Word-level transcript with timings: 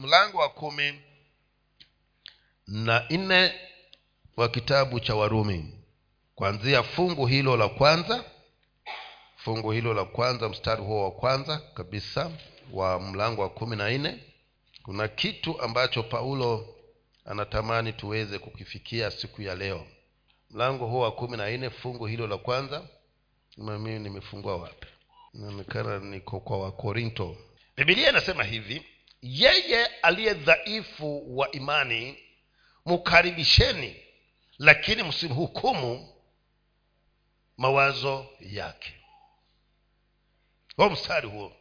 mlango 0.00 0.38
wa 0.38 0.48
kumi 0.48 1.00
na 2.66 3.06
nne 3.10 3.52
wa 4.36 4.48
kitabu 4.48 5.00
cha 5.00 5.14
warumi. 5.14 5.74
Kwanzia 6.34 6.82
fungu 6.82 7.26
hilo 7.26 7.56
la 7.56 7.68
kwanza 7.68 8.24
fungu 9.36 9.70
hilo 9.72 9.94
la 9.94 10.04
kwanza 10.04 10.48
mstari 10.48 10.82
huo 10.82 11.04
wa 11.04 11.10
kwanza 11.10 11.58
kabisa 11.74 12.30
wa 12.72 13.00
mlango 13.00 13.42
wa 13.42 13.48
kumi 13.48 13.76
na 13.76 13.90
nne 13.90 14.18
kuna 14.82 15.08
kitu 15.08 15.60
ambacho 15.62 16.02
paulo 16.02 16.74
anatamani 17.24 17.92
tuweze 17.92 18.38
kukifikia 18.38 19.10
siku 19.10 19.42
ya 19.42 19.54
leo. 19.54 19.86
Mlango 20.50 20.86
huo 20.86 21.00
wa 21.00 21.12
kumi 21.12 21.36
na 21.36 21.50
nne 21.50 21.70
fungu 21.70 22.06
hilo 22.06 22.26
la 22.26 22.38
kwanza. 22.38 22.88
Mimi 23.56 23.98
nimefungua 23.98 24.56
wapi? 24.56 24.86
Inaonekana 25.34 25.98
niko 25.98 26.40
kwa 26.40 26.58
wakorinto. 26.58 27.36
Bibilia 27.76 28.08
inasema 28.10 28.44
hivi 28.44 28.82
yeye 29.22 29.86
aliye 29.86 30.34
dhaifu 30.34 31.38
wa 31.38 31.50
imani 31.52 32.18
mkaribisheni 32.86 33.96
lakini 34.58 35.02
msimhukumu 35.02 36.14
mawazo 37.56 38.26
yake. 38.40 38.92
Huo 40.76 40.90
mstari 40.90 41.28
huo 41.28 41.52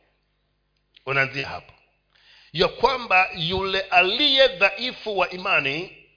unaanzia 1.05 1.47
hapo 1.47 1.73
ya 2.53 2.67
kwamba 2.67 3.29
yule 3.35 3.79
aliye 3.81 4.47
dhaifu 4.47 5.17
wa 5.17 5.29
imani 5.29 6.07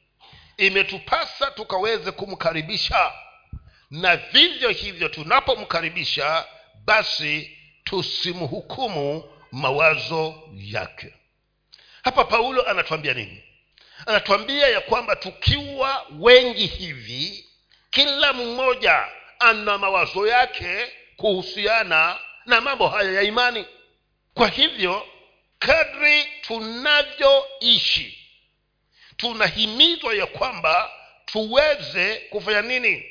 imetupasa 0.57 1.51
tukaweze 1.51 2.11
kumkaribisha. 2.11 3.13
Na 3.91 4.17
vivyo 4.17 4.71
hivyo 4.71 5.09
tunapomkaribisha 5.09 6.47
basi 6.85 7.59
tusimhukumu 7.85 9.25
mawazo 9.53 10.43
yake 10.55 11.15
hapa 12.03 12.25
paulo 12.25 12.69
anatuambia 12.69 13.15
nini? 13.15 13.43
Anatuambia 14.07 14.69
ya 14.69 14.81
kwamba 14.81 15.17
tukiwa 15.17 16.07
wengi 16.19 16.67
hivi 16.67 17.47
kila 17.91 18.33
mmoja 18.33 19.07
ana 19.39 19.79
mawazo 19.79 20.27
yake 20.27 20.93
kuhusiana 21.17 22.19
na 22.47 22.61
mambo 22.61 22.89
haya 22.89 23.13
ya 23.13 23.23
imani. 23.23 23.67
Kwa 24.35 24.49
hivyo 24.49 25.07
kadri 25.59 26.25
tunavyoishi 26.41 28.19
tunahimizwa 29.17 30.15
ya 30.15 30.27
kwamba 30.27 30.91
tuweze 31.27 32.17
kufanya 32.17 32.63
nini? 32.63 33.07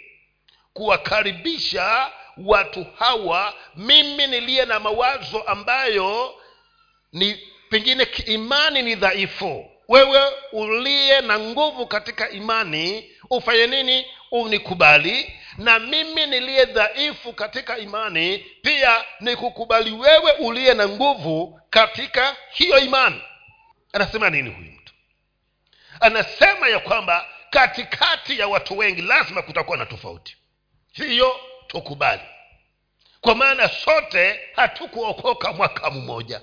Kuwakaribisha 0.74 2.12
watu 2.38 2.86
hawa. 3.00 3.54
Mimi 3.76 4.28
niliye 4.28 4.66
na 4.66 4.80
mawazo 4.80 5.42
ambayo 5.42 6.36
ni 7.14 7.51
pengine 7.72 8.08
imani 8.26 8.82
ni 8.82 8.96
dhaifu. 8.96 9.66
Wewe 9.88 10.22
uliye 10.52 11.22
na 11.22 11.40
nguvu 11.40 11.88
katika 11.88 12.30
imani 12.30 13.12
ufanye 13.30 13.68
nini? 13.68 14.06
Unikubali. 14.32 15.34
Na 15.58 15.80
mimi 15.80 16.26
niliye 16.28 16.66
dhaifu 16.66 17.34
katika 17.34 17.78
imani 17.78 18.38
pia 18.38 19.06
nikukubali 19.20 19.92
wewe 19.92 20.32
uliye 20.32 20.74
na 20.74 20.88
nguvu 20.90 21.60
katika 21.70 22.36
hiyo 22.52 22.80
imani. 22.80 23.22
Anasema 23.94 24.30
nini 24.30 24.50
huyu 24.50 24.72
mtu? 24.72 24.94
Anasema 26.00 26.68
ya 26.70 26.80
kwamba 26.80 27.26
katikati 27.50 28.40
ya 28.40 28.48
watu 28.48 28.78
wengi 28.78 29.02
lazima 29.02 29.42
kutakuwa 29.42 29.78
na 29.78 29.86
tofauti. 29.86 30.38
Hiyo 30.92 31.36
tukubali. 31.68 32.22
Kwa 33.22 33.36
maana 33.36 33.70
sote 33.70 34.40
hatukuokoka 34.56 35.52
mwaka 35.54 35.90
mmoja 35.92 36.42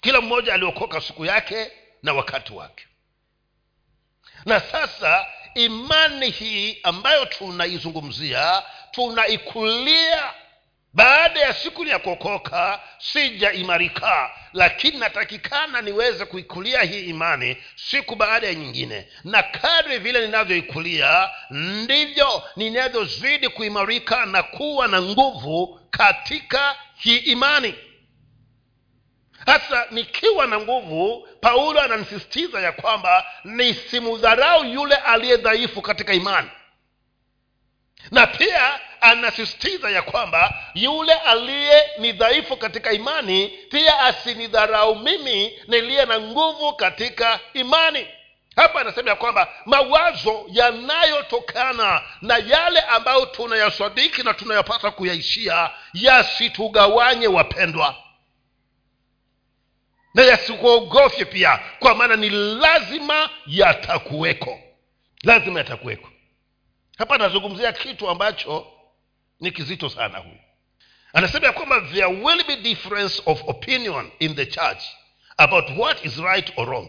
kila 0.00 0.20
mmoja 0.20 0.54
aliokoka 0.54 1.00
siku 1.00 1.24
yake 1.24 1.70
na 2.02 2.12
wakati 2.12 2.52
wake. 2.52 2.86
Na 4.46 4.60
sasa 4.60 5.26
imani 5.54 6.30
hii 6.30 6.78
ambayo 6.82 7.24
tunaizungumzia 7.24 8.62
tunaikulia 8.90 10.32
baada 10.92 11.40
ya 11.40 11.52
siku 11.54 11.84
ya 11.84 11.98
kuokoka 11.98 12.80
sijaimarika 12.98 14.30
lakini 14.52 14.98
natakikana 14.98 15.82
niweze 15.82 16.24
kuikulia 16.24 16.82
hii 16.82 17.00
imani 17.00 17.56
siku 17.76 18.14
baada 18.16 18.46
ya 18.46 18.54
nyingine. 18.54 19.08
Na 19.24 19.42
kadri 19.42 19.98
vile 19.98 20.26
ninavyoikulia 20.26 21.30
ndivyo 21.50 22.42
ninavyozidi 22.56 23.48
kuimarika 23.48 24.26
na 24.26 24.42
kuwa 24.42 24.88
na 24.88 25.02
nguvu 25.02 25.80
katika 25.90 26.76
hii 26.96 27.16
imani 27.16 27.74
hasa 29.46 29.86
nikiwa 29.90 30.46
na 30.46 30.60
nguvu 30.60 31.28
paulo 31.40 31.80
ananisisitiza 31.80 32.60
ya 32.60 32.72
kwamba 32.72 33.26
nisimudharau 33.44 34.64
yule 34.64 34.94
aliye 34.94 35.36
dhaifu 35.36 35.82
katika 35.82 36.12
imani. 36.12 36.48
Na 38.10 38.26
pia 38.26 38.80
anasisitiza 39.00 39.90
ya 39.90 40.02
kwamba 40.02 40.54
yule 40.74 41.12
aliye 41.12 41.90
ni 41.98 42.12
dhaifu 42.12 42.56
katika 42.56 42.92
imani 42.92 43.48
pia 43.70 44.00
asinidharau 44.00 44.96
mimi 44.96 45.58
niliye 45.68 46.04
na 46.04 46.20
nguvu 46.20 46.72
katika 46.72 47.40
imani. 47.54 48.06
Hapa 48.56 48.80
anasema 48.80 49.10
ya 49.10 49.16
kwamba 49.16 49.48
mawazo 49.66 50.44
yanayotokana 50.48 52.02
na 52.22 52.36
yale 52.36 52.80
ambayo 52.80 53.26
tunayasadiki 53.26 54.22
na 54.22 54.34
tunayapasa 54.34 54.90
kuyaishia 54.90 55.70
yasitugawanye 55.94 57.26
wapendwa 57.26 57.94
na 60.14 60.22
yasikuogofye 60.22 61.24
pia 61.24 61.60
kwa 61.78 61.94
maana 61.94 62.16
ni 62.16 62.30
lazima 62.30 63.30
yatakuweko. 63.46 64.60
Lazima 65.22 65.58
yatakuweko. 65.58 66.08
Hapa 66.98 67.14
anazungumzia 67.14 67.72
kitu 67.72 68.08
ambacho 68.08 68.66
ni 69.40 69.50
kizito 69.50 69.88
sana 69.88 70.18
huyu. 70.18 70.38
Anasema 71.12 71.46
ya 71.46 71.52
kwamba 71.52 71.80
there 71.80 72.04
will 72.06 72.44
be 72.46 72.56
difference 72.56 73.22
of 73.26 73.42
opinion 73.48 74.10
in 74.18 74.34
the 74.34 74.46
church 74.46 74.82
about 75.36 75.64
what 75.76 76.04
is 76.04 76.16
right 76.18 76.52
or 76.56 76.68
wrong. 76.68 76.88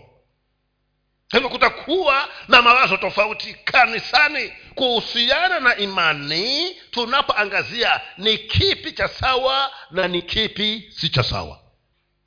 Hivyo 1.32 1.50
kutakuwa 1.50 2.30
na 2.48 2.62
mawazo 2.62 2.98
tofauti 2.98 3.54
kanisani 3.54 4.54
kuhusiana 4.76 5.60
na 5.60 5.78
imani 5.78 6.76
tunapoangazia 6.92 8.02
ni 8.18 8.38
kipi 8.38 8.92
cha 8.92 9.08
sawa 9.08 9.72
na 9.92 10.08
ni 10.08 10.22
kipi 10.22 10.92
si 10.96 11.10
cha 11.10 11.24
sawa 11.24 11.60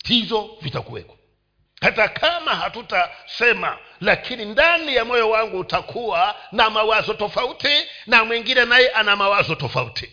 hizo 0.04 0.50
vitakuweko 0.62 1.18
hata 1.80 2.08
kama 2.08 2.54
hatutasema 2.54 3.78
lakini 4.00 4.44
ndani 4.44 4.94
ya 4.94 5.04
moyo 5.04 5.30
wangu 5.30 5.58
utakuwa 5.58 6.36
na 6.52 6.70
mawazo 6.70 7.14
tofauti 7.14 7.86
na 8.06 8.24
mwingine 8.24 8.64
naye 8.64 8.88
ana 8.88 9.16
mawazo 9.16 9.54
tofauti. 9.54 10.10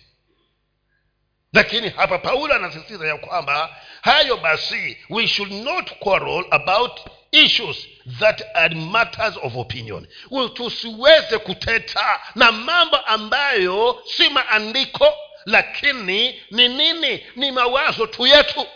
Lakini 1.54 1.90
hapa 1.90 2.18
paulo 2.18 2.54
anasisitiza 2.56 3.08
ya 3.08 3.18
kwamba 3.18 3.76
hayo 4.02 4.38
basi 4.38 4.98
we 5.10 5.28
should 5.28 5.52
not 5.52 5.92
quarrel 6.00 6.46
about 6.52 7.00
issues 7.32 7.88
that 8.20 8.44
are 8.54 8.76
matters 8.76 9.38
of 9.42 9.56
opinion. 9.56 10.08
Tusiweze 10.54 11.38
kuteta 11.38 12.20
na 12.36 12.52
mambo 12.52 12.98
ambayo 12.98 14.02
si 14.06 14.30
maandiko 14.30 15.14
lakini 15.46 16.42
ni 16.52 16.68
nini? 16.68 17.26
Ni 17.36 17.52
mawazo 17.52 18.08
tu 18.08 18.28
yetu 18.28 18.68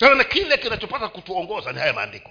na 0.00 0.24
kile 0.24 0.56
kinachopata 0.58 1.08
kutuongoza 1.08 1.72
ni 1.72 1.78
haya 1.78 1.92
maandiko. 1.92 2.30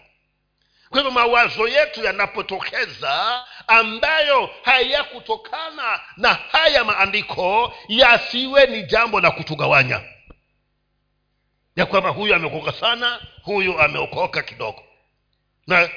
Kwa 0.90 0.98
hivyo 0.98 1.12
mawazo 1.12 1.68
yetu 1.68 2.04
yanapotokeza 2.04 3.46
ambayo 3.68 4.50
hayakutokana 4.64 6.00
na 6.18 6.34
haya 6.34 6.84
maandiko 6.84 7.74
yasiwe 7.88 8.66
ni 8.68 8.84
jambo 8.84 9.22
la 9.22 9.32
kutugawanya. 9.32 10.02
Ya 11.76 11.86
kwamba 11.86 12.10
huyu 12.10 12.36
ameokoka 12.36 12.72
sana 12.72 13.20
huyu 13.44 13.80
ameokoka 13.82 14.42
kidogo. 14.42 14.84
Na 15.68 15.90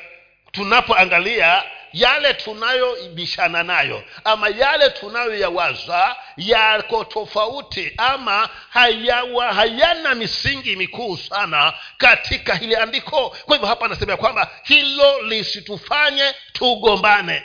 tunapoangalia 0.53 1.63
yale 1.93 2.35
tunayoibishana 2.35 3.63
nayo 3.63 4.05
ama 4.25 4.49
yale 4.49 4.91
tunayoyawaza 4.91 6.17
yako 6.37 7.05
tofauti 7.05 7.93
ama 7.97 8.49
hayawa 8.71 9.53
hayana 9.55 10.15
misingi 10.15 10.77
mikuu 10.77 11.17
sana 11.17 11.73
katika 11.99 12.55
hili 12.55 12.77
andiko. 12.77 13.37
Kwa 13.45 13.55
hivyo 13.57 13.69
hapa 13.69 13.85
anasema 13.87 14.17
kwamba 14.17 14.51
hilo 14.63 15.23
lisitufanye 15.23 16.35
tugombane. 16.53 17.43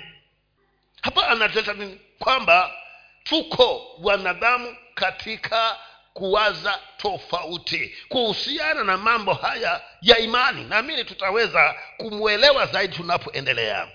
Hapa 1.02 1.28
analeta 1.28 1.74
nini 1.74 2.00
kwamba 2.20 2.72
tuko 3.24 3.88
wanadamu 4.02 4.76
katika 4.96 5.78
kuwaza 6.14 6.80
tofauti 6.98 7.96
kuhusiana 8.10 8.84
na 8.84 8.98
mambo 8.98 9.34
haya 9.34 9.82
ya 10.02 10.18
imani. 10.18 10.64
Naamini 10.64 11.04
tutaweza 11.06 11.76
kumwelewa 11.98 12.66
zaidi 12.66 12.96
tunapoendelea 12.96 13.88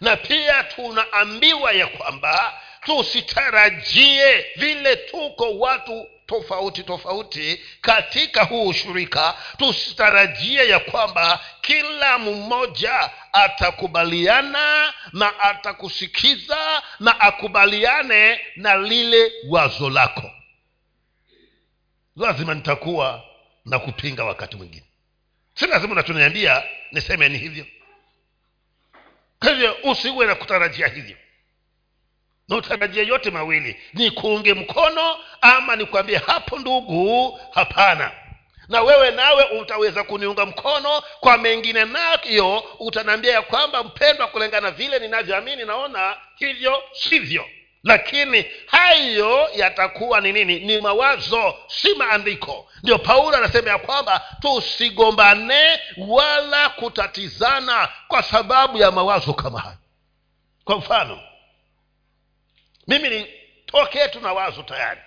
na 0.00 0.16
pia 0.16 0.64
tunaambiwa 0.64 1.72
ya 1.72 1.86
kwamba 1.86 2.60
tusitarajie 2.84 4.46
vile 4.56 4.96
tuko 4.96 5.58
watu 5.58 6.06
tofauti 6.26 6.82
tofauti 6.82 7.60
katika 7.80 8.44
huu 8.44 8.68
ushirika. 8.68 9.34
Tusitarajie 9.58 10.68
ya 10.68 10.78
kwamba 10.78 11.40
kila 11.60 12.18
mmoja 12.18 13.10
atakubaliana 13.32 14.92
na 15.12 15.40
atakusikiza 15.40 16.82
na 17.00 17.20
akubaliane 17.20 18.40
na 18.56 18.76
lile 18.76 19.32
wazo 19.48 19.90
lako. 19.90 20.30
Lazima 22.16 22.54
nitakuwa 22.54 23.24
na 23.64 23.78
kupinga 23.78 24.24
wakati 24.24 24.56
mwingine. 24.56 24.84
Si 25.54 25.66
lazima 25.66 25.92
unachoniambia 25.92 26.62
niseme 26.92 27.28
ni 27.28 27.38
hivyo 27.38 27.66
kwa 29.40 29.50
hivyo 29.50 29.76
usiwe 29.84 30.26
na 30.26 30.34
kutarajia 30.34 30.86
hivyo. 30.88 31.16
Na 32.48 32.56
utarajia 32.56 33.02
yote 33.02 33.30
mawili. 33.30 33.80
Ni 33.94 34.10
kuunge 34.10 34.54
mkono 34.54 35.16
ama 35.40 35.76
nikwambie 35.76 36.16
hapo 36.18 36.58
ndugu 36.58 37.40
hapana. 37.52 38.10
Na 38.68 38.82
wewe 38.82 39.10
nawe 39.10 39.44
utaweza 39.44 40.04
kuniunga 40.04 40.46
mkono 40.46 41.02
kwa 41.20 41.38
mengine 41.38 41.84
nayo. 41.84 42.58
Utaniambia 42.78 43.32
ya 43.32 43.42
kwamba 43.42 43.84
mpendwa 43.84 44.26
kulingana 44.26 44.70
vile 44.70 44.98
ninavyoamini 44.98 45.64
naona 45.64 46.16
hivyo 46.36 46.82
sivyo 46.92 47.44
lakini 47.84 48.46
hayo 48.66 49.48
yatakuwa 49.54 50.20
ni 50.20 50.32
nini? 50.32 50.58
Ni 50.60 50.80
mawazo 50.80 51.54
si 51.66 51.94
maandiko. 51.94 52.70
Ndio 52.82 52.98
paulo 52.98 53.36
anasema 53.36 53.70
ya 53.70 53.78
kwamba 53.78 54.22
tusigombane 54.40 55.80
wala 55.96 56.68
kutatizana 56.68 57.88
kwa 58.08 58.22
sababu 58.22 58.78
ya 58.78 58.90
mawazo 58.90 59.34
kama 59.34 59.60
hayo. 59.60 59.76
Kwa 60.64 60.76
mfano 60.78 61.20
mimi 62.88 63.08
nitokee 63.08 64.08
tu 64.08 64.20
na 64.20 64.32
wazo 64.32 64.62
tayari. 64.62 65.00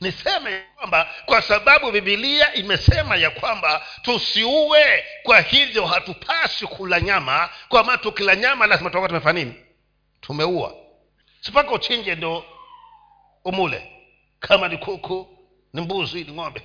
Niseme 0.00 0.64
kwamba 0.76 1.08
kwa 1.26 1.42
sababu 1.42 1.90
bibilia 1.92 2.54
imesema 2.54 3.16
ya 3.16 3.30
kwamba 3.30 3.86
tusiue 4.02 5.04
kwa 5.22 5.40
hivyo 5.40 5.86
hatupasi 5.86 6.66
kula 6.66 7.00
nyama. 7.00 7.48
Kwa 7.68 7.84
maana 7.84 7.98
tukila 7.98 8.36
nyama 8.36 8.66
lazima 8.66 8.90
tutakuwa 8.90 9.08
tumefanya 9.08 9.44
nini? 9.44 9.54
Tumeua 10.20 10.74
sipaka 11.40 11.70
uchinje 11.72 12.14
ndo 12.14 12.44
umule. 13.44 13.92
Kama 14.40 14.68
ni 14.68 14.78
kuku 14.78 15.38
ni 15.72 15.80
mbuzi 15.80 16.24
ni 16.24 16.32
ng'ombe. 16.32 16.62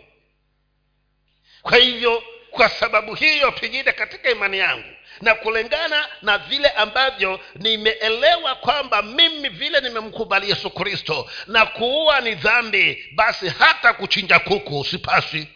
Kwa 1.61 1.77
hivyo 1.77 2.23
kwa 2.51 2.69
sababu 2.69 3.15
hiyo 3.15 3.51
pengine 3.51 3.91
katika 3.91 4.29
imani 4.31 4.57
yangu 4.57 4.87
na 5.21 5.35
kulingana 5.35 6.07
na 6.21 6.37
vile 6.37 6.69
ambavyo 6.69 7.39
nimeelewa 7.55 8.55
kwamba 8.55 9.01
mimi 9.01 9.49
vile 9.49 9.81
nimemkubali 9.81 10.49
yesu 10.49 10.69
kristo 10.69 11.29
na 11.47 11.65
kuua 11.65 12.21
ni 12.21 12.35
dhambi 12.35 13.05
basi 13.15 13.49
hata 13.49 13.93
kuchinja 13.93 14.39
kuku 14.39 14.85
sipasi. 14.85 15.47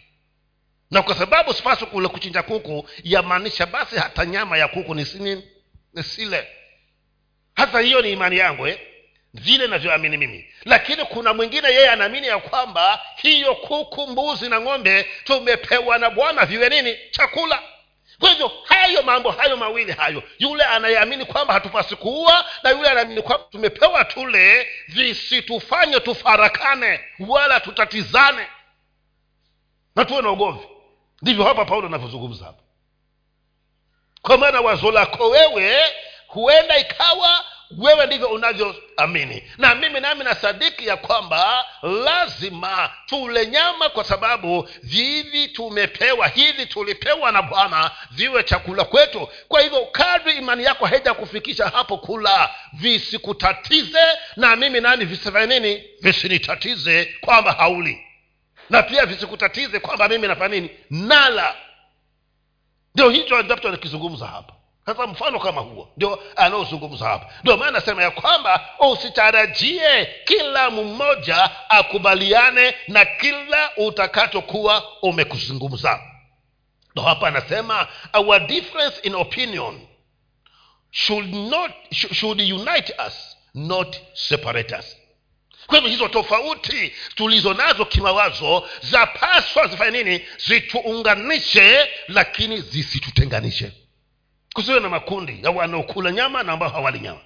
Na 0.90 1.02
kwa 1.02 1.14
sababu 1.14 1.54
sipasi 1.54 1.86
kule 1.86 2.08
kuchinja 2.08 2.42
kuku 2.42 2.88
yamaanisha 3.04 3.66
basi 3.66 3.96
hata 3.96 4.26
nyama 4.26 4.58
ya 4.58 4.68
kuku 4.68 4.94
nisile 5.94 6.48
hata 7.54 7.80
hiyo 7.80 8.02
ni 8.02 8.12
imani 8.12 8.36
yangu 8.38 8.66
eh? 8.66 8.80
Vile 9.34 9.66
navyoamini 9.66 10.16
mimi. 10.16 10.54
Lakini 10.64 11.04
kuna 11.04 11.34
mwingine 11.34 11.68
yeye 11.68 11.90
anaamini 11.90 12.26
ya 12.26 12.38
kwamba 12.38 13.00
hiyo 13.16 13.54
kuku 13.54 14.06
mbuzi 14.06 14.48
na 14.48 14.60
ng'ombe 14.60 15.02
tumepewa 15.24 15.98
na 15.98 16.10
bwana 16.10 16.46
viwe 16.46 16.68
nini? 16.68 16.98
Chakula. 17.10 17.62
Kwa 18.20 18.30
hivyo 18.30 18.52
hayo 18.64 19.02
mambo 19.02 19.30
hayo 19.30 19.56
mawili 19.56 19.92
hayo 19.92 20.22
yule 20.38 20.64
anayeamini 20.64 21.24
kwamba 21.24 21.54
hatupasi 21.54 21.96
kuua 21.96 22.44
na 22.62 22.70
yule 22.70 22.88
anaamini 22.88 23.22
kwamba 23.22 23.46
tumepewa 23.50 24.04
tule 24.04 24.68
visitufanye 24.88 26.00
tufarakane 26.00 27.00
wala 27.18 27.60
tutatizane. 27.60 28.46
Na 29.96 30.04
tuwe 30.04 30.22
na 30.22 30.30
ugomvi. 30.30 30.66
Ndivyo 31.22 31.44
hapa 31.44 31.64
paulo 31.64 31.86
anavyozungumza 31.86 32.44
hapa. 32.44 32.62
Kwa 34.22 34.38
maana 34.38 34.60
wazo 34.60 34.90
lako 34.90 35.28
wewe 35.30 35.82
huenda 36.26 36.78
ikawa 36.78 37.44
wewe 37.78 38.06
ndivyo 38.06 38.28
unavyoamini 38.28 39.42
na 39.58 39.74
mimi 39.74 40.00
nami 40.00 40.24
nasadiki 40.24 40.86
ya 40.86 40.96
kwamba 40.96 41.64
lazima 41.82 42.90
tule 43.06 43.46
nyama 43.46 43.88
kwa 43.88 44.04
sababu 44.04 44.68
hivi 44.90 45.48
tumepewa 45.48 46.28
hivi 46.28 46.66
tulipewa 46.66 47.32
na 47.32 47.42
bwana 47.42 47.90
viwe 48.10 48.42
chakula 48.42 48.84
kwetu. 48.84 49.28
Kwa 49.48 49.60
hivyo 49.60 49.86
kadri 49.86 50.32
imani 50.32 50.64
yako 50.64 50.86
haija 50.86 51.14
kufikisha 51.14 51.68
hapo 51.68 51.98
kula 51.98 52.50
visikutatize 52.72 54.02
na 54.36 54.56
mimi 54.56 54.80
nami 54.80 55.04
visifanye 55.04 55.60
nini? 55.60 55.84
Visinitatize 56.00 57.04
kwamba 57.20 57.52
hauli. 57.52 58.06
Na 58.70 58.82
pia 58.82 59.06
visikutatize 59.06 59.80
kwamba 59.80 60.08
mimi 60.08 60.28
nafanya 60.28 60.54
nini? 60.54 60.70
Nala. 60.90 61.56
Ndio 62.94 63.10
hicho 63.10 63.36
ambacho 63.36 63.70
nakizungumza 63.70 64.26
hapa 64.26 64.52
sasa 64.86 65.06
mfano 65.06 65.40
kama 65.40 65.60
huo. 65.60 65.88
Ndio 65.96 66.22
anaozungumza 66.36 67.08
hapa. 67.08 67.32
Ndio 67.42 67.56
maana 67.56 67.68
anasema 67.76 68.02
ya 68.02 68.10
kwamba 68.10 68.68
usitarajie 68.92 70.08
kila 70.24 70.70
mmoja 70.70 71.50
akubaliane 71.70 72.74
na 72.88 73.04
kila 73.04 73.70
utakachokuwa 73.76 74.84
umekuzungumza. 75.02 76.00
Ndo 76.92 77.02
hapa 77.02 77.28
anasema 77.28 77.86
our 78.12 78.40
difference 78.46 79.00
in 79.02 79.14
opinion 79.14 79.86
should 80.90 81.34
not 81.34 81.70
should 82.14 82.40
unite 82.40 82.94
us 83.06 83.36
not 83.54 83.96
separate 84.14 84.74
us. 84.76 84.96
Kwa 85.66 85.76
hivyo 85.76 85.90
hizo 85.90 86.08
tofauti 86.08 86.92
tulizo 87.14 87.54
nazo 87.54 87.84
kimawazo 87.84 88.68
zapaswa 88.80 89.66
zifanye 89.66 90.02
nini? 90.02 90.26
Zituunganishe 90.46 91.88
lakini 92.08 92.60
zisitutenganishe 92.60 93.72
kusiwe 94.54 94.80
na 94.80 94.88
makundi 94.88 95.38
ya 95.42 95.50
wanaokula 95.50 96.12
nyama 96.12 96.42
na 96.42 96.52
ambao 96.52 96.68
hawali 96.68 97.00
nyama. 97.00 97.20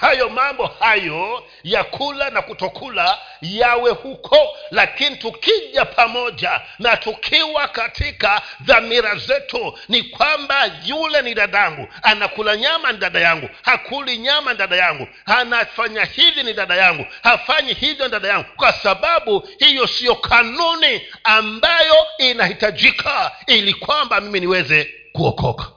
Hayo 0.00 0.28
mambo 0.28 0.66
hayo 0.66 1.44
ya 1.64 1.84
kula 1.84 2.30
na 2.30 2.42
kutokula 2.42 3.18
yawe 3.42 3.90
huko 3.90 4.38
lakini 4.70 5.16
tukija 5.16 5.84
pamoja 5.84 6.60
na 6.78 6.96
tukiwa 6.96 7.68
katika 7.68 8.42
dhamira 8.60 9.14
zetu 9.16 9.78
ni 9.88 10.02
kwamba 10.02 10.70
yule 10.86 11.22
ni 11.22 11.34
dadangu 11.34 11.88
anakula 12.02 12.56
nyama 12.56 12.92
ni 12.92 12.98
dada 12.98 13.20
yangu 13.20 13.48
hakuli 13.62 14.18
nyama 14.18 14.52
ni 14.52 14.58
dada 14.58 14.76
yangu 14.76 15.08
anafanya 15.26 16.04
hivi 16.04 16.42
ni 16.42 16.52
dada 16.52 16.74
yangu 16.76 17.06
hafanyi 17.22 17.72
hivyo 17.74 18.04
ni 18.04 18.10
dada 18.12 18.28
yangu 18.28 18.46
kwa 18.56 18.72
sababu 18.72 19.48
hiyo 19.58 19.86
siyo 19.86 20.14
kanuni 20.14 21.02
ambayo 21.24 21.94
inahitajika 22.18 23.32
ili 23.46 23.74
kwamba 23.74 24.20
mimi 24.20 24.40
niweze 24.40 24.94
kuokoka. 25.16 25.72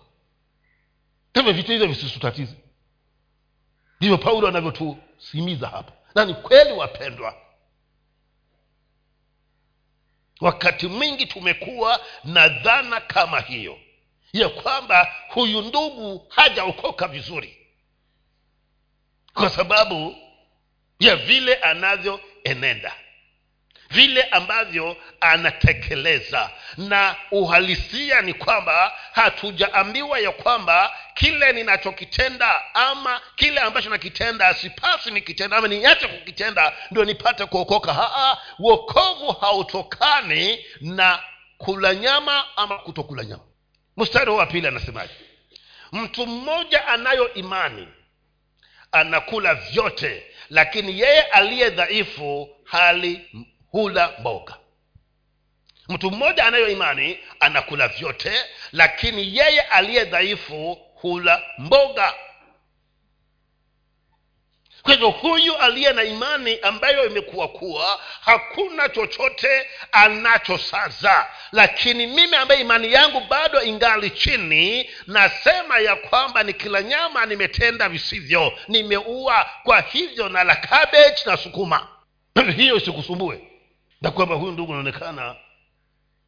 Hivyo 1.33 1.53
vitu 1.53 1.71
hivyo 1.71 1.87
visitutatize 1.87 2.55
ndivyo 3.97 4.17
paulo 4.17 4.47
anavyotusimiza 4.47 5.67
hapa. 5.67 5.91
Na 6.15 6.25
ni 6.25 6.33
kweli 6.33 6.71
wapendwa. 6.73 7.35
Wakati 10.41 10.87
mwingi 10.87 11.25
tumekuwa 11.25 11.99
na 12.23 12.47
dhana 12.49 13.01
kama 13.01 13.39
hiyo 13.39 13.79
ya 14.33 14.49
kwamba 14.49 15.13
huyu 15.29 15.61
ndugu 15.61 16.25
hajaokoka 16.29 17.07
vizuri. 17.07 17.67
Kwa 19.33 19.49
sababu 19.49 20.15
ya 20.99 21.15
vile 21.15 21.55
anavyoenenda 21.55 22.93
vile 23.89 24.23
ambavyo 24.23 24.97
anatekeleza. 25.21 26.49
Na 26.77 27.15
uhalisia 27.31 28.21
ni 28.21 28.33
kwamba 28.33 28.93
hatujaambiwa 29.11 30.19
ya 30.19 30.31
kwamba 30.31 30.95
kile 31.13 31.53
ninachokitenda 31.53 32.75
ama 32.75 33.21
kile 33.35 33.59
ambacho 33.61 33.89
nakitenda 33.89 34.53
sipasi 34.53 35.11
nikitenda 35.11 35.57
ama 35.57 35.67
niache 35.67 36.07
kukitenda 36.07 36.73
ndio 36.91 37.05
nipate 37.05 37.45
kuokoka. 37.45 37.93
Haa 37.93 38.37
uokovu 38.59 39.31
hautokani 39.31 40.65
na 40.81 41.19
kula 41.57 41.95
nyama 41.95 42.45
ama 42.57 42.77
kutokula 42.77 43.23
nyama. 43.23 43.43
Mstari 43.97 44.31
wa 44.31 44.45
pili 44.45 44.67
anasemaje? 44.67 45.13
Mtu 45.91 46.27
mmoja 46.27 46.87
anayo 46.87 47.33
imani 47.33 47.87
anakula 48.91 49.55
vyote 49.55 50.23
lakini 50.49 50.99
yeye 50.99 51.21
aliye 51.21 51.69
dhaifu 51.69 52.49
hali 52.63 53.29
hula 53.71 54.13
mboga. 54.19 54.55
Mtu 55.89 56.11
mmoja 56.11 56.45
anayo 56.45 56.69
imani 56.69 57.19
anakula 57.39 57.87
vyote 57.87 58.31
lakini 58.71 59.37
yeye 59.37 59.61
aliye 59.61 60.05
dhaifu 60.05 60.77
hula 60.95 61.41
mboga. 61.57 62.13
Kwa 64.83 64.93
hivyo 64.93 65.09
huyu 65.09 65.57
aliye 65.57 65.93
na 65.93 66.03
imani 66.03 66.59
ambayo 66.59 67.05
imekuwa 67.05 67.47
kuwa 67.47 67.99
hakuna 68.21 68.89
chochote 68.89 69.67
anachosaza. 69.91 71.27
Lakini 71.51 72.07
mimi 72.07 72.35
ambaye 72.35 72.61
imani 72.61 72.93
yangu 72.93 73.19
bado 73.29 73.61
ingali 73.61 74.09
chini 74.09 74.89
nasema 75.07 75.79
ya 75.79 75.95
kwamba 75.95 76.43
ni 76.43 76.53
kila 76.53 76.81
nyama 76.81 77.25
nimetenda 77.25 77.89
visivyo 77.89 78.53
nimeua. 78.67 79.49
Kwa 79.63 79.81
hivyo 79.81 80.29
na 80.29 80.43
la 80.43 80.55
cabbage 80.55 81.17
na 81.25 81.37
sukuma. 81.37 81.87
Hiyo 82.57 82.75
isikusumbue 82.77 83.48
na 84.01 84.11
kwamba 84.11 84.35
huyu 84.35 84.51
ndugu 84.51 84.71
anaonekana 84.71 85.35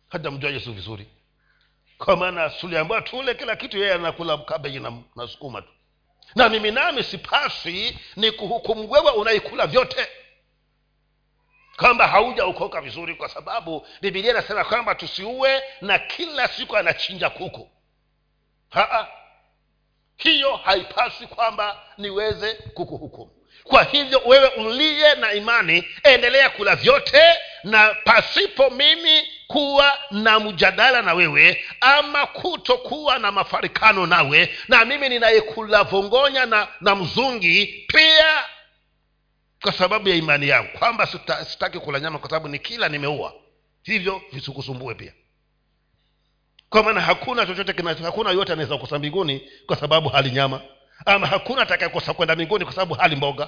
hata 0.09 0.31
mjua 0.31 0.51
yesu 0.51 0.73
vizuri. 0.73 1.07
Kwa 1.97 2.15
maana 2.17 2.49
tuliambiwa 2.49 3.01
tule 3.01 3.35
kila 3.35 3.55
kitu 3.55 3.77
yeye 3.77 3.93
anakula 3.93 4.37
kabeji 4.37 4.79
na, 4.79 5.01
na 5.15 5.27
sukuma 5.27 5.61
tu. 5.61 5.67
Na 6.35 6.49
mimi 6.49 6.71
nami 6.71 7.03
sipasi 7.03 7.99
ni 8.15 8.31
kuhukumu 8.31 8.91
wewe 8.91 9.11
unaikula 9.11 9.67
vyote. 9.67 10.07
Kwamba 11.77 12.07
haujaokoka 12.07 12.81
vizuri 12.81 13.15
kwa 13.15 13.29
sababu 13.29 13.87
bibilia 14.01 14.31
inasema 14.31 14.63
kwamba 14.63 14.95
tusiue 14.95 15.63
na 15.81 15.99
kila 15.99 16.47
siku 16.47 16.77
anachinja 16.77 17.29
kuku. 17.29 17.69
Haa. 18.69 19.07
hiyo 20.17 20.55
haipasi 20.55 21.27
kwamba 21.27 21.83
niweze 21.97 22.53
kukuhukumu 22.53 23.31
kwa 23.63 23.83
hivyo 23.83 24.21
wewe 24.25 24.47
uliye 24.47 25.15
na 25.15 25.33
imani 25.33 25.83
endelea 26.03 26.49
kula 26.49 26.75
vyote 26.75 27.21
na 27.63 27.95
pasipo 28.03 28.69
mimi 28.69 29.27
kuwa 29.47 29.97
na 30.11 30.39
mjadala 30.39 31.01
na 31.01 31.13
wewe 31.13 31.65
ama 31.81 32.25
kutokuwa 32.25 33.19
na 33.19 33.31
mafarikano 33.31 34.05
nawe 34.05 34.55
na 34.67 34.85
mimi 34.85 35.09
ninayekula 35.09 35.83
vongonya 35.83 36.45
na, 36.45 36.67
na 36.81 36.95
mzungi 36.95 37.65
pia 37.87 38.43
kwa 39.61 39.71
sababu 39.71 40.09
ya 40.09 40.15
imani 40.15 40.47
yangu. 40.47 40.69
Kwamba 40.79 41.05
sita, 41.07 41.45
sitaki 41.45 41.79
kula 41.79 41.99
nyama 41.99 42.19
kwa 42.19 42.29
sababu 42.29 42.47
ni 42.47 42.59
kila 42.59 42.89
nimeua. 42.89 43.33
Hivyo 43.83 44.21
visikusumbue 44.31 44.95
pia. 44.95 45.13
Kwa 46.69 46.83
maana 46.83 47.01
hakuna 47.01 47.45
chochote 47.45 47.83
hakuna 48.03 48.31
yote 48.31 48.53
anaweza 48.53 48.75
kukosa 48.75 48.99
mbinguni 48.99 49.49
kwa 49.65 49.75
sababu 49.75 50.09
hali 50.09 50.31
nyama 50.31 50.61
ama 51.05 51.27
hakuna 51.27 51.62
atakayekosa 51.62 52.13
kwenda 52.13 52.36
mbinguni 52.36 52.65
kwa 52.65 52.74
sababu 52.74 52.93
hali 52.93 53.15
mboga. 53.15 53.48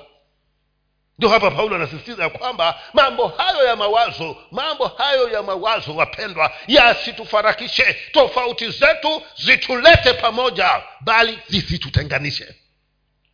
Ndio 1.17 1.29
hapa 1.29 1.51
paulo 1.51 1.75
anasisitiza 1.75 2.23
ya 2.23 2.29
kwamba 2.29 2.79
mambo 2.93 3.27
hayo 3.27 3.65
ya 3.65 3.75
mawazo 3.75 4.37
mambo 4.51 4.87
hayo 4.87 5.29
ya 5.29 5.43
mawazo 5.43 5.95
wapendwa 5.95 6.51
yasitufarakishe. 6.67 7.93
Tofauti 8.11 8.69
zetu 8.69 9.21
zitulete 9.35 10.13
pamoja 10.13 10.81
bali 11.01 11.39
zisitutenganishe. 11.47 12.55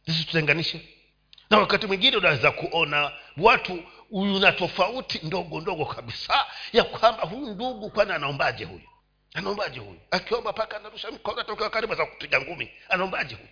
Zisitutenganishe. 0.08 0.82
Na 1.50 1.58
wakati 1.58 1.88
mwingine 1.88 2.18
unaweza 2.18 2.52
kuona 2.52 3.12
watu 3.38 3.84
una 4.12 4.52
tofauti 4.52 5.20
ndogo 5.24 5.62
ndogo 5.62 5.86
kabisa 5.86 6.46
ya 6.74 6.84
kwamba 6.84 7.24
huyu 7.24 7.48
ndugu 7.54 7.90
kwani 7.90 8.12
anaombaje 8.12 8.66
huyu? 8.66 8.82
Anaombaje 9.34 9.80
huyu? 9.80 10.00
Akiomba 10.12 10.54
paka 10.54 10.78
anarusha 10.78 11.12
mkono 11.12 11.44
tokiwa 11.44 11.70
karibu 11.70 11.96
za 11.96 12.06
kupiga 12.06 12.42
ngumi 12.42 12.72
anaombaje 12.90 13.36
huyu 13.36 13.50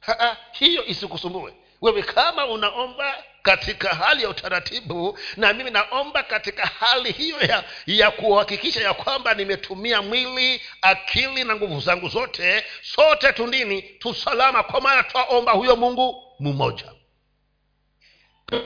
Ha-ha, 0.00 0.36
hiyo 0.52 0.84
isikusumbue. 0.86 1.54
Wewe 1.80 2.02
kama 2.02 2.46
unaomba 2.46 3.24
katika 3.42 3.88
hali 3.88 4.22
ya 4.22 4.28
utaratibu 4.28 5.18
na 5.36 5.52
mimi 5.52 5.70
naomba 5.70 6.22
katika 6.22 6.66
hali 6.66 7.12
hiyo 7.12 7.40
ya 7.40 7.64
ya 7.86 8.10
kuhakikisha 8.10 8.80
ya 8.82 8.94
kwamba 8.94 9.34
nimetumia 9.34 10.02
mwili 10.02 10.60
akili 10.82 11.44
na 11.44 11.56
nguvu 11.56 11.80
zangu 11.80 12.08
zote 12.08 12.64
sote 12.82 13.32
tundini 13.32 13.82
tusalama 13.82 14.62
kwa 14.62 14.80
maana 14.80 15.02
twaomba 15.02 15.52
huyo 15.52 15.76
mungu 15.76 16.22
mmoja 16.40 16.92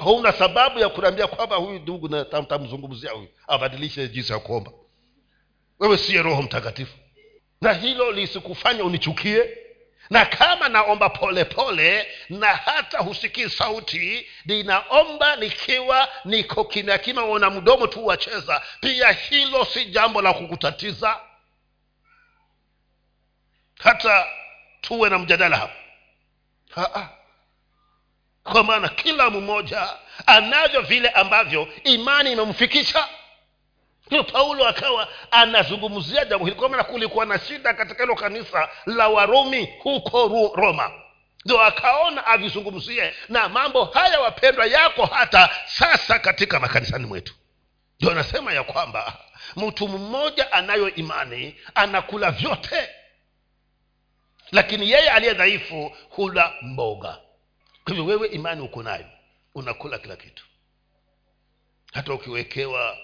huna 0.01 0.33
sababu 0.33 0.79
ya 0.79 0.89
kunaambia 0.89 1.27
kwamba 1.27 1.57
huyu 1.57 1.79
ndugu 1.79 2.09
tamzungumzia 2.25 3.11
huyu 3.11 3.29
abadilishe 3.47 4.09
jinsi 4.09 4.33
ya 4.33 4.39
kuomba. 4.39 4.73
Wewe 5.81 5.99
siye 5.99 6.23
roho 6.23 6.43
mtakatifu. 6.43 6.97
Na 7.61 7.73
hilo 7.73 8.13
lisikufanya 8.13 8.85
unichukie 8.85 9.59
na 10.13 10.27
kama 10.27 10.69
naomba 10.69 11.09
polepole 11.11 11.45
pole, 11.45 12.07
na 12.29 12.47
hata 12.47 12.99
husikii 12.99 13.49
sauti 13.49 14.27
ninaomba 14.45 15.37
nikiwa 15.37 16.09
niko 16.25 16.65
kimya 16.65 16.99
kimya 16.99 17.25
una 17.25 17.51
mdomo 17.51 17.87
tu 17.87 18.07
wacheza. 18.07 18.63
Pia 18.81 19.13
hilo 19.13 19.65
si 19.65 19.85
jambo 19.85 20.23
la 20.23 20.33
kukutatiza. 20.33 21.21
Hata 23.83 24.27
tuwe 24.81 25.11
na 25.11 25.19
mjadala 25.19 25.57
hapo. 25.57 25.75
Kwa 28.45 28.65
maana 28.65 28.89
kila 28.89 29.31
mmoja 29.31 29.89
anavyo 30.27 30.81
vile 30.81 31.09
ambavyo 31.09 31.69
imani 31.85 32.33
imemfikisha 32.33 33.09
hiyo 34.13 34.25
paulo 34.25 34.69
akawa 34.69 35.09
anazungumzia 35.31 36.25
jambo 36.25 36.45
hili. 36.45 36.57
Kwa 36.57 36.85
kulikuwa 36.85 37.27
na 37.27 37.39
shida 37.39 37.75
katika 37.75 38.03
hilo 38.03 38.15
kanisa 38.15 38.69
la 38.87 39.09
warumi 39.09 39.69
huko 39.83 40.53
roma. 40.57 40.91
Ndio 41.45 41.61
akaona 41.63 42.27
avizungumzie 42.27 43.15
na 43.29 43.49
mambo 43.49 43.85
haya 43.85 44.21
wapendwa 44.21 44.67
yako 44.67 45.07
hata 45.07 45.51
sasa 45.67 46.19
katika 46.19 46.61
makanisani 46.61 47.07
mwetu. 47.07 47.35
Ndio 48.01 48.11
anasema 48.13 48.53
ya 48.53 48.63
kwamba 48.65 49.17
mtu 49.57 49.89
mmoja 49.89 50.53
anayo 50.53 50.95
imani 50.95 51.57
anakula 51.75 52.31
vyote 52.31 52.89
lakini 54.53 54.91
yeye 54.91 55.11
aliye 55.11 55.35
dhaifu 55.35 55.97
hula 56.11 56.55
mboga. 56.63 57.19
Kwa 57.85 57.95
hivyo 57.95 58.05
wewe 58.05 58.29
imani 58.29 58.61
uko 58.61 58.83
nayo 58.83 59.07
unakula 59.55 59.99
kila 59.99 60.17
kitu. 60.17 60.45
Hata 61.93 62.15
ukiwekewa 62.15 62.97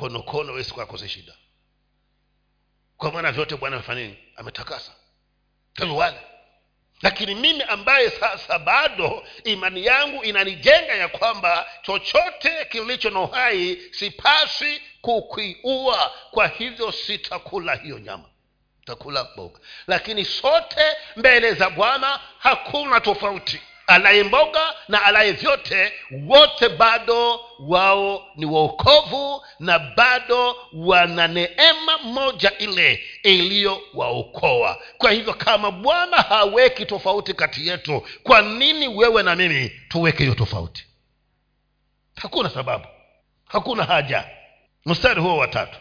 konokono 0.00 0.52
wesi 0.52 0.74
kwakose 0.74 1.08
shida. 1.08 1.32
Kwa 2.96 3.12
maana 3.12 3.32
vyote 3.32 3.56
bwana 3.56 3.76
amefanya 3.76 4.14
ametakasa. 4.36 4.92
Hivyo 5.78 6.14
lakini 7.02 7.34
mimi 7.34 7.62
ambaye 7.62 8.10
sasa 8.10 8.58
bado 8.58 9.26
imani 9.44 9.86
yangu 9.86 10.24
inanijenga 10.24 10.94
ya 10.94 11.08
kwamba 11.08 11.66
chochote 11.82 12.64
kilicho 12.64 13.10
na 13.10 13.20
uhai 13.20 13.78
sipasi 13.90 14.82
kukiua 15.00 16.12
kwa 16.30 16.46
hivyo 16.48 16.92
sitakula 16.92 17.74
hiyo 17.74 17.98
nyama. 17.98 18.24
Takula 18.84 19.28
mboga. 19.32 19.60
Lakini 19.86 20.24
sote 20.24 20.96
mbele 21.16 21.52
za 21.54 21.70
bwana 21.70 22.20
hakuna 22.38 23.00
tofauti 23.00 23.60
alaye 23.90 24.22
mboga 24.22 24.74
na 24.88 25.02
alaye 25.04 25.32
vyote 25.32 25.92
wote 26.26 26.68
bado 26.68 27.40
wao 27.60 28.26
ni 28.36 28.46
waokovu 28.46 29.42
na 29.58 29.78
bado 29.78 30.56
wana 30.72 31.28
neema 31.28 31.98
moja 32.04 32.58
ile 32.58 33.04
iliyowaokoa 33.22 34.78
kwa 34.98 35.10
hivyo 35.10 35.34
kama 35.34 35.70
bwana 35.70 36.16
haweki 36.16 36.86
tofauti 36.86 37.34
kati 37.34 37.68
yetu 37.68 38.06
kwa 38.22 38.42
nini 38.42 38.88
wewe 38.88 39.22
na 39.22 39.36
mimi 39.36 39.68
tuweke 39.88 40.22
hiyo 40.22 40.34
tofauti? 40.34 40.86
Hakuna 42.16 42.50
sababu 42.50 42.84
hakuna 43.48 43.84
haja. 43.84 44.24
Mstari 44.86 45.20
huo 45.20 45.36
watatu 45.36 45.78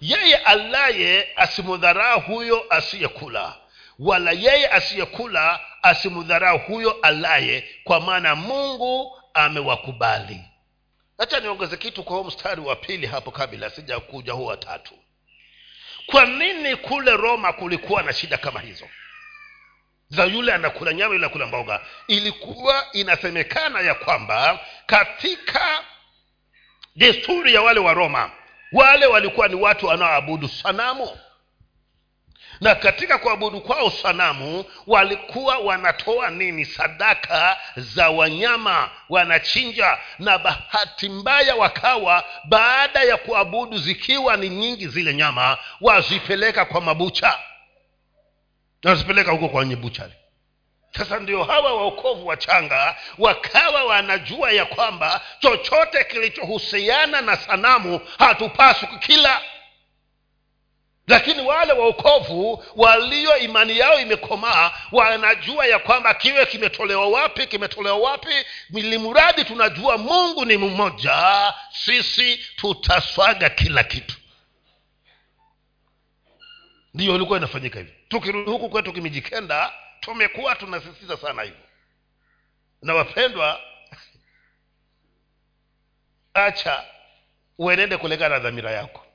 yeye 0.00 0.36
alaye 0.36 1.28
asimudharau 1.36 2.20
huyo 2.20 2.64
asiyekula 2.70 3.56
wala 4.00 4.30
yeye 4.32 4.68
asiyekula 4.68 5.60
asimdharau 5.82 6.58
huyo 6.58 6.98
alaye 7.02 7.68
kwa 7.84 8.00
maana 8.00 8.34
mungu 8.34 9.20
amewakubali. 9.34 10.44
Hacha 11.18 11.40
niongeze 11.40 11.76
kitu 11.76 12.02
kwa 12.04 12.16
huu 12.16 12.24
mstari 12.24 12.60
wa 12.60 12.76
pili 12.76 13.06
hapo 13.06 13.30
kabla 13.30 13.70
sijakuja 13.70 14.32
huu 14.32 14.46
watatu 14.46 14.94
kwa 16.06 16.24
nini 16.26 16.76
kule 16.76 17.16
roma 17.16 17.52
kulikuwa 17.52 18.02
na 18.02 18.12
shida 18.12 18.38
kama 18.38 18.60
hizo? 18.60 18.88
Za 20.08 20.24
yule 20.24 20.52
anakula 20.54 20.92
nyama 20.92 21.14
yule 21.14 21.26
anakula 21.26 21.46
mboga. 21.46 21.80
Ilikuwa 22.08 22.86
inasemekana 22.92 23.80
ya 23.80 23.94
kwamba 23.94 24.60
katika 24.86 25.84
desturi 26.96 27.54
ya 27.54 27.62
wale 27.62 27.80
wa 27.80 27.94
roma 27.94 28.30
wale 28.72 29.06
walikuwa 29.06 29.48
ni 29.48 29.54
watu 29.54 29.86
wanaoabudu 29.86 30.48
sanamu 30.48 31.18
na 32.60 32.74
katika 32.74 33.18
kuabudu 33.18 33.60
kwao 33.60 33.90
sanamu 33.90 34.64
walikuwa 34.86 35.58
wanatoa 35.58 36.30
nini? 36.30 36.64
Sadaka 36.64 37.56
za 37.76 38.10
wanyama 38.10 38.90
wanachinja. 39.08 39.98
Na 40.18 40.38
bahati 40.38 41.08
mbaya 41.08 41.56
wakawa 41.56 42.24
baada 42.44 43.02
ya 43.02 43.16
kuabudu 43.16 43.78
zikiwa 43.78 44.36
ni 44.36 44.48
nyingi 44.48 44.88
zile 44.88 45.14
nyama 45.14 45.58
wazipeleka 45.80 46.64
kwa 46.64 46.80
mabucha. 46.80 47.38
Wazipeleka 48.84 49.30
huko 49.30 49.48
kwenye 49.48 49.76
buchari 49.76 50.12
sasa 50.98 51.18
ndio 51.18 51.44
hawa 51.44 51.74
waokovu 51.74 52.26
wachanga 52.26 52.96
wakawa 53.18 53.84
wanajua 53.84 54.52
ya 54.52 54.64
kwamba 54.64 55.20
chochote 55.40 56.04
kilichohusiana 56.04 57.20
na 57.20 57.36
sanamu 57.36 58.00
hatupaswi 58.18 58.88
kukila 58.88 59.40
lakini 61.10 61.42
wale 61.42 61.72
waokovu 61.72 62.64
walio 62.76 63.36
imani 63.38 63.78
yao 63.78 64.00
imekomaa 64.00 64.70
wanajua 64.92 65.66
ya 65.66 65.78
kwamba 65.78 66.14
kiwe 66.14 66.46
kimetolewa 66.46 67.08
wapi 67.08 67.46
kimetolewa 67.46 67.98
wapi. 67.98 68.28
Ilimradi 68.74 69.44
tunajua 69.44 69.98
mungu 69.98 70.44
ni 70.44 70.56
mmoja 70.56 71.54
sisi 71.72 72.36
tutaswaga 72.56 73.50
kila 73.50 73.84
kitu. 73.84 74.16
Ndiyo 76.94 77.14
ilikuwa 77.14 77.38
inafanyika 77.38 77.78
hivyo 77.78 77.94
tukirudi 78.08 78.50
huku 78.50 78.70
kwetu 78.70 78.92
kimijikenda 78.92 79.72
tumekuwa 80.00 80.56
tunasisitiza 80.56 81.16
sana 81.16 81.42
hivyo. 81.42 81.64
Na 82.82 82.94
wapendwa 82.94 83.60
acha 86.34 86.84
uenende 87.58 87.96
kulingana 87.96 88.34
na 88.34 88.40
dhamira 88.40 88.70
yako 88.70 89.06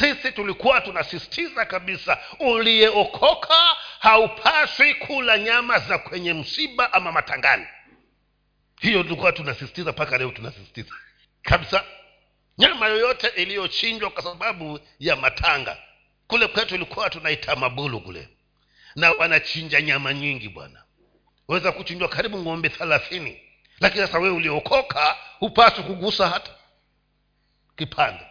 sisi 0.00 0.32
tulikuwa 0.32 0.80
tunasisitiza 0.80 1.64
kabisa 1.64 2.18
uliyeokoka 2.40 3.76
haupaswi 3.98 4.94
kula 4.94 5.38
nyama 5.38 5.78
za 5.78 5.98
kwenye 5.98 6.32
msiba 6.32 6.92
ama 6.92 7.12
matangani. 7.12 7.66
Hiyo 8.80 9.02
tulikuwa 9.02 9.32
tunasisitiza 9.32 9.92
mpaka 9.92 10.18
leo 10.18 10.30
tunasisitiza. 10.30 10.94
Kabisa. 11.42 11.84
Nyama 12.58 12.86
yoyote 12.86 13.26
iliyochinjwa 13.28 14.10
kwa 14.10 14.22
sababu 14.22 14.80
ya 14.98 15.16
matanga 15.16 15.76
kule 16.26 16.46
kwetu 16.46 16.74
ilikuwa 16.74 17.10
tunaita 17.10 17.56
mabulu 17.56 18.00
kule. 18.00 18.28
Na 18.96 19.10
wanachinja 19.10 19.80
nyama 19.80 20.14
nyingi 20.14 20.48
bwana. 20.48 20.82
Waweza 21.48 21.72
kuchinjwa 21.72 22.08
karibu 22.08 22.38
ng'ombe 22.38 22.68
thelathini 22.68 23.40
lakini 23.80 24.06
sasa 24.06 24.18
wewe 24.18 24.34
uliokoka 24.34 25.16
hupaswi 25.38 25.84
kugusa 25.84 26.28
hata 26.28 26.50
kipande 27.76 28.27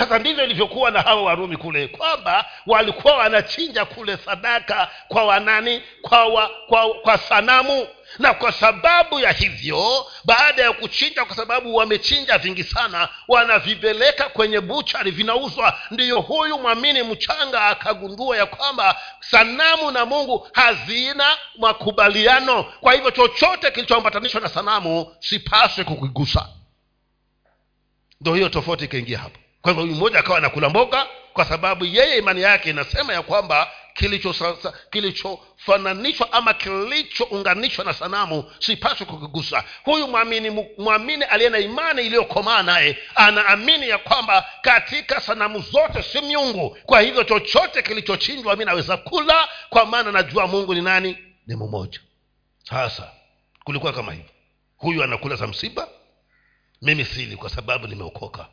sasa 0.00 0.18
ndivyo 0.18 0.44
ilivyokuwa 0.44 0.90
na 0.90 1.02
hawa 1.02 1.22
warumi 1.22 1.56
kule 1.56 1.88
kwamba 1.88 2.44
walikuwa 2.66 3.16
wanachinja 3.16 3.84
kule 3.84 4.16
sadaka 4.16 4.90
kwa 5.08 5.24
wanani? 5.24 5.82
Kwa, 6.02 6.24
wa, 6.26 6.50
kwa, 6.68 6.94
kwa 6.94 7.18
sanamu. 7.18 7.86
Na 8.18 8.34
kwa 8.34 8.52
sababu 8.52 9.20
ya 9.20 9.32
hivyo 9.32 10.06
baada 10.24 10.62
ya 10.62 10.72
kuchinja 10.72 11.24
kwa 11.24 11.36
sababu 11.36 11.74
wamechinja 11.74 12.38
vingi 12.38 12.64
sana 12.64 13.08
wanavipeleka 13.28 14.28
kwenye 14.28 14.60
buchari 14.60 15.10
vinauzwa. 15.10 15.78
Ndiyo 15.90 16.20
huyu 16.20 16.58
mwamini 16.58 17.02
mchanga 17.02 17.64
akagundua 17.64 18.36
ya 18.36 18.46
kwamba 18.46 19.00
sanamu 19.20 19.90
na 19.90 20.06
mungu 20.06 20.48
hazina 20.52 21.24
makubaliano. 21.58 22.62
Kwa 22.62 22.92
hivyo 22.92 23.10
chochote 23.10 23.70
kilichoambatanishwa 23.70 24.40
na 24.40 24.48
sanamu 24.48 25.16
sipaswe 25.20 25.84
kukigusa. 25.84 26.48
Ndo 28.20 28.34
hiyo 28.34 28.48
tofauti 28.48 28.84
ikaingia 28.84 29.18
hapo 29.18 29.38
kwa 29.62 29.72
hivyo 29.72 29.84
huyu 29.84 29.96
mmoja 29.96 30.18
akawa 30.18 30.38
anakula 30.38 30.68
mboga 30.68 31.06
kwa 31.32 31.44
sababu 31.44 31.84
yeye 31.84 32.18
imani 32.18 32.42
yake 32.42 32.70
inasema 32.70 33.12
ya 33.12 33.22
kwamba 33.22 33.70
kilichofananishwa 33.94 34.74
kilicho 34.90 36.24
ama 36.32 36.54
kilichounganishwa 36.54 37.84
na 37.84 37.94
sanamu 37.94 38.52
sipaswe 38.58 39.06
kukigusa. 39.06 39.64
Huyu 39.84 40.08
mwamini 40.08 40.50
mwamini 40.78 41.24
aliye 41.24 41.50
na 41.50 41.58
imani 41.58 42.02
iliyokomaa 42.02 42.62
naye 42.62 42.98
anaamini 43.14 43.88
ya 43.88 43.98
kwamba 43.98 44.46
katika 44.62 45.20
sanamu 45.20 45.60
zote 45.60 46.02
si 46.02 46.20
miungu. 46.20 46.76
Kwa 46.86 47.00
hivyo 47.00 47.24
chochote 47.24 47.82
kilichochinjwa 47.82 48.56
mi 48.56 48.64
naweza 48.64 48.96
kula 48.96 49.48
kwa 49.70 49.86
maana 49.86 50.12
najua 50.12 50.46
mungu 50.46 50.74
ni 50.74 50.82
nani? 50.82 51.18
Ni 51.46 51.56
mmoja. 51.56 52.00
Sasa 52.62 53.10
kulikuwa 53.64 53.92
kama 53.92 54.12
hivyo 54.12 54.30
huyu 54.76 55.02
anakula 55.02 55.36
za 55.36 55.46
msiba 55.46 55.88
mimi 56.82 57.04
sili 57.04 57.36
kwa 57.36 57.50
sababu 57.50 57.86
nimeokoka 57.86 58.46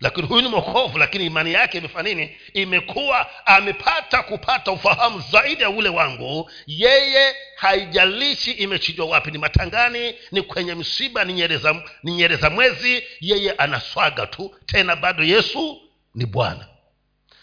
lakini 0.00 0.26
huyu 0.26 0.42
ni 0.42 0.48
mwokovu 0.48 0.98
lakini 0.98 1.26
imani 1.26 1.52
yake 1.52 1.78
imefanya 1.78 2.08
nini? 2.14 2.36
Imekuwa 2.54 3.46
amepata 3.46 4.22
kupata 4.22 4.72
ufahamu 4.72 5.20
zaidi 5.30 5.62
ya 5.62 5.70
ule 5.70 5.88
wangu. 5.88 6.50
Yeye 6.66 7.34
haijalishi 7.56 8.50
imechinjwa 8.50 9.06
wapi 9.06 9.30
ni 9.30 9.38
matangani 9.38 10.14
ni 10.32 10.42
kwenye 10.42 10.74
msiba 10.74 11.24
ni 11.24 11.32
nyereza, 12.02 12.50
mwezi 12.50 13.02
yeye 13.20 13.52
anaswaga 13.52 14.26
tu 14.26 14.54
tena 14.66 14.96
bado 14.96 15.24
yesu 15.24 15.80
ni 16.14 16.26
bwana. 16.26 16.66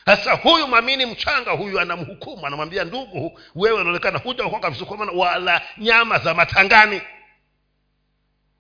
Sasa 0.06 0.32
huyu 0.34 0.68
mwamini 0.68 1.06
mchanga 1.06 1.52
huyu 1.52 1.80
anamhukumu 1.80 2.48
anamwambia 2.48 2.84
ndugu 2.84 3.40
wewe 3.56 3.82
unaonekana 3.82 4.20
huja 4.20 4.44
kwa 4.44 4.72
wala 5.14 5.62
nyama 5.78 6.20
za 6.20 6.34
matangani. 6.34 7.02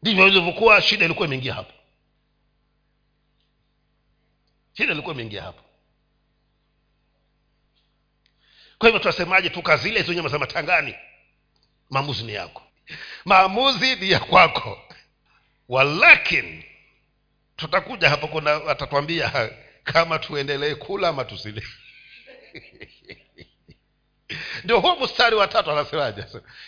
Ndivyo 0.01 0.27
ilivyokuwa 0.27 0.81
shida 0.81 1.05
ilikuwa 1.05 1.27
imeingia 1.27 1.53
hapo 1.53 1.71
shida 4.77 4.94
ilikuwa 4.94 5.13
imeingia 5.13 5.44
hapo. 5.44 5.62
Kwa 8.77 8.89
hivyo 8.89 9.00
tunasemaje 9.00 9.50
tukazile 9.50 10.15
nyama 10.15 10.29
za 10.29 10.39
matangani? 10.39 10.96
Maamuzi 11.89 12.24
ni 12.24 12.33
yako. 12.33 12.61
Maamuzi 13.25 13.96
ni 13.96 14.11
ya 14.11 14.20
kwako. 14.20 14.81
Walakin 15.70 16.64
tutakuja 17.55 18.09
hapo 18.09 18.27
kuna 18.27 18.55
atatwambia 18.68 19.50
kama 19.83 20.20
tuendelee 20.20 20.75
kula 20.75 21.07
ama 21.07 21.25
tusile. 21.25 21.64
Ndio 24.64 24.79
huo 24.79 24.96
mstari 24.96 25.35
wa 25.35 25.48
tatu 25.48 25.72
anasemaje? 25.72 26.24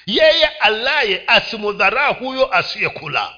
Yeye 0.05 0.45
alaye 0.45 1.23
asimudharaa 1.27 2.07
huyo 2.13 2.53
asiyekula. 2.53 3.33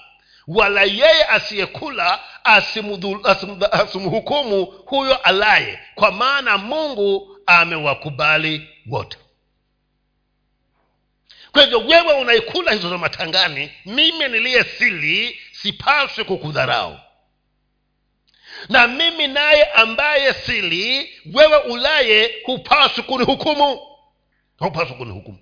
Wala 0.47 0.83
yeye 0.83 1.25
asiyekula 1.25 2.19
asimhukumu 3.71 4.65
huyo 4.65 5.15
alaye 5.17 5.79
kwa 5.95 6.11
maana 6.11 6.57
mungu 6.57 7.39
amewakubali 7.45 8.67
wote. 8.89 9.17
Kwa 11.51 11.61
hivyo 11.63 11.79
wewe 11.79 12.13
unaikula 12.13 12.71
hizo 12.71 12.89
za 12.89 12.97
matangani 12.97 13.71
mimi 13.85 14.27
niliye 14.27 14.63
sili 14.63 15.39
sipaswi 15.51 16.23
kukudharau. 16.23 16.99
Na 18.69 18.87
mimi 18.87 19.27
naye 19.27 19.65
ambaye 19.65 20.33
sili 20.33 21.09
wewe 21.33 21.57
ulaye 21.57 22.35
hupaswi 22.45 23.03
kunihukumu. 23.03 23.79
Hupaswi 24.59 24.95
kunihukumu 24.95 25.39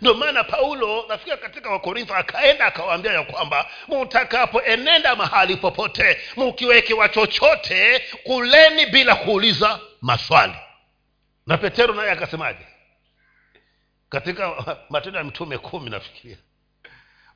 ndio 0.00 0.14
maana 0.14 0.44
paulo 0.44 1.04
nafika 1.08 1.36
katika 1.36 1.70
wakorintho 1.70 2.14
akaenda 2.14 2.66
akawaambia 2.66 3.12
ya 3.12 3.22
kwamba 3.22 3.70
mutakapoenenda 3.88 5.16
mahali 5.16 5.56
popote 5.56 6.20
mukiwekewa 6.36 7.08
chochote 7.08 8.02
kuleni 8.24 8.86
bila 8.86 9.16
kuuliza 9.16 9.80
maswali. 10.00 10.54
Na 11.46 11.58
petero 11.58 11.94
naye 11.94 12.10
akasemaje? 12.10 12.66
Katika 14.08 14.76
matendo 14.90 15.18
ya 15.18 15.24
mitume 15.24 15.58
kumi 15.58 15.90
nafikiria 15.90 16.36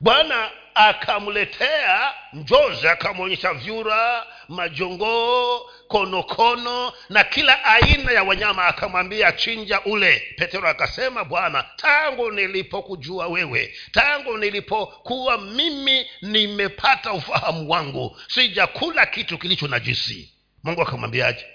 bwana 0.01 0.51
akamletea 0.75 2.15
njozi 2.33 2.89
akamwonyesha 2.89 3.55
vyura 3.55 4.27
majongoo 4.49 5.61
konokono 5.89 6.93
na 7.09 7.25
kila 7.25 7.65
aina 7.65 8.13
ya 8.13 8.23
wanyama 8.23 8.65
akamwambia 8.67 9.33
chinja 9.33 9.81
ule. 9.81 10.23
Petero 10.37 10.69
akasema 10.69 11.25
bwana 11.25 11.65
tangu 11.77 12.31
nilipokujua 12.31 13.27
wewe 13.29 13.75
tangu 13.93 14.39
nilipokuwa 14.39 15.39
mimi 15.39 16.07
nimepata 16.23 17.13
ufahamu 17.13 17.71
wangu 17.71 18.21
sijakula 18.29 19.07
kitu 19.07 19.39
kilicho 19.39 19.69
najisi. 19.69 20.33
Mungu 20.65 20.83
akamwambiaje 20.83 21.47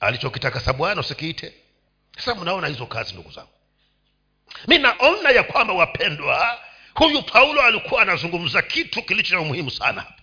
alichokitakasa 0.00 0.72
bwana 0.72 1.00
usikiite. 1.00 1.54
Sasa 2.16 2.34
mnaona 2.34 2.66
hizo 2.68 2.86
kazi 2.86 3.12
ndugu 3.12 3.30
zangu. 3.30 3.48
Mi 4.68 4.78
naona 4.78 5.30
ya 5.30 5.42
kwamba 5.42 5.74
wapendwa 5.74 6.58
huyu 6.94 7.22
paulo 7.22 7.62
alikuwa 7.62 8.02
anazungumza 8.02 8.62
kitu 8.62 9.02
kilicho 9.02 9.34
na 9.34 9.40
umuhimu 9.40 9.70
sana 9.70 10.00
hapa. 10.00 10.22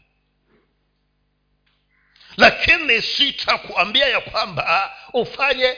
Lakini 2.38 3.02
sitakuambia 3.02 4.06
ya 4.08 4.22
kwamba 4.22 4.92
ufanye 5.14 5.78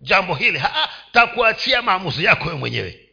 jambo 0.00 0.34
hili. 0.34 0.62
Takuachia 1.12 1.82
maamuzi 1.82 2.24
yako 2.24 2.48
we 2.48 2.54
mwenyewe. 2.54 3.08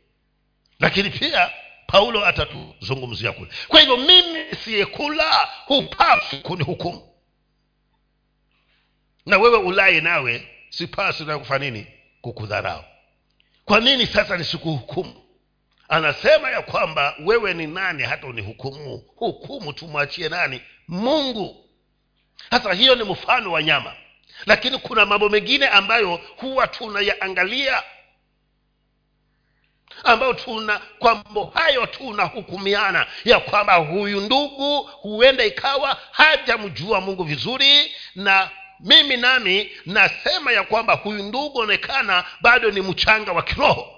Lakini 0.79 1.09
pia 1.09 1.51
paulo 1.87 2.25
atatuzungumzia 2.25 3.31
kule. 3.31 3.51
Kwa 3.67 3.79
hivyo 3.79 3.97
mimi 3.97 4.55
siyekula 4.63 5.49
hupaswi 5.65 6.39
kunihukumu 6.39 7.13
na 9.25 9.37
wewe 9.37 9.57
ulai 9.57 10.01
nawe 10.01 10.47
sipasi 10.69 11.23
na 11.25 11.39
kufanya 11.39 11.69
nini? 11.69 11.87
Kukudharau. 12.21 12.83
Kwa 13.65 13.79
nini 13.79 14.07
sasa 14.07 14.37
nisikuhukumu 14.37 15.23
anasema 15.89 16.49
ya 16.51 16.61
kwamba 16.61 17.15
wewe 17.25 17.53
ni 17.53 17.67
nani 17.67 18.03
hata 18.03 18.27
unihukumu? 18.27 19.03
Hukumu 19.15 19.73
tumwachie 19.73 20.29
nani? 20.29 20.61
Mungu. 20.87 21.69
Sasa 22.49 22.73
hiyo 22.73 22.95
ni 22.95 23.03
mfano 23.03 23.51
wa 23.51 23.63
nyama. 23.63 23.93
Lakini 24.45 24.77
kuna 24.77 25.05
mambo 25.05 25.29
mengine 25.29 25.67
ambayo 25.67 26.19
huwa 26.37 26.67
tunayaangalia 26.67 27.83
ambayo 30.03 30.33
tuna 30.33 30.81
kwa 30.99 31.15
mambo 31.15 31.45
hayo 31.45 31.85
tunahukumiana. 31.85 33.07
Ya 33.25 33.39
kwamba 33.39 33.75
huyu 33.75 34.21
ndugu 34.21 34.81
huenda 34.83 35.45
ikawa 35.45 35.97
hajamjua 36.11 37.01
mungu 37.01 37.23
vizuri 37.23 37.91
na 38.15 38.49
mimi 38.79 39.17
nami 39.17 39.71
nasema 39.85 40.51
ya 40.51 40.63
kwamba 40.63 40.93
huyu 40.93 41.23
ndugu 41.23 41.59
onekana 41.59 42.23
bado 42.41 42.71
ni 42.71 42.81
mchanga 42.81 43.31
wa 43.31 43.41
kiroho 43.43 43.96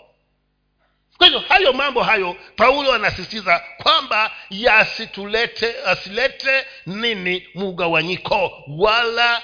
kwa 1.19 1.27
hivyo 1.27 1.39
hayo 1.39 1.73
mambo 1.73 2.03
hayo 2.03 2.35
paulo 2.55 2.93
anasisitiza 2.93 3.63
kwamba 3.77 4.31
yasitulete 4.49 5.75
asilete 5.85 6.65
nini 6.85 7.47
mugawanyiko 7.55 8.63
wala 8.77 9.41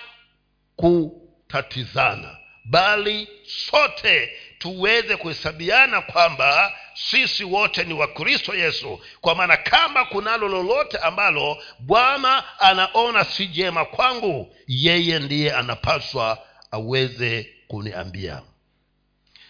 kutatizana 0.76 2.38
bali 2.66 3.28
sote 3.44 4.32
tuweze 4.58 5.16
kuhesabiana 5.18 6.02
kwamba 6.02 6.74
sisi 6.94 7.44
wote 7.44 7.84
ni 7.84 7.94
wa 7.94 8.08
kristo 8.08 8.56
yesu. 8.56 9.00
Kwa 9.22 9.36
maana 9.36 9.58
kama 9.58 10.06
kunalo 10.06 10.48
lolote 10.48 10.98
ambalo 10.98 11.64
bwana 11.80 12.60
anaona 12.60 13.24
si 13.24 13.48
jema 13.48 13.86
kwangu 13.86 14.56
yeye 14.68 15.20
ndiye 15.20 15.54
anapaswa 15.54 16.38
aweze 16.72 17.50
kuniambia. 17.68 18.42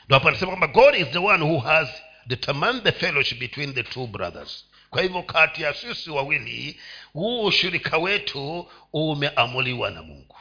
Ndo 0.06 0.16
hapa 0.16 0.30
anasema 0.30 0.52
kwamba 0.58 0.68
god 0.68 0.96
is 0.96 1.08
the 1.08 1.18
one 1.18 1.44
who 1.44 1.60
has 1.60 1.90
determined 2.28 2.84
the 2.84 2.92
fellowship 2.92 3.40
between 3.40 3.74
the 3.74 3.84
two 3.84 4.08
brothers. 4.08 4.66
Kwa 4.90 5.02
hivyo 5.02 5.24
kati 5.24 5.64
ya 5.64 5.74
sisi 5.74 6.10
wawili 6.10 6.80
huu 7.14 7.46
ushirika 7.46 7.98
wetu 7.98 8.68
umeamuliwa 8.94 9.92
na 9.92 10.02
mungu. 10.04 10.36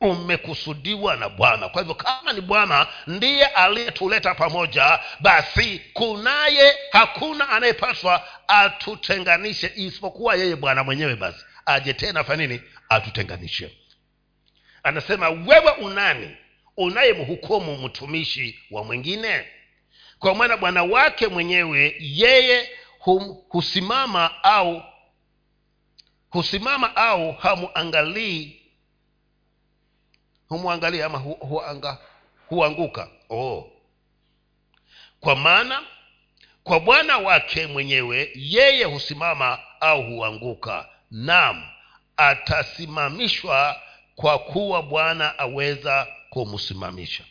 Umekusudiwa 0.00 1.16
na 1.16 1.28
bwana. 1.28 1.68
Kwa 1.68 1.82
hivyo 1.82 1.94
kama 1.94 2.32
ni 2.32 2.40
bwana 2.40 2.86
ndiye 3.06 3.46
aliyetuleta 3.46 4.34
pamoja 4.34 4.98
basi 5.20 5.78
kunaye 5.92 6.74
hakuna 6.92 7.48
anayepaswa 7.48 8.28
atutenganishe 8.48 9.72
isipokuwa 9.76 10.34
yeye 10.36 10.56
bwana 10.56 10.84
mwenyewe 10.84 11.16
basi. 11.16 11.44
Aje 11.66 11.92
tena 11.92 12.24
fa 12.24 12.36
nini? 12.36 12.60
Atutenganishe. 12.88 13.78
Anasema 14.82 15.28
wewe 15.28 15.70
unani? 15.70 16.36
Unayemhukumu 16.76 17.76
mtumishi 17.78 18.60
wa 18.70 18.84
mwingine 18.84 19.44
kwa 20.24 20.34
maana 20.34 20.56
bwana 20.56 20.82
wake 20.82 21.26
mwenyewe 21.28 21.96
yeye 22.00 22.70
hum, 22.98 23.36
husimama 23.48 24.44
au 24.44 24.82
husimama 26.30 26.96
au 26.96 27.32
hamuangalii 27.32 28.60
humwangalii 30.48 31.00
ama 31.02 31.18
hu, 31.18 31.32
huanga, 31.32 31.98
huanguka. 32.48 33.08
Oh. 33.30 33.72
kwa 35.20 35.36
maana 35.36 35.82
kwa 36.62 36.80
bwana 36.80 37.18
wake 37.18 37.66
mwenyewe 37.66 38.30
yeye 38.34 38.84
husimama 38.84 39.58
au 39.80 40.02
huanguka. 40.02 40.88
Nam 41.10 41.62
atasimamishwa 42.16 43.80
kwa 44.16 44.38
kuwa 44.38 44.82
bwana 44.82 45.38
aweza 45.38 46.06
kumsimamisha 46.30 47.24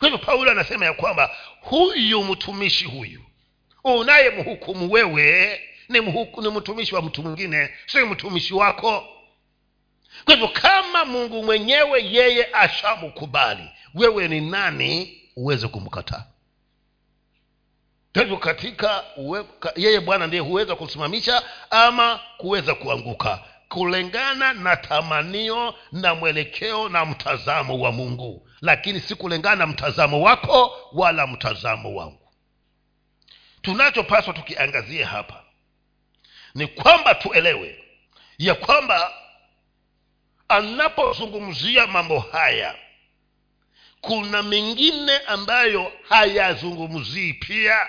kwa 0.00 0.08
hivyo 0.08 0.26
paulo 0.26 0.50
anasema 0.50 0.84
ya 0.86 0.92
kwamba 0.92 1.36
huyu 1.60 2.24
mtumishi 2.24 2.84
huyu 2.84 3.20
unayemhukumu 3.84 4.92
wewe 4.92 5.60
ni, 5.88 6.00
mhuku, 6.00 6.42
ni 6.42 6.48
mtumishi 6.48 6.94
wa 6.94 7.02
mtu 7.02 7.22
mwingine 7.22 7.70
si 7.86 7.98
mtumishi 7.98 8.54
wako. 8.54 9.08
Kwa 10.24 10.34
hivyo 10.34 10.48
kama 10.48 11.04
mungu 11.04 11.42
mwenyewe 11.42 12.04
yeye 12.04 12.48
ashamkubali 12.52 13.68
wewe 13.94 14.28
ni 14.28 14.40
nani 14.40 15.20
uweze 15.36 15.68
kumkataa 15.68 16.24
kwa 18.12 18.22
hivyo 18.22 18.36
katika 18.36 19.04
uwe, 19.16 19.44
ka, 19.44 19.72
yeye 19.76 20.00
bwana 20.00 20.26
ndiye 20.26 20.42
huweza 20.42 20.76
kusimamisha 20.76 21.42
ama 21.70 22.20
kuweza 22.36 22.74
kuanguka 22.74 23.44
kulingana 23.68 24.52
na 24.52 24.76
tamanio 24.76 25.74
na 25.92 26.14
mwelekeo 26.14 26.88
na 26.88 27.04
mtazamo 27.04 27.80
wa 27.80 27.92
mungu 27.92 28.48
lakini 28.60 29.00
si 29.00 29.14
kulingana 29.14 29.56
na 29.56 29.66
mtazamo 29.66 30.20
wako 30.22 30.76
wala 30.92 31.26
mtazamo 31.26 31.94
wangu. 31.94 32.28
Tunachopaswa 33.62 34.34
tukiangazia 34.34 35.06
hapa 35.06 35.42
ni 36.54 36.66
kwamba 36.66 37.14
tuelewe 37.14 37.84
ya 38.38 38.54
kwamba 38.54 39.12
anapozungumzia 40.48 41.86
mambo 41.86 42.18
haya 42.18 42.74
kuna 44.00 44.42
mengine 44.42 45.18
ambayo 45.18 45.92
hayazungumzii 46.08 47.32
pia. 47.32 47.86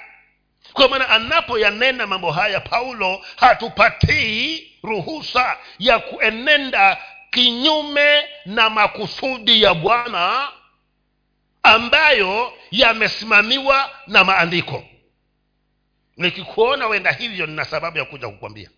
Kwa 0.73 0.87
maana 0.89 1.09
anapoyanena 1.09 2.07
mambo 2.07 2.31
haya 2.31 2.59
paulo 2.59 3.25
hatupatii 3.35 4.71
ruhusa 4.83 5.57
ya 5.79 5.99
kuenenda 5.99 6.97
kinyume 7.31 8.23
na 8.45 8.69
makusudi 8.69 9.63
ya 9.63 9.73
bwana 9.73 10.51
ambayo 11.63 12.53
yamesimamiwa 12.71 13.91
na 14.07 14.23
maandiko. 14.23 14.83
Nikikuona 16.17 16.87
wenda 16.87 17.11
hivyo 17.11 17.45
nina 17.45 17.65
sababu 17.65 17.97
ya 17.97 18.05
kuja 18.05 18.27
kukwambia. 18.29 18.69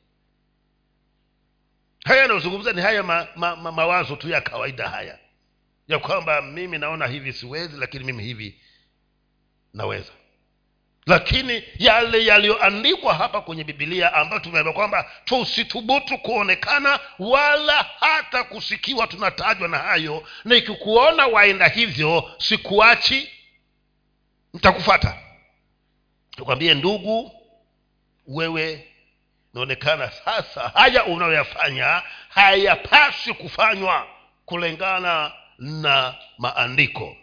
Haya 2.06 2.22
yanayozungumza 2.22 2.74
ni 2.74 2.82
haya 2.82 3.04
ma, 3.04 3.28
ma, 3.36 3.56
ma, 3.56 3.72
mawazo 3.72 4.16
tu 4.16 4.30
ya 4.30 4.42
kawaida 4.42 4.90
haya. 4.90 5.20
Ya 5.88 6.00
kwamba 6.00 6.42
mimi 6.42 6.78
naona 6.78 7.08
hivi 7.08 7.34
siwezi 7.34 7.78
lakini 7.78 8.04
mimi 8.04 8.24
hivi 8.24 8.62
naweza 9.74 10.12
lakini 11.06 11.64
yale 11.80 12.26
yaliyoandikwa 12.26 13.14
hapa 13.14 13.42
kwenye 13.42 13.64
bibilia 13.64 14.14
ambayo 14.14 14.42
tumeambia 14.42 14.74
kwamba 14.74 15.12
tusithubutu 15.26 16.18
kuonekana 16.18 17.00
wala 17.20 17.86
hata 18.00 18.44
kusikiwa 18.44 19.08
tunatajwa 19.08 19.68
na 19.68 19.78
hayo 19.78 20.28
na 20.46 20.56
ikikuona 20.56 21.28
waenda 21.28 21.68
hivyo 21.68 22.32
sikuachi 22.38 23.30
ntakufata 24.54 25.18
tukwambie 26.32 26.74
ndugu 26.74 27.32
wewe 28.28 28.88
inaonekana 29.54 30.12
sasa 30.12 30.62
haya 30.74 31.06
unayoyafanya 31.06 32.02
hayapaswi 32.30 33.34
kufanywa 33.34 34.08
kulingana 34.46 35.32
na 35.58 36.16
maandiko. 36.38 37.18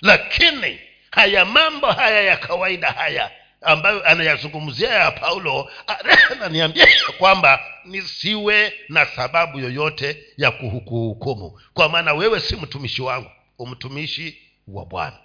Lakini 0.00 0.80
haya 1.10 1.44
mambo 1.44 1.86
haya 1.86 2.20
ya 2.22 2.36
kawaida 2.36 2.90
haya 2.90 3.30
ambayo 3.62 4.06
anayazungumzia 4.08 4.88
ya 4.88 5.10
paulo 5.10 5.70
ananiambia 6.32 6.86
kwamba 7.18 7.60
nisiwe 7.84 8.72
na 8.88 9.06
sababu 9.06 9.58
yoyote 9.58 10.24
ya 10.36 10.50
kuhukuhukumu 10.50 11.60
kwa 11.74 11.88
maana 11.88 12.12
wewe 12.12 12.40
si 12.40 12.56
mtumishi 12.56 13.02
wangu 13.02 13.30
umtumishi 13.58 14.38
wa 14.68 14.86
bwana. 14.86 15.16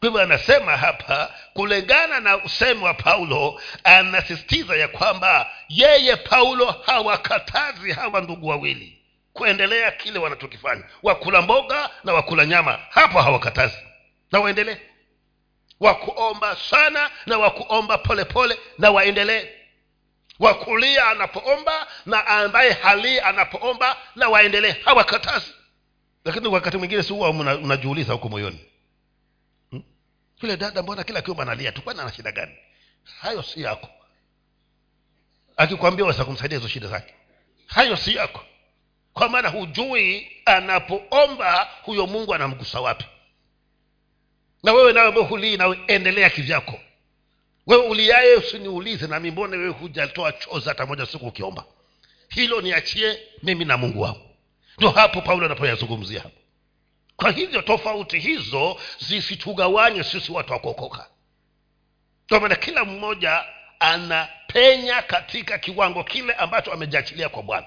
Kwa 0.00 0.08
hivyo 0.08 0.22
anasema 0.22 0.76
hapa 0.76 1.34
kulingana 1.54 2.20
na 2.20 2.36
usemi 2.44 2.84
wa 2.84 2.94
paulo 2.94 3.60
anasisitiza 3.84 4.76
ya 4.76 4.88
kwamba 4.88 5.50
yeye 5.68 6.16
paulo 6.16 6.66
hawakatazi 6.86 7.92
hawa 7.92 8.20
ndugu 8.20 8.48
wawili 8.48 8.98
kuendelea 9.32 9.90
kile 9.90 10.18
wanachokifanya. 10.18 10.82
Wakula 11.02 11.42
mboga 11.42 11.90
na 12.04 12.12
wakula 12.12 12.46
nyama 12.46 12.78
hapo 12.90 13.20
hawakatazi. 13.22 13.78
Na 14.32 14.40
waendelee 14.40 14.76
wakuomba 15.82 16.56
sana 16.56 17.10
na 17.26 17.38
wakuomba 17.38 17.98
polepole 17.98 18.58
na 18.78 18.90
waendelee. 18.90 19.48
Wakulia 20.38 21.06
anapoomba 21.06 21.86
na 22.06 22.26
ambaye 22.26 22.72
halii 22.72 23.18
anapoomba 23.18 23.96
na 24.16 24.28
waendelee. 24.28 24.72
Hawakatazi. 24.84 25.52
Lakini 26.24 26.48
wakati 26.48 26.76
mwingine 26.76 27.02
si 27.02 27.12
huwa 27.12 27.30
unajiuliza 27.30 28.12
huko 28.12 28.28
moyoni. 28.28 28.60
Hmm? 29.70 29.82
dada 30.58 30.82
mbona 30.82 31.04
kila 31.04 31.22
kiomba 31.22 31.42
analia 31.42 31.72
tu? 31.72 31.90
Ana 31.90 32.12
shida 32.12 32.32
gani? 32.32 32.56
Hayo 33.20 33.42
si 33.42 33.62
yako. 33.62 33.88
Akikwambia 35.56 36.04
waweza 36.04 36.24
kumsaidia 36.24 36.58
hizo 36.58 36.68
shida 36.68 36.88
zake. 36.88 37.14
Hayo 37.66 37.96
si 37.96 38.14
yako. 38.14 38.40
Kwa 39.12 39.28
maana 39.28 39.48
hujui 39.48 40.32
anapoomba 40.44 41.68
huyo 41.82 42.06
mungu 42.06 42.34
anamgusa 42.34 42.80
wapi 42.80 43.04
na 44.62 44.72
wewe 44.72 44.92
nawe 44.92 45.08
ambaye 45.08 45.26
hulii 45.26 45.56
nawe 45.56 45.78
endelea 45.86 46.30
kivyako. 46.30 46.80
Wewe 47.66 47.86
uliaye 47.86 48.34
usiniulize 48.36 49.06
nami 49.06 49.30
mbone 49.30 49.56
wewe 49.56 49.70
hujatoa 49.72 50.32
chozi 50.32 50.68
hata 50.68 50.86
moja 50.86 51.06
siku 51.06 51.26
ukiomba? 51.26 51.64
Hilo 52.28 52.60
niachie 52.60 53.18
mimi 53.42 53.64
na 53.64 53.76
mungu 53.76 54.00
wangu. 54.00 54.30
Ndio 54.76 54.90
hapo 54.90 55.20
paulo 55.20 55.46
anapoyazungumzia 55.46 56.20
hapo. 56.22 56.36
Kwa 57.16 57.30
hivyo 57.30 57.62
tofauti 57.62 58.18
hizo 58.18 58.80
zisitugawanye 58.98 60.04
sisi 60.04 60.32
watu 60.32 60.52
kwa 62.28 62.40
maana 62.40 62.54
kila 62.56 62.84
mmoja 62.84 63.44
anapenya 63.80 65.02
katika 65.02 65.58
kiwango 65.58 66.04
kile 66.04 66.32
ambacho 66.32 66.72
amejiachilia 66.72 67.28
kwa 67.28 67.42
bwana. 67.42 67.66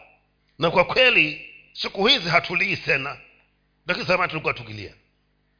Na 0.59 0.71
kwa 0.71 0.83
kweli 0.83 1.49
siku 1.73 2.05
hizi 2.07 2.29
hatulii 2.29 2.77
tena. 2.77 3.17
Lakini 3.87 4.05
zamani 4.05 4.29
tulikuwa 4.29 4.53
tukilia 4.53 4.93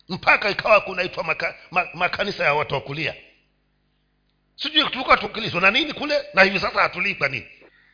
mpaka 0.10 0.50
ikawa 0.50 0.82
kunaitwa 0.82 1.24
maka, 1.24 1.56
ma, 1.72 1.88
makanisa 1.94 2.44
ya 2.44 2.54
watu 2.54 2.74
wa 2.74 2.82
kulia. 2.82 3.16
Sijui 4.56 4.90
tulikuwa 4.90 5.18
tukilizwa 5.18 5.62
na 5.62 5.72
nini 5.72 5.94
kule 5.94 6.24
na 6.34 6.44
hivi 6.44 6.60
sasa 6.60 6.82
hatulii 6.82 7.16
kwa 7.16 7.28
nini. 7.30 7.48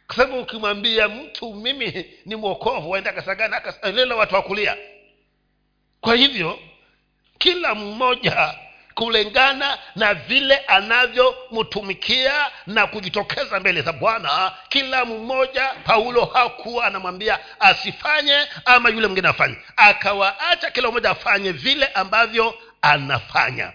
Kwa 0.08 0.16
sababu 0.16 0.40
ukimwambia 0.40 1.08
mtu 1.10 1.54
mimi 1.54 2.06
ni 2.26 2.36
mwokovu 2.36 2.90
waenda 2.90 3.14
kasagani 3.14 3.56
akalela 3.56 4.16
watu 4.16 4.36
wa 4.36 4.42
kulia. 4.42 4.78
Kwa 6.02 6.16
hivyo 6.16 6.60
kila 7.38 7.76
mmoja 7.76 8.56
kulingana 8.96 9.78
na 9.96 10.14
vile 10.14 10.58
anavyomtumikia 10.58 12.52
na 12.68 12.88
kujitokeza 12.88 13.60
mbele 13.60 13.82
za 13.82 13.94
bwana. 13.94 14.52
Kila 14.70 15.06
mmoja 15.06 15.70
paulo 15.84 16.26
hakuwa 16.26 16.86
anamwambia 16.86 17.40
asifanye 17.60 18.48
ama 18.66 18.90
yule 18.90 19.08
mwingine 19.08 19.28
afanye. 19.28 19.58
Akawaacha 19.76 20.72
kila 20.72 20.92
mmoja 20.92 21.10
afanye 21.10 21.52
vile 21.52 21.86
ambavyo 21.88 22.56
anafanya. 22.82 23.74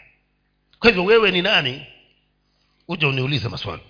Kwa 0.78 0.88
hivyo 0.90 1.04
wewe 1.04 1.30
ni 1.30 1.42
nani? 1.42 1.86
Uje 2.88 3.06
uniulize 3.06 3.48
maswali. 3.48 3.82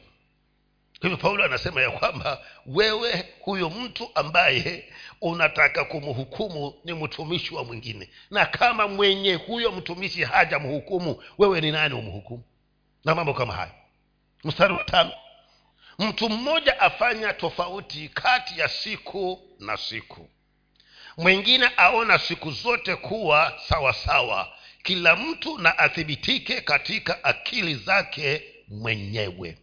Kwa 1.00 1.08
hivyo 1.10 1.16
paulo 1.16 1.44
anasema 1.44 1.80
ya 1.82 1.90
kwamba 1.90 2.38
wewe 2.66 3.28
huyo 3.40 3.70
mtu 3.70 4.10
ambaye 4.14 4.92
unataka 5.20 5.84
kumhukumu 5.84 6.74
ni 6.84 6.92
mtumishi 6.94 7.54
wa 7.54 7.64
mwingine. 7.64 8.10
Na 8.30 8.46
kama 8.46 8.88
mwenye 8.88 9.34
huyo 9.34 9.72
mtumishi 9.72 10.24
haja 10.24 10.58
mhukumu 10.58 11.22
wewe 11.38 11.60
ni 11.60 11.72
nani 11.72 11.94
umhukumu? 11.94 12.42
Na 13.04 13.14
mambo 13.14 13.34
kama 13.34 13.52
hayo. 13.54 13.72
Mstari 14.44 14.72
wa 14.74 14.84
tano. 14.84 15.12
Mtu 15.98 16.28
mmoja 16.30 16.80
afanya 16.80 17.32
tofauti 17.32 18.08
kati 18.08 18.60
ya 18.60 18.68
siku 18.68 19.42
na 19.60 19.76
siku. 19.76 20.28
Mwingine 21.16 21.70
aona 21.76 22.18
siku 22.18 22.50
zote 22.50 22.96
kuwa 22.96 23.52
sawasawa 23.68 23.92
sawa. 23.94 24.52
Kila 24.82 25.16
mtu 25.16 25.58
na 25.58 25.78
athibitike 25.78 26.60
katika 26.60 27.24
akili 27.24 27.74
zake 27.74 28.42
mwenyewe 28.68 29.58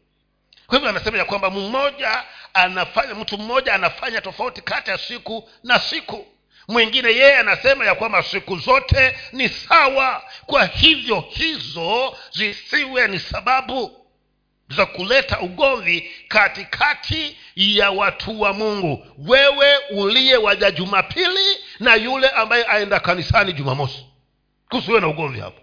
kwa 0.68 0.78
hivyo 0.78 0.90
anasema 0.90 1.18
ya 1.18 1.26
kwamba 1.26 1.50
mmoja 1.50 2.24
anafanya 2.54 3.16
mtu 3.16 3.38
mmoja 3.38 3.74
anafanya 3.74 4.22
tofauti 4.22 4.62
kati 4.62 4.90
ya 4.90 4.98
siku 4.98 5.50
na 5.64 5.80
siku. 5.80 6.26
Mwingine 6.68 7.10
yeye 7.10 7.38
anasema 7.38 7.86
ya 7.86 7.96
kwamba 7.96 8.24
siku 8.24 8.58
zote 8.58 9.18
ni 9.32 9.50
sawa. 9.50 10.24
Kwa 10.46 10.66
hivyo 10.66 11.20
hizo 11.30 12.18
zisiwe 12.32 13.08
ni 13.08 13.20
sababu 13.20 14.06
za 14.70 14.86
kuleta 14.86 15.40
ugomvi 15.40 16.12
katikati 16.28 17.38
ya 17.56 17.92
watu 17.92 18.42
wa 18.42 18.54
mungu. 18.54 19.06
Wewe 19.18 19.78
uliye 19.92 20.38
waja 20.38 20.72
jumapili 20.72 21.58
na 21.80 21.96
yule 21.96 22.30
ambaye 22.30 22.66
aenda 22.66 23.00
kanisani 23.00 23.54
jumamosi. 23.54 24.06
Kusiwe 24.70 25.00
na 25.00 25.08
ugomvi 25.08 25.40
hapo 25.40 25.60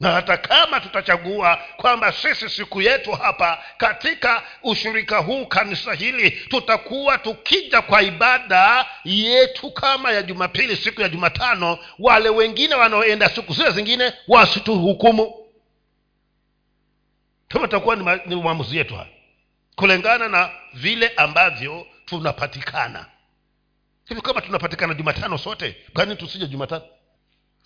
na 0.00 0.12
hata 0.12 0.36
kama 0.36 0.80
tutachagua 0.80 1.56
kwamba 1.76 2.12
sisi 2.12 2.48
siku 2.50 2.82
yetu 2.82 3.12
hapa 3.12 3.64
katika 3.76 4.42
ushirika 4.62 5.18
huu 5.18 5.46
kanisa 5.46 5.94
hili 5.94 6.30
tutakuwa 6.30 7.18
tukija 7.18 7.82
kwa 7.82 8.02
ibada 8.02 8.86
yetu 9.04 9.70
kama 9.70 10.12
ya 10.12 10.22
jumapili 10.22 10.76
siku 10.76 11.00
ya 11.02 11.08
jumatano 11.08 11.78
wale 11.98 12.28
wengine 12.28 12.74
wanaoenda 12.74 13.28
siku 13.28 13.52
zile 13.52 13.70
zingine 13.70 14.12
wasituhukumu. 14.28 15.34
Kama 17.48 17.68
takuwa 17.68 17.96
ni, 18.26 18.34
mwamuzi 18.34 18.76
yetu 18.76 18.94
haya 18.94 19.08
kulingana 19.76 20.28
na 20.28 20.50
vile 20.74 21.08
ambavyo 21.08 21.86
tunapatikana. 22.04 23.06
Hivi 24.08 24.20
kama 24.20 24.40
tunapatikana 24.40 24.94
jumatano 24.94 25.38
sote 25.38 25.76
kwani 25.94 26.16
tusije 26.16 26.46
jumatano 26.46 26.84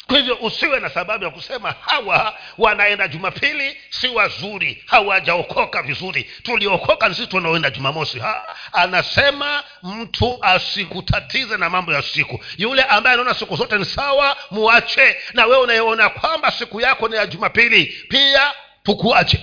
kwa 0.06 0.16
hivyo 0.18 0.34
usiwe 0.40 0.80
na 0.80 0.90
sababu 0.90 1.24
ya 1.24 1.30
kusema 1.30 1.74
hawa 1.80 2.38
wanaenda 2.58 3.08
jumapili 3.08 3.76
si 3.90 4.08
wazuri 4.08 4.82
hawajaokoka 4.86 5.82
vizuri. 5.82 6.30
Tuliokoka 6.42 7.08
ni 7.08 7.14
sisi 7.14 7.26
tunaoenda 7.26 7.70
jumamosi. 7.70 8.18
Ha, 8.18 8.56
anasema 8.72 9.64
mtu 9.82 10.38
asikutatize 10.44 11.56
na 11.56 11.70
mambo 11.70 11.92
ya 11.92 12.02
siku. 12.02 12.40
Yule 12.58 12.82
ambaye 12.82 13.14
anaona 13.14 13.34
siku 13.34 13.56
zote 13.56 13.78
ni 13.78 13.84
sawa 13.84 14.36
muache. 14.50 15.16
Na 15.34 15.46
wewe 15.46 15.62
unayeona 15.62 16.08
kwamba 16.08 16.50
siku 16.50 16.80
yako 16.80 17.08
ni 17.08 17.16
ya 17.16 17.26
jumapili 17.26 17.86
pia 17.86 18.52
tukuache. 18.82 19.40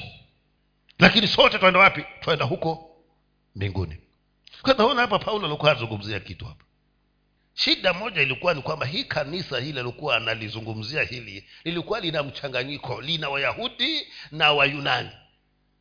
Lakini 1.00 1.28
sote 1.28 1.60
twaenda 1.60 1.80
wapi? 1.80 2.06
Twaenda 2.22 2.46
huko 2.46 2.90
mbinguni. 3.56 3.98
Naona 4.78 5.02
hapa 5.02 5.20
paulo 5.20 5.48
alikuwa 5.48 5.72
azungumzia 5.72 6.20
kitu 6.20 6.46
hapa 6.46 6.64
shida 7.58 7.94
moja 7.94 8.22
ilikuwa 8.22 8.54
ni 8.54 8.62
kwamba 8.62 8.86
hii 8.86 9.04
kanisa 9.04 9.60
hili 9.60 9.80
alikuwa 9.80 10.16
analizungumzia 10.18 11.04
hili 11.04 11.50
lilikuwa 11.64 12.00
lina 12.00 12.24
mchanganyiko 12.24 13.02
lina 13.02 13.30
wayahudi 13.30 14.08
na 14.32 14.52
wayunani. 14.54 15.10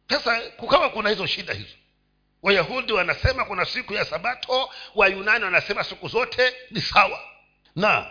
Sasa 0.09 0.41
kukawa 0.41 0.91
kuna 0.91 1.11
hizo 1.11 1.27
shida 1.27 1.55
hizo. 1.55 1.75
Wayahudi 2.43 2.93
wanasema 2.93 3.45
kuna 3.45 3.65
siku 3.65 3.95
ya 3.95 4.05
sabato 4.05 4.71
wayunani 4.95 5.45
wanasema 5.45 5.85
siku 5.85 6.09
zote 6.09 6.55
ni 6.71 6.81
sawa. 6.81 7.21
Na 7.77 8.07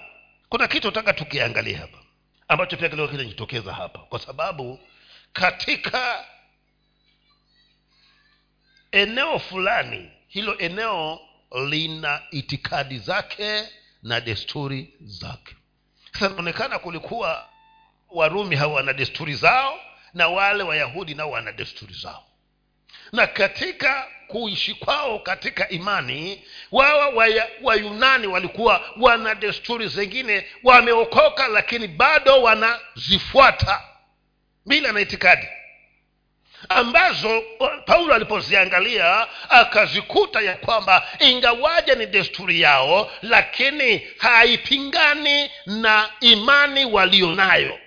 kuna 0.50 0.68
kitu 0.68 0.92
taka 0.92 1.14
tukiangalia 1.14 1.78
hapa 1.78 1.98
ambacho 2.48 2.78
pia 2.78 2.90
kilikuwa 2.90 3.12
kinajitokeza 3.12 3.74
hapa 3.74 4.00
kwa 4.00 4.20
sababu 4.20 4.80
katika 5.34 6.26
eneo 8.92 9.40
fulani 9.40 10.12
hilo 10.28 10.58
eneo 10.58 11.20
lina 11.70 12.22
itikadi 12.32 13.00
zake 13.00 13.64
na 14.04 14.22
desturi 14.22 14.94
zake. 15.02 15.56
Sasa 16.14 16.26
inaonekana 16.26 16.80
kulikuwa 16.80 17.50
warumi 18.10 18.56
hawa 18.56 18.74
wana 18.74 18.94
desturi 18.94 19.34
zao 19.34 19.80
na 20.14 20.28
wale 20.28 20.64
wayahudi 20.64 21.14
nao 21.16 21.32
wana 21.32 21.52
desturi 21.52 21.94
zao. 21.94 22.24
Na 23.12 23.28
katika 23.28 24.08
kuishi 24.28 24.74
kwao 24.76 25.20
katika 25.20 25.70
imani 25.70 26.44
wawa 26.72 27.28
wayunani 27.64 28.28
walikuwa 28.28 28.82
wana 29.00 29.36
desturi 29.36 29.88
zingine 29.88 30.46
wameokoka 30.64 31.48
lakini 31.48 31.88
bado 31.88 32.42
wanazifuata. 32.42 33.82
Bila 34.66 34.92
na 34.92 35.00
itikadi 35.00 35.48
ambazo 36.70 37.42
paulo 37.86 38.14
alipoziangalia 38.14 39.28
akazikuta 39.50 40.42
ya 40.42 40.58
kwamba 40.58 41.08
ingawaja 41.20 41.96
ni 41.96 42.06
desturi 42.06 42.62
yao 42.62 43.12
lakini 43.22 44.08
haipingani 44.18 45.52
na 45.66 46.10
imani 46.20 46.86
walio 46.86 47.36
nayo. 47.36 47.80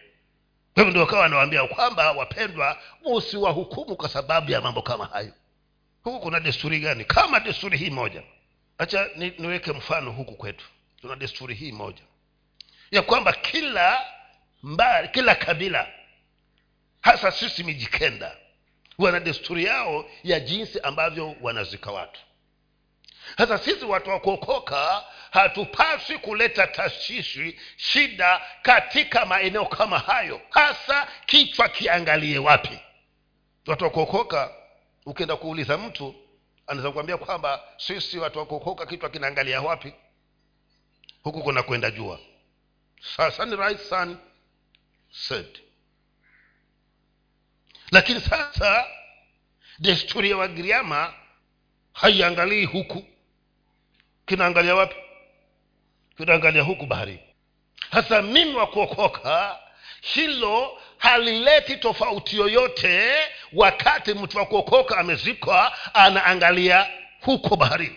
Kwa 0.74 0.84
hivyo 0.84 0.90
ndio 0.90 1.00
wakawa 1.00 1.22
wanawambia 1.22 1.64
kwamba 1.66 2.12
wapendwa 2.12 2.78
usiwahukumu 3.04 3.96
kwa 3.96 4.08
sababu 4.08 4.50
ya 4.50 4.60
mambo 4.60 4.82
kama 4.82 5.06
hayo. 5.06 5.32
Huku 6.04 6.20
kuna 6.20 6.40
desturi 6.40 6.80
gani? 6.80 7.04
Kama 7.04 7.40
desturi 7.40 7.78
hii 7.78 7.90
moja. 7.90 8.22
Hacha 8.78 9.08
ni, 9.16 9.32
niweke 9.38 9.72
mfano 9.72 10.10
huku 10.10 10.34
kwetu. 10.34 10.64
Tuna 11.00 11.16
desturi 11.16 11.54
hii 11.54 11.72
moja. 11.72 12.02
Ya 12.90 13.02
kwamba 13.02 13.32
kila 13.32 14.00
mba, 14.62 15.06
kila 15.06 15.34
kabila 15.34 15.88
hasa 17.00 17.30
sisi 17.30 17.64
mijikenda 17.64 18.36
wana 18.98 19.20
desturi 19.20 19.64
yao 19.64 20.10
ya 20.24 20.40
jinsi 20.40 20.80
ambavyo 20.80 21.34
wanazika 21.40 21.92
watu. 21.92 22.20
Sasa 23.38 23.58
sisi 23.58 23.84
watu 23.84 24.10
wa 24.10 24.20
kuokoka 24.20 25.04
hatupaswi 25.30 26.18
kuleta 26.18 26.66
tashishi 26.66 27.60
shida 27.76 28.42
katika 28.62 29.26
maeneo 29.26 29.66
kama 29.66 29.98
hayo 29.98 30.40
hasa 30.50 31.08
kichwa 31.26 31.68
kiangalie 31.68 32.38
wapi. 32.38 32.78
Watu 33.66 33.84
wa 33.84 33.90
kuokoka 33.90 34.54
ukienda 35.06 35.36
kuuliza 35.36 35.78
mtu 35.78 36.14
anaweza 36.66 36.92
kuambia 36.92 37.16
kwamba 37.16 37.62
sisi 37.76 38.18
watu 38.18 38.38
wa 38.38 38.46
kuokoka 38.46 38.86
kichwa 38.86 39.10
kinaangalia 39.10 39.60
wapi? 39.60 39.92
Huku 41.22 41.42
kuna 41.42 41.62
kwenda 41.62 41.90
jua. 41.90 42.18
Sasa 43.16 43.44
ni 43.44 43.56
right 43.56 43.80
set 45.10 45.67
lakini 47.90 48.20
sasa 48.20 48.86
desturi 49.78 50.30
ya 50.30 50.36
wagiriama 50.36 51.14
haiangalii 51.92 52.64
huku. 52.64 53.04
Kinaangalia 54.26 54.74
wapi? 54.74 54.96
Kinaangalia 56.16 56.62
huku 56.62 56.86
baharini. 56.86 57.20
Hasa 57.90 58.22
mimi 58.22 58.54
wa 58.54 58.66
kuokoka 58.66 59.58
hilo 60.00 60.78
halileti 60.98 61.76
tofauti 61.76 62.36
yoyote 62.36 63.14
wakati 63.52 64.14
mtu 64.14 64.38
wa 64.38 64.46
kuokoka 64.46 64.98
amezikwa 64.98 65.72
anaangalia 65.94 66.86
huko 67.20 67.56
baharini 67.56 67.96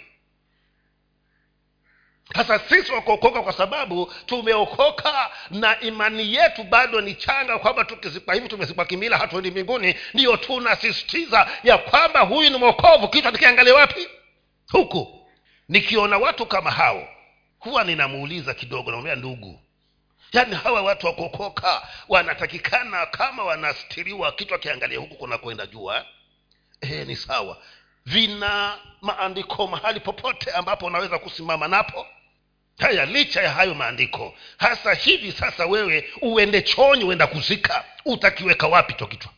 sasa 2.36 2.60
sisi 2.60 2.92
wakuokoka 2.92 3.42
kwa 3.42 3.54
sababu 3.54 4.14
tumeokoka 4.26 5.30
na 5.52 5.80
imani 5.80 6.34
yetu 6.36 6.64
bado 6.64 7.02
ni 7.02 7.16
changa 7.16 7.60
kwamba 7.60 7.86
tukizikwa 7.86 8.34
hivi 8.34 8.48
tumezikwa 8.50 8.86
kimila 8.86 9.18
hatuendi 9.18 9.52
mbinguni. 9.52 9.96
Ndiyo 10.14 10.38
tunasisitiza 10.38 11.48
ya 11.64 11.78
kwamba 11.78 12.20
huyu 12.20 12.50
ni 12.50 12.58
mwokovu. 12.58 13.08
Kichwa 13.08 13.32
nikiangalia 13.32 13.74
wapi? 13.76 14.08
Huku. 14.72 15.28
Nikiona 15.70 16.18
watu 16.18 16.46
kama 16.46 16.72
hao 16.72 17.08
huwa 17.60 17.84
ninamuuliza 17.84 18.54
kidogo 18.54 18.92
namwambia 18.92 19.16
ndugu 19.16 19.60
yaani 20.34 20.56
hawa 20.56 20.82
watu 20.82 21.08
wakuokoka 21.08 21.88
wanatakikana 22.10 23.06
kama 23.06 23.44
wanastiriwa? 23.44 24.32
Kichwa 24.32 24.58
kiangalia 24.58 25.00
huku 25.00 25.16
kunakwenda 25.16 25.66
jua 25.68 26.06
e, 26.82 27.06
ni 27.06 27.16
sawa. 27.16 27.58
Vina 28.06 28.78
maandiko 29.02 29.68
mahali 29.68 30.00
popote 30.00 30.52
ambapo 30.52 30.86
unaweza 30.86 31.20
kusimama 31.20 31.68
napo 31.68 32.08
haya 32.80 33.06
licha 33.06 33.42
ya 33.42 33.52
hayo 33.52 33.74
maandiko 33.76 34.36
hasa 34.58 34.94
hivi 34.94 35.32
sasa 35.32 35.66
wewe 35.66 36.10
uende 36.22 36.62
chonyi 36.62 37.04
uenda 37.04 37.28
kuzika 37.28 37.86
utakiweka 38.06 38.68
wapi 38.68 38.94
cho 38.94 39.08
kichwa? 39.08 39.32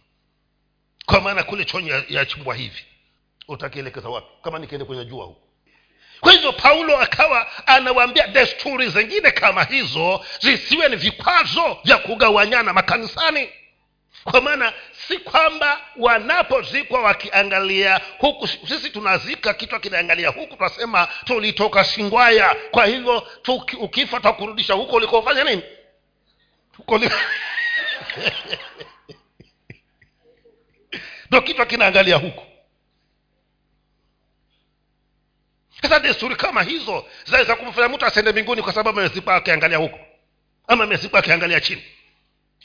Kwa 1.06 1.22
maana 1.22 1.43
kule 1.43 1.65
chonyi 1.65 1.91
yachimbwa 2.10 2.56
ya 2.56 2.62
hivi 2.62 2.84
utakielekeza 3.48 4.10
wapi? 4.10 4.28
Kama 4.43 4.60
nikiende 4.60 4.86
kwenye 4.86 5.06
jua 5.06 5.26
huku 5.26 5.43
kwa 6.24 6.32
hivyo 6.32 6.54
paulo 6.54 6.98
akawa 7.00 7.67
anawaambia 7.67 8.28
desturi 8.28 8.89
zingine 8.89 9.32
kama 9.32 9.63
hizo 9.63 10.26
zisiwe 10.39 10.89
ni 10.89 10.96
vikwazo 10.96 11.78
vya 11.84 11.98
kugawanyana 11.98 12.74
makanisani 12.74 13.50
kwa 14.23 14.41
maana 14.41 14.73
si 15.07 15.17
kwamba 15.17 15.81
wanapozikwa 15.97 17.01
wakiangalia 17.01 18.01
huku 18.17 18.47
sisi 18.47 18.89
tunazika 18.89 19.53
kichwa 19.53 19.79
kinaangalia 19.79 20.29
huku 20.29 20.55
tunasema 20.55 21.07
tulitoka 21.25 21.83
singwaya. 21.83 22.55
Kwa 22.71 22.86
hivyo 22.86 23.27
tuki, 23.41 23.75
ukifa 23.75 24.19
takurudisha 24.19 24.73
huko 24.73 24.95
ulikofanya 24.95 25.43
nini? 25.43 25.63
Huko 26.77 26.97
li... 26.97 27.09
ndo 31.29 31.41
kichwa 31.41 31.65
kinaangalia 31.65 32.15
huku 32.15 32.43
sasa 35.81 35.99
desturi 35.99 36.36
kama 36.36 36.63
hizo 36.63 37.05
zaweza 37.25 37.55
kumfanya 37.55 37.89
mtu 37.89 38.05
asende 38.05 38.31
mbinguni 38.31 38.62
kwa 38.62 38.73
sababu 38.73 38.99
amezikwa 38.99 39.36
akiangalia 39.36 39.77
huko 39.77 39.99
ama 40.67 40.83
amezikwa 40.83 41.19
akiangalia 41.19 41.59
chini 41.59 41.83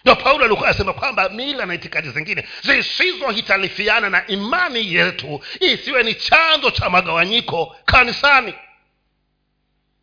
ndo 0.04 0.16
paulo 0.16 0.44
alikuwa 0.44 0.68
anasema 0.68 0.92
kwamba 0.92 1.28
mila 1.28 1.66
na 1.66 1.74
itikadi 1.74 2.10
zingine 2.10 2.48
zisizohitalifiana 2.62 4.10
na 4.10 4.26
imani 4.26 4.94
yetu 4.94 5.44
isiwe 5.60 6.02
ni 6.02 6.14
chanzo 6.14 6.70
cha 6.70 6.90
magawanyiko 6.90 7.76
kanisani. 7.84 8.54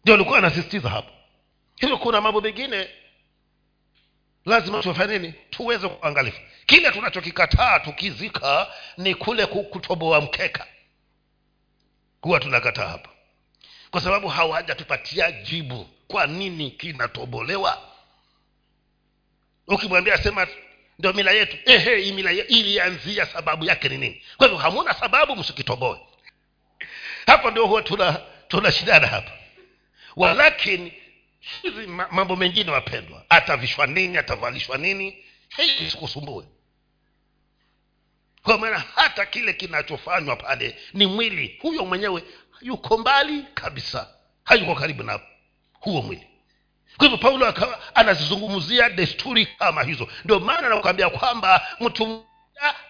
Ndio 0.03 0.15
alikuwa 0.15 0.37
anasisitiza 0.37 0.89
hapo. 0.89 1.11
Hivyo 1.75 1.97
kuna 1.97 2.21
mambo 2.21 2.41
mengine. 2.41 2.89
Lazima 4.45 4.81
tufanye 4.81 5.33
tuweze 5.49 5.87
kuangalifu 5.89 6.41
kile 6.65 6.91
tunachokikataa 6.91 7.79
tukizika 7.79 8.67
ni 8.97 9.15
kule 9.15 9.45
kutoboa 9.45 10.21
mkeka. 10.21 10.67
Huwa 12.21 12.39
tunakataa 12.39 12.87
hapa 12.87 13.09
kwa 13.91 14.01
sababu 14.01 14.27
hawajatupatia 14.27 15.31
jibu 15.31 15.89
kwa 16.07 16.27
nini 16.27 16.71
kinatobolewa 16.71 17.81
ukimwambia 19.67 20.17
sema 20.17 20.47
ndio 20.99 21.13
mila 21.13 21.31
yetu. 21.31 21.57
Ehe 21.65 22.11
mila 22.11 22.31
ilianzia 22.31 23.25
sababu 23.25 23.65
yake 23.65 23.89
ni 23.89 23.97
nini? 23.97 24.23
Kwa 24.37 24.47
hivyo 24.47 24.61
hamuna 24.61 24.93
sababu 24.93 25.35
msikitoboe. 25.35 25.99
Hapo 27.25 27.51
ndio 27.51 27.65
huwa 27.65 27.81
tuna 27.81 28.21
tunashidana 28.47 29.07
hapa. 29.07 29.31
Walakini 30.15 30.93
hizi 31.61 31.87
mambo 31.87 32.35
mengine 32.35 32.71
wapendwa 32.71 33.25
atavishwa 33.29 33.87
nini 33.87 34.17
atavalishwa 34.17 34.77
nini 34.77 35.25
hii 35.57 35.89
sikusumbue 35.89 36.45
kwa 38.43 38.57
maana 38.57 38.83
hata 38.95 39.25
kile 39.25 39.53
kinachofanywa 39.53 40.35
pale 40.35 40.77
ni 40.93 41.05
mwili. 41.05 41.59
Huyo 41.61 41.85
mwenyewe 41.85 42.23
yuko 42.61 42.97
mbali 42.97 43.43
kabisa 43.53 44.09
hayuko 44.43 44.75
karibu 44.75 45.03
na 45.03 45.19
huo 45.73 46.01
mwili 46.01 46.27
kwa 46.97 47.07
hivyo 47.07 47.17
paulo 47.17 47.47
akawa 47.47 47.79
anazizungumzia 47.95 48.89
desturi 48.89 49.45
kama 49.45 49.83
hizo. 49.83 50.07
Ndio 50.25 50.39
maana 50.39 50.67
anakuambia 50.67 51.09
kwamba 51.09 51.61
mtu 51.79 52.25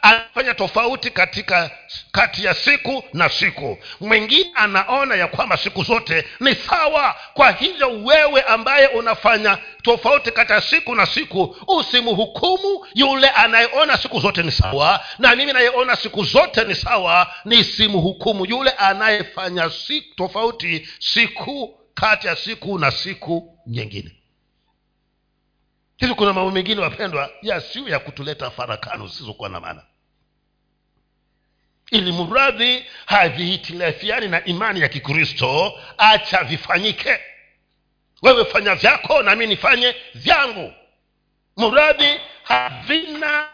anafanya 0.02 0.54
tofauti 0.54 1.12
katika 1.12 1.72
kati 2.12 2.46
ya 2.46 2.54
siku 2.54 3.04
na 3.14 3.30
siku. 3.30 3.78
Mwingine 4.02 4.52
anaona 4.56 5.16
ya 5.16 5.28
kwamba 5.28 5.58
siku 5.58 5.84
zote 5.84 6.26
ni 6.40 6.56
sawa. 6.56 7.16
Kwa 7.34 7.52
hivyo 7.52 8.04
wewe 8.04 8.42
ambaye 8.42 8.88
unafanya 8.88 9.58
tofauti 9.84 10.32
kati 10.32 10.52
ya 10.52 10.62
siku 10.62 10.96
na 10.96 11.06
siku 11.06 11.58
usimhukumu 11.68 12.88
yule 12.96 13.30
anayeona 13.30 13.98
siku 13.98 14.20
zote 14.20 14.44
ni 14.44 14.52
sawa 14.52 15.00
na 15.20 15.36
mimi 15.36 15.54
nayeona 15.54 15.96
siku 15.96 16.24
zote 16.24 16.64
ni 16.64 16.76
sawa 16.76 17.34
nisimhukumu 17.46 18.46
yule 18.46 18.70
anayefanya 18.72 19.70
siku 19.70 20.16
tofauti 20.16 20.88
siku 21.00 21.80
kati 21.96 22.28
ya 22.28 22.36
siku 22.36 22.80
na 22.80 22.92
siku 22.92 23.60
nyingine. 23.68 24.12
Hivi 25.98 26.14
kuna 26.14 26.34
mambo 26.34 26.52
mengine 26.52 26.82
wapendwa 26.82 27.30
yasiyo 27.42 27.90
ya 27.90 28.00
kutuleta 28.00 28.52
farakano 28.52 29.08
zisizokuwa 29.08 29.50
na 29.50 29.60
maana. 29.60 29.84
Ili 31.92 32.12
mradhi 32.12 32.86
havihitilafiani 33.06 34.28
na 34.28 34.46
imani 34.46 34.80
ya 34.82 34.88
kikristo 34.88 35.74
acha 35.98 36.44
vifanyike. 36.44 37.20
Wewe 38.22 38.46
fanya 38.46 38.76
vyako 38.76 39.22
na 39.24 39.36
mi 39.36 39.48
nifanye 39.48 39.96
vyangu. 40.16 40.74
Mradhi 41.58 42.20
havina 42.44 43.50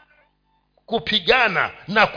kupigana 0.92 1.72
na 1.88 2.08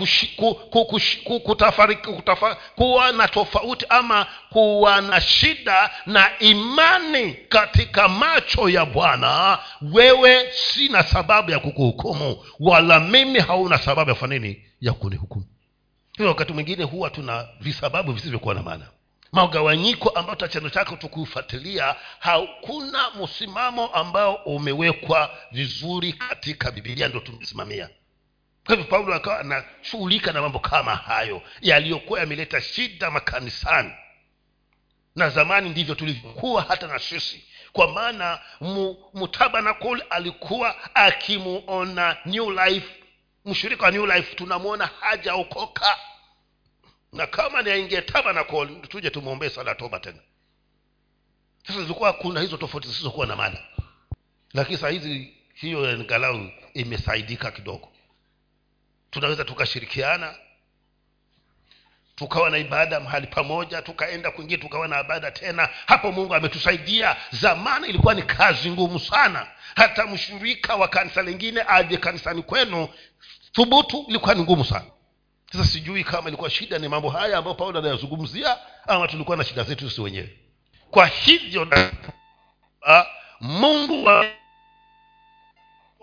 kuwa 2.77 3.13
na 3.13 3.29
tofauti 3.29 3.87
ama 3.89 4.27
kuwa 4.51 5.01
na 5.01 5.21
shida 5.21 5.91
na 6.07 6.39
imani 6.39 7.35
katika 7.35 8.09
macho 8.09 8.69
ya 8.69 8.85
bwana 8.85 9.59
wewe 9.93 10.53
sina 10.53 11.03
sababu 11.03 11.51
ya 11.51 11.59
kukuhukumu 11.59 12.45
wala 12.61 13.01
mimi 13.01 13.41
hauna 13.41 13.79
sababu 13.79 14.11
ya 14.11 14.17
fanini 14.17 14.63
ya 14.81 14.93
kunihukumu. 14.93 15.47
Hiyo 16.17 16.29
wakati 16.29 16.53
mwingine 16.53 16.85
huwa 16.85 17.11
tuna 17.11 17.49
visababu 17.61 18.13
visivyokuwa 18.13 18.55
na 18.55 18.63
maana. 18.63 18.87
Magawanyiko 19.33 20.09
ambayo 20.09 20.37
tachano 20.37 20.71
chake 20.71 20.97
tukufuatilia 20.97 21.95
hakuna 22.19 23.11
msimamo 23.23 23.87
ambao 23.87 24.35
umewekwa 24.35 25.31
vizuri 25.53 26.13
katika 26.13 26.71
bibilia 26.71 27.09
ndio 27.09 27.21
tumesimamia 27.21 27.89
kwa 28.66 28.74
hivyo 28.77 28.90
paulo 28.90 29.14
akawa 29.14 29.38
anashughulika 29.40 30.33
na 30.33 30.42
mambo 30.42 30.59
kama 30.59 30.96
hayo 30.96 31.42
yaliyokuwa 31.61 32.20
yameleta 32.20 32.61
shida 32.61 33.11
makanisani. 33.11 33.92
Na 35.16 35.31
zamani 35.31 35.70
ndivyo 35.70 35.94
tulivyokuwa 35.94 36.62
hata 36.62 36.87
na 36.87 36.98
sisi. 36.98 37.44
Kwa 37.72 37.92
maana 37.92 38.40
mutabanakul 39.14 40.03
alikuwa 40.11 40.94
akimuona 40.94 42.16
new 42.27 42.50
life 42.50 42.88
mshirika 43.44 43.85
wa 43.85 43.90
new 43.90 44.07
life 44.07 44.35
tunamwona 44.35 44.90
hajaokoka. 45.00 45.98
Na 47.12 47.27
kama 47.27 47.62
ni 47.62 47.70
aingie 47.70 48.03
tabanakol 48.03 48.81
tuje 48.81 49.11
tumwombee 49.11 49.48
sala 49.48 49.74
toba 49.74 50.00
tena. 50.00 50.18
Sasa 51.66 51.83
zilikuwa 51.83 52.12
kuna 52.12 52.40
hizo 52.40 52.57
tofauti 52.57 52.88
zisizokuwa 52.88 53.27
na 53.27 53.37
maana. 53.37 53.59
Lakini 54.55 54.79
saa 54.79 54.88
hizi 54.88 55.35
hiyo 55.55 55.90
angalau 55.90 56.50
imesaidika 56.74 57.50
kidogo 57.50 57.88
tunaweza 59.14 59.44
tukashirikiana 59.44 60.35
tukawa 62.16 62.50
na 62.50 62.59
ibada 62.59 63.00
mahali 63.00 63.27
pamoja 63.27 63.83
tukaenda 63.83 64.31
kwingine 64.31 64.62
tukawa 64.62 64.88
na 64.88 65.00
ibada 65.00 65.31
tena. 65.31 65.68
Hapo 65.87 66.12
mungu 66.12 66.35
ametusaidia. 66.35 67.16
Zamani 67.31 67.87
ilikuwa 67.88 68.14
ni 68.14 68.22
kazi 68.22 68.70
ngumu 68.70 69.00
sana. 69.00 69.46
Hata 69.77 70.07
mshirika 70.07 70.77
wa 70.77 70.88
kanisa 70.88 71.22
lingine 71.22 71.64
aje 71.68 71.96
kanisani 71.96 72.42
kwenu 72.42 72.88
thubutu 73.53 74.05
ilikuwa 74.09 74.35
ni 74.35 74.42
ngumu 74.42 74.64
sana. 74.64 74.85
Sasa 75.53 75.64
sijui 75.64 76.05
kama 76.05 76.29
ilikuwa 76.29 76.50
shida 76.50 76.79
ni 76.79 76.88
mambo 76.88 77.11
haya 77.11 77.38
ambayo 77.38 77.55
paulo 77.57 77.79
anayazungumzia 77.79 78.59
ama 78.87 79.09
tulikuwa 79.09 79.37
na 79.37 79.44
shida 79.44 79.62
zetu 79.62 79.88
sisi 79.90 80.00
wenyewe. 80.00 80.38
Kwa 80.90 81.07
hivyo 81.07 81.68
mungu 83.40 84.05
wa 84.05 84.27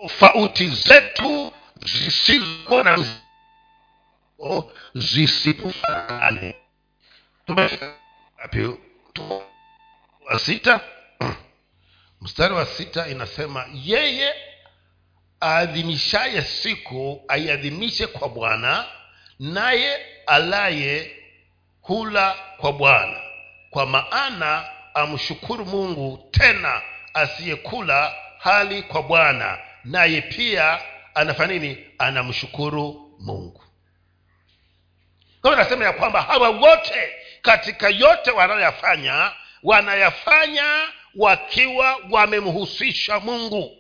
tofauti 0.02 0.68
zetu 0.68 1.54
zisizo 1.86 2.84
na 2.84 3.06
zisitufanane 4.96 6.56
wa 10.30 10.40
sita. 10.40 10.80
Mstari 12.22 12.54
wa 12.54 12.66
sita 12.66 13.08
inasema 13.08 13.66
yeye 13.74 14.34
aadhimishaye 15.44 16.42
siku 16.42 17.26
aiadhimishe 17.28 18.08
kwa 18.08 18.30
bwana 18.30 18.86
naye 19.40 20.06
alaye 20.28 21.16
hula 21.82 22.36
kwa 22.58 22.74
bwana. 22.74 23.20
Kwa 23.70 23.86
maana 23.86 24.66
amshukuru 24.94 25.66
mungu 25.66 26.28
tena 26.32 26.82
asiyekula 27.14 28.16
hali 28.40 28.84
kwa 28.84 29.04
bwana 29.04 29.58
naye 29.84 30.22
pia 30.22 30.80
anafanya 31.16 31.54
nini? 31.54 31.78
Anamshukuru 31.98 33.16
mungu. 33.20 33.64
Kwa 35.42 35.56
nasema 35.56 35.86
ya 35.86 35.94
kwamba 35.94 36.22
hawa 36.22 36.50
wote 36.50 37.14
katika 37.42 37.90
yote 37.90 38.32
wanayoyafanya 38.32 39.32
wanayafanya 39.64 40.88
wakiwa 41.16 41.98
wamemhusisha 42.10 43.20
mungu 43.20 43.78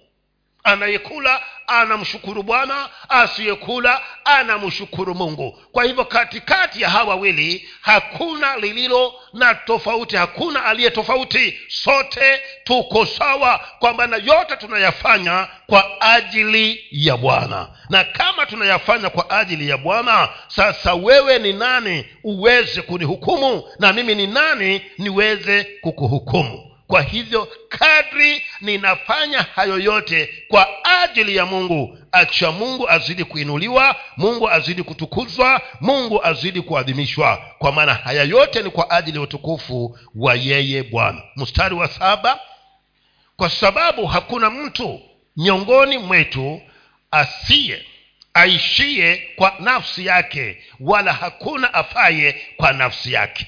anayekula 0.64 1.42
anamshukuru 1.68 2.44
bwana 2.44 2.90
asiyekula 3.10 4.02
anamshukuru 4.26 5.16
mungu. 5.16 5.60
Kwa 5.72 5.84
hivyo 5.84 6.06
katikati 6.06 6.82
ya 6.82 6.90
hawa 6.90 7.04
wawili 7.16 7.70
hakuna 7.82 8.58
lililo 8.58 9.14
na 9.34 9.56
tofauti 9.56 10.16
hakuna 10.16 10.66
aliye 10.66 10.90
tofauti. 10.90 11.60
Sote 11.68 12.42
tuko 12.64 13.06
sawa 13.06 13.60
kwa 13.80 13.94
maana 13.94 14.16
yote 14.18 14.56
tunayafanya 14.58 15.48
kwa 15.68 16.02
ajili 16.02 16.86
ya 16.92 17.18
bwana. 17.18 17.68
Na 17.90 18.04
kama 18.04 18.46
tunayafanya 18.46 19.10
kwa 19.10 19.30
ajili 19.30 19.70
ya 19.70 19.78
bwana 19.78 20.30
sasa 20.48 20.94
wewe 20.94 21.40
ni 21.40 21.54
nani 21.54 22.06
uweze 22.24 22.82
kunihukumu? 22.82 23.64
Na 23.80 23.94
mimi 23.94 24.16
ni 24.16 24.28
nani 24.28 24.82
niweze 24.98 25.64
kukuhukumu 25.82 26.71
kwa 26.92 27.02
hivyo 27.02 27.48
kadri 27.70 28.44
ninafanya 28.62 29.42
hayo 29.42 29.80
yote 29.80 30.30
kwa 30.48 30.68
ajili 31.04 31.36
ya 31.36 31.46
mungu 31.46 31.98
acha 32.12 32.52
mungu 32.52 32.90
azidi 32.90 33.24
kuinuliwa 33.24 33.96
mungu 34.18 34.50
azidi 34.50 34.84
kutukuzwa 34.84 35.62
mungu 35.82 36.26
azidi 36.26 36.62
kuadhimishwa. 36.62 37.46
Kwa 37.60 37.72
maana 37.72 37.94
haya 37.94 38.24
yote 38.24 38.64
ni 38.64 38.70
kwa 38.70 38.90
ajili 38.92 39.18
ya 39.18 39.24
utukufu 39.24 39.98
wa 40.16 40.36
yeye 40.36 40.84
bwana. 40.84 41.22
Mstari 41.36 41.76
wa 41.76 41.88
saba 41.88 42.40
kwa 43.38 43.50
sababu 43.50 44.06
hakuna 44.06 44.50
mtu 44.50 45.00
miongoni 45.38 45.98
mwetu 45.98 46.62
asiye 47.12 47.86
aishie 48.34 49.28
kwa 49.36 49.54
nafsi 49.60 50.06
yake 50.06 50.64
wala 50.80 51.14
hakuna 51.14 51.74
afaye 51.74 52.42
kwa 52.58 52.74
nafsi 52.74 53.14
yake 53.14 53.48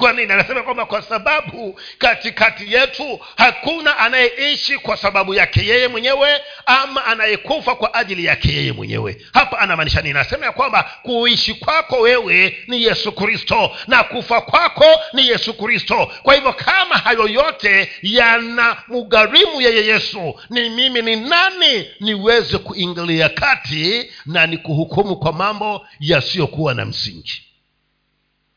kwa 0.00 0.12
nini 0.12 0.32
anasema 0.32 0.62
kwamba 0.62 0.86
kwa 0.86 1.02
sababu 1.02 1.80
katikati 1.98 2.72
yetu 2.74 3.20
hakuna 3.36 3.98
anayeishi 3.98 4.78
kwa 4.78 4.96
sababu 4.96 5.34
yake 5.34 5.66
yeye 5.66 5.88
mwenyewe 5.88 6.40
ama 6.66 7.04
anayekufa 7.04 7.74
kwa 7.74 7.94
ajili 7.94 8.24
yake 8.24 8.52
yeye 8.52 8.72
mwenyewe. 8.72 9.16
Hapa 9.32 9.58
anamaanisha 9.58 10.00
nini? 10.02 10.10
Anasema 10.18 10.46
ya 10.46 10.52
kwamba 10.52 10.90
kuishi 11.02 11.54
kwako 11.54 12.00
wewe 12.00 12.58
ni 12.66 12.82
yesu 12.84 13.12
kristo 13.12 13.76
na 13.86 14.04
kufa 14.04 14.40
kwako 14.40 14.84
ni 15.12 15.28
yesu 15.28 15.54
kristo. 15.54 16.12
Kwa 16.22 16.34
hivyo 16.34 16.52
kama 16.52 16.94
hayo 16.94 17.28
yote 17.28 17.90
yana 18.02 18.76
mugharimu 18.88 19.60
yeye 19.60 19.86
yesu 19.86 20.40
ni 20.50 20.70
mimi 20.70 21.02
ni 21.02 21.16
nani 21.16 21.86
niweze 22.00 22.58
kuingilia 22.58 23.28
kati 23.28 24.10
na 24.26 24.46
ni 24.46 24.56
kuhukumu 24.58 25.16
kwa 25.16 25.32
mambo 25.32 25.86
yasiyokuwa 26.00 26.74
na 26.74 26.84
msingi 26.84 27.42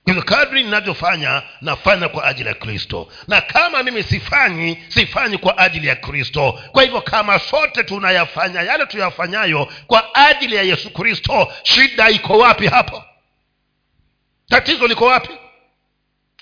kadri 0.05 0.63
ninavyofanya 0.63 1.41
nafanya 1.61 2.09
kwa 2.09 2.25
ajili 2.25 2.49
ya 2.49 2.55
kristo. 2.55 3.07
Na 3.27 3.41
kama 3.41 3.83
mimi 3.83 4.03
sifanyi 4.03 4.83
sifanyi 4.87 5.37
kwa 5.37 5.57
ajili 5.57 5.87
ya 5.87 5.95
kristo. 5.95 6.59
Kwa 6.71 6.83
hivyo 6.83 7.01
kama 7.01 7.39
sote 7.39 7.83
tunayafanya 7.83 8.61
yale 8.61 8.85
tuyafanyayo 8.85 9.67
kwa 9.87 10.15
ajili 10.15 10.55
ya 10.55 10.63
yesu 10.63 10.89
kristo 10.89 11.53
shida 11.63 12.09
iko 12.09 12.37
wapi 12.37 12.67
hapo? 12.67 13.03
Tatizo 14.49 14.87
liko 14.87 15.05
wapi? 15.05 15.29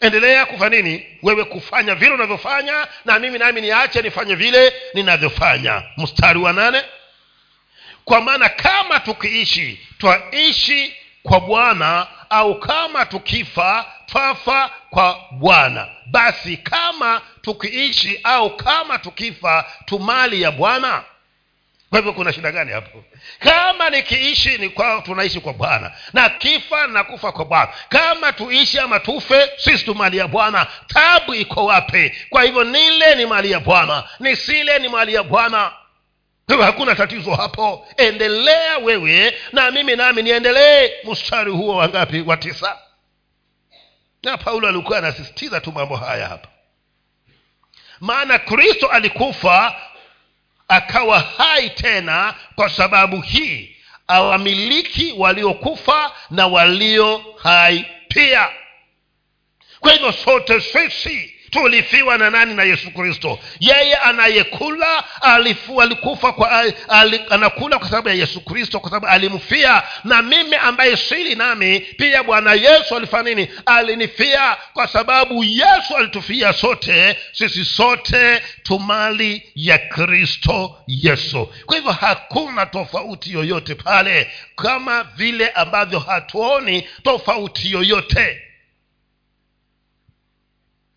Endelea 0.01 0.45
kufa 0.45 0.69
nini? 0.69 1.05
Wewe 1.23 1.43
kufanya 1.43 1.95
vile 1.95 2.11
unavyofanya 2.11 2.87
na 3.05 3.19
mimi 3.19 3.37
nami 3.39 3.61
niache 3.61 4.01
nifanye 4.01 4.35
vile 4.35 4.73
ninavyofanya. 4.93 5.83
Mstari 5.97 6.39
wa 6.39 6.53
nane. 6.53 6.81
Kwa 8.05 8.21
maana 8.21 8.49
kama 8.49 8.99
tukiishi 8.99 9.87
twaishi 9.97 10.93
kwa 11.23 11.39
bwana 11.39 12.07
au 12.31 12.59
kama 12.59 13.05
tukifa 13.05 13.85
twafa 14.05 14.69
kwa 14.89 15.19
bwana. 15.31 15.87
Basi 16.05 16.57
kama 16.57 17.21
tukiishi 17.41 18.19
au 18.23 18.57
kama 18.57 18.97
tukifa 18.99 19.65
tumali 19.85 20.41
ya 20.41 20.51
bwana. 20.51 21.03
Kwa 21.89 21.99
hivyo 21.99 22.13
kuna 22.13 22.33
shida 22.33 22.51
gani 22.51 22.71
hapo? 22.71 23.03
Kama 23.39 23.89
nikiishi 23.89 24.57
ni 24.57 24.69
kwa 24.69 25.01
tunaishi 25.01 25.39
kwa 25.39 25.53
bwana. 25.53 25.91
Na 26.13 26.29
kifa 26.29 26.87
na 26.87 27.03
kufa 27.03 27.31
kwa 27.31 27.45
bwana. 27.45 27.67
Kama 27.89 28.33
tuishi 28.33 28.79
ama 28.79 28.99
tufe 28.99 29.49
sisi 29.57 29.85
tu 29.85 29.95
mali 29.95 30.17
ya 30.17 30.27
bwana. 30.27 30.67
Tabu 30.87 31.33
iko 31.33 31.65
wapi? 31.65 32.11
Kwa 32.29 32.43
hivyo 32.43 32.63
nile 32.63 33.15
ni 33.15 33.25
mali 33.25 33.51
ya 33.51 33.59
bwana. 33.59 34.03
Nisile 34.19 34.79
ni 34.79 34.87
mali 34.89 35.13
ya 35.13 35.23
bwana 35.23 35.71
hakuna 36.57 36.95
tatizo 36.95 37.31
hapo. 37.35 37.87
Endelea 37.97 38.77
wewe 38.77 39.37
na 39.51 39.71
mimi 39.71 39.95
nami 39.95 40.21
niendelee. 40.21 40.91
Mstari 41.03 41.51
huo 41.51 41.75
wangapi 41.75 42.21
wa 42.21 42.37
tisa. 42.37 42.77
Na 44.23 44.37
paulo 44.37 44.67
alikuwa 44.67 44.97
anasisitiza 44.97 45.61
tu 45.61 45.71
mambo 45.71 45.95
haya 45.95 46.27
hapa. 46.27 46.47
Maana 47.99 48.39
kristo 48.39 48.87
alikufa 48.87 49.75
akawa 50.67 51.19
hai 51.19 51.69
tena 51.69 52.33
kwa 52.55 52.69
sababu 52.69 53.21
hii. 53.21 53.75
Awamiliki 54.07 55.13
waliokufa 55.17 56.11
na 56.29 56.47
walio 56.47 57.35
hai 57.43 57.85
pia. 58.07 58.49
Kwa 59.79 59.91
hivyo 59.93 60.11
sote 60.11 60.61
sisi 60.61 61.35
tulifiwa 61.51 62.17
na 62.17 62.29
nani 62.29 62.53
na 62.53 62.63
yesu 62.63 62.91
kristo? 62.91 63.39
Yeye 63.59 63.95
anayekula 63.95 65.21
alifu, 65.21 65.81
alikufa 65.81 66.33
kwa 66.33 66.51
ali, 66.89 67.21
anakula 67.29 67.79
kwa 67.79 67.89
sababu 67.89 68.09
ya 68.09 68.13
yesu 68.15 68.41
kristo 68.41 68.79
kwa 68.79 68.89
sababu 68.89 69.07
alimfia 69.07 69.83
na 70.03 70.21
mimi 70.21 70.55
ambaye 70.55 70.97
sili 70.97 71.35
nami 71.35 71.79
pia 71.79 72.23
bwana 72.23 72.53
yesu 72.53 72.95
alifanya 72.95 73.23
nini? 73.35 73.49
Alinifia 73.65 74.57
kwa 74.73 74.87
sababu 74.87 75.43
yesu 75.43 75.97
alitufia 75.97 76.53
sote 76.53 77.17
sisi 77.31 77.65
sote 77.65 78.41
tumali 78.63 79.43
ya 79.55 79.77
kristo 79.77 80.77
yesu. 80.87 81.49
Kwa 81.65 81.75
hivyo 81.77 81.91
hakuna 81.91 82.65
tofauti 82.65 83.33
yoyote 83.33 83.75
pale 83.75 84.31
kama 84.55 85.03
vile 85.03 85.49
ambavyo 85.49 85.99
hatuoni 85.99 86.87
tofauti 87.03 87.71
yoyote 87.71 88.41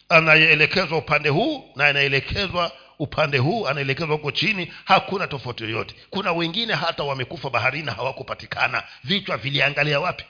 anayeelekezwa 0.08 0.98
upande 0.98 1.28
huu 1.28 1.72
na 1.76 1.86
anaelekezwa 1.86 2.72
upande 2.98 3.38
huu 3.38 3.68
anaelekezwa 3.68 4.16
huko 4.16 4.30
chini 4.30 4.72
hakuna 4.84 5.26
tofauti 5.26 5.62
yoyote. 5.64 5.94
Kuna 6.10 6.32
wengine 6.32 6.74
hata 6.74 7.02
wamekufa 7.02 7.50
baharini 7.50 7.90
hawakupatikana. 7.90 8.82
Vichwa 9.04 9.36
viliangalia 9.36 10.00
wapi? 10.00 10.24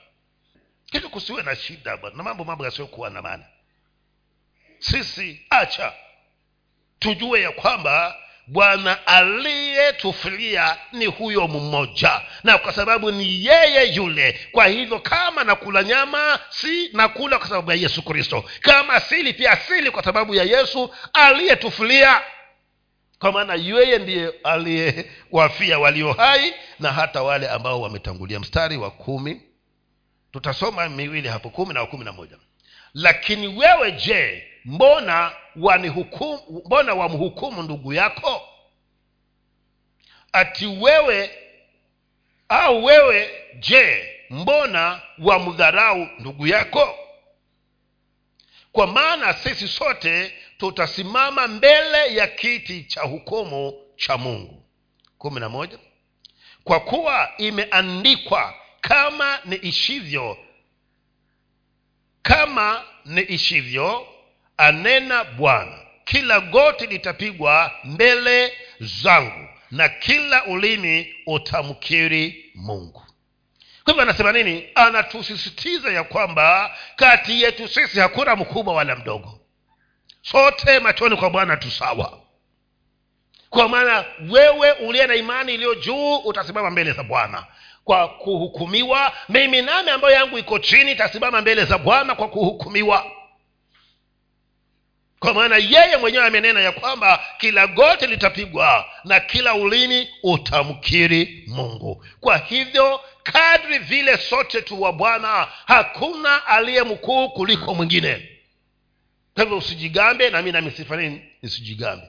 Kitu 0.87 1.11
kusiwe 1.11 1.43
na 1.43 1.57
shida 1.57 1.99
na 2.17 2.23
mambo 2.23 2.45
mambo 2.45 2.65
yasiyokuwa 2.65 3.11
na 3.11 3.23
maana. 3.23 3.45
Sisi 4.79 5.47
acha. 5.51 5.93
Tujue 6.99 7.41
ya 7.43 7.51
kwamba 7.53 8.17
bwana 8.47 9.07
aliyetufilia 9.07 10.77
ni 10.93 11.07
huyo 11.07 11.49
mmoja 11.49 12.21
na 12.45 12.59
kwa 12.59 12.73
sababu 12.73 13.11
ni 13.11 13.45
yeye 13.47 13.95
yule. 13.95 14.41
Kwa 14.53 14.67
hivyo 14.67 14.99
kama 14.99 15.45
nakula 15.45 15.83
nyama 15.83 16.41
si 16.49 16.89
nakula 16.93 17.39
kwa 17.39 17.49
sababu 17.49 17.71
ya 17.71 17.77
yesu 17.77 18.03
kristo. 18.03 18.45
Kama 18.61 19.01
sili 19.01 19.33
pia 19.33 19.57
sili 19.57 19.91
kwa 19.91 20.05
sababu 20.05 20.35
ya 20.35 20.45
yesu 20.45 20.95
aliyetufilia 21.13 22.21
kwa 23.19 23.33
maana 23.33 23.55
yeye 23.55 23.99
ndiye 23.99 24.33
aliyewafia 24.45 25.79
walio 25.79 26.13
hai 26.13 26.55
na 26.81 26.93
hata 26.93 27.23
wale 27.23 27.49
ambao 27.49 27.81
wametangulia 27.81 28.41
mstari 28.41 28.77
wa 28.77 28.91
kumi. 28.91 29.43
Tutasoma 30.33 30.89
miwili 30.89 31.29
hapo 31.29 31.51
kumi 31.51 31.75
na 31.75 31.81
wa 31.81 31.87
kumi 31.87 32.05
na 32.05 32.13
moja. 32.13 32.37
Lakini 32.95 33.49
wewe 33.49 33.93
je 33.93 34.45
mbona 34.65 35.33
mbona 35.57 36.95
wamhukumu 36.95 37.63
ndugu 37.63 37.93
yako? 37.93 38.49
Ati 40.33 40.67
wewe 40.67 41.31
au 42.49 42.85
wewe 42.85 43.31
je 43.59 44.11
mbona 44.31 45.01
wamdharau 45.19 46.09
ndugu 46.19 46.47
yako? 46.47 46.99
Kwa 48.73 48.87
maana 48.87 49.35
sisi 49.35 49.69
sote 49.69 50.35
tutasimama 50.59 51.49
mbele 51.49 52.15
ya 52.15 52.27
kiti 52.27 52.85
cha 52.85 53.01
hukumu 53.03 53.75
cha 53.97 54.17
mungu. 54.17 54.63
Kumi 55.19 55.41
na 55.41 55.49
moja. 55.49 55.79
Kwa 56.65 56.81
kuwa 56.81 57.33
imeandikwa 57.39 58.55
kama 58.81 59.41
niishivyo 59.45 60.39
kama 62.23 62.85
niishivyo 63.05 64.07
anena 64.57 65.25
bwana. 65.25 65.79
Kila 66.05 66.41
goti 66.41 66.87
litapigwa 66.87 67.73
mbele 67.85 68.53
zangu 68.81 69.49
na 69.71 69.89
kila 69.89 70.45
ulimi 70.45 71.15
utamkiri 71.27 72.51
mungu. 72.55 73.03
Kwa 73.85 73.93
hivyo 73.93 74.03
anasema 74.03 74.33
nini? 74.33 74.69
Anatusisitiza 74.75 75.91
ya 75.93 76.05
kwamba 76.05 76.77
kati 76.97 77.43
yetu 77.43 77.69
sisi 77.69 78.01
hakuna 78.01 78.37
mkubwa 78.37 78.75
wala 78.75 78.97
mdogo. 78.97 79.41
Sote 80.23 80.81
machoni 80.81 81.17
kwa 81.17 81.31
bwana 81.31 81.57
tusawa 81.57 82.25
kwa 83.55 83.69
maana 83.69 84.05
wewe 84.31 84.73
uliye 84.73 85.07
na 85.07 85.15
imani 85.15 85.55
iliyo 85.55 85.75
juu 85.75 86.17
utasimama 86.17 86.71
mbele 86.71 86.93
za 86.93 87.03
bwana. 87.03 87.45
Kwa 87.85 88.09
kuhukumiwa 88.09 89.13
mimi 89.29 89.63
nami 89.63 89.91
ambayo 89.91 90.15
yangu 90.15 90.39
iko 90.39 90.59
chini 90.59 90.93
itasimama 90.93 91.41
mbele 91.41 91.65
za 91.65 91.79
bwana 91.79 92.15
kwa 92.15 92.29
kuhukumiwa 92.29 93.05
kwa 95.25 95.35
maana 95.35 95.57
yeye 95.57 95.97
mwenyewe 95.97 96.27
amenena 96.27 96.61
ya 96.61 96.73
kwamba 96.73 97.25
kila 97.39 97.67
goti 97.67 98.07
litapigwa 98.07 98.85
na 99.05 99.21
kila 99.21 99.55
ulini 99.55 100.09
utamkiri 100.23 101.45
mungu. 101.47 102.05
Kwa 102.21 102.37
hivyo 102.39 103.01
kadri 103.23 103.79
vile 103.79 104.17
sote 104.17 104.63
tu 104.63 104.83
wa 104.83 104.93
bwana 104.93 105.49
hakuna 105.67 106.47
aliye 106.47 106.83
mkuu 106.83 107.29
kuliko 107.29 107.75
mwingine. 107.75 108.29
Kwa 109.35 109.43
hivyo 109.43 109.59
usijigambe 109.59 110.31
nami 110.31 110.53
nami 110.53 110.71
sifanini 110.71 111.23
nisijigambe. 111.43 112.07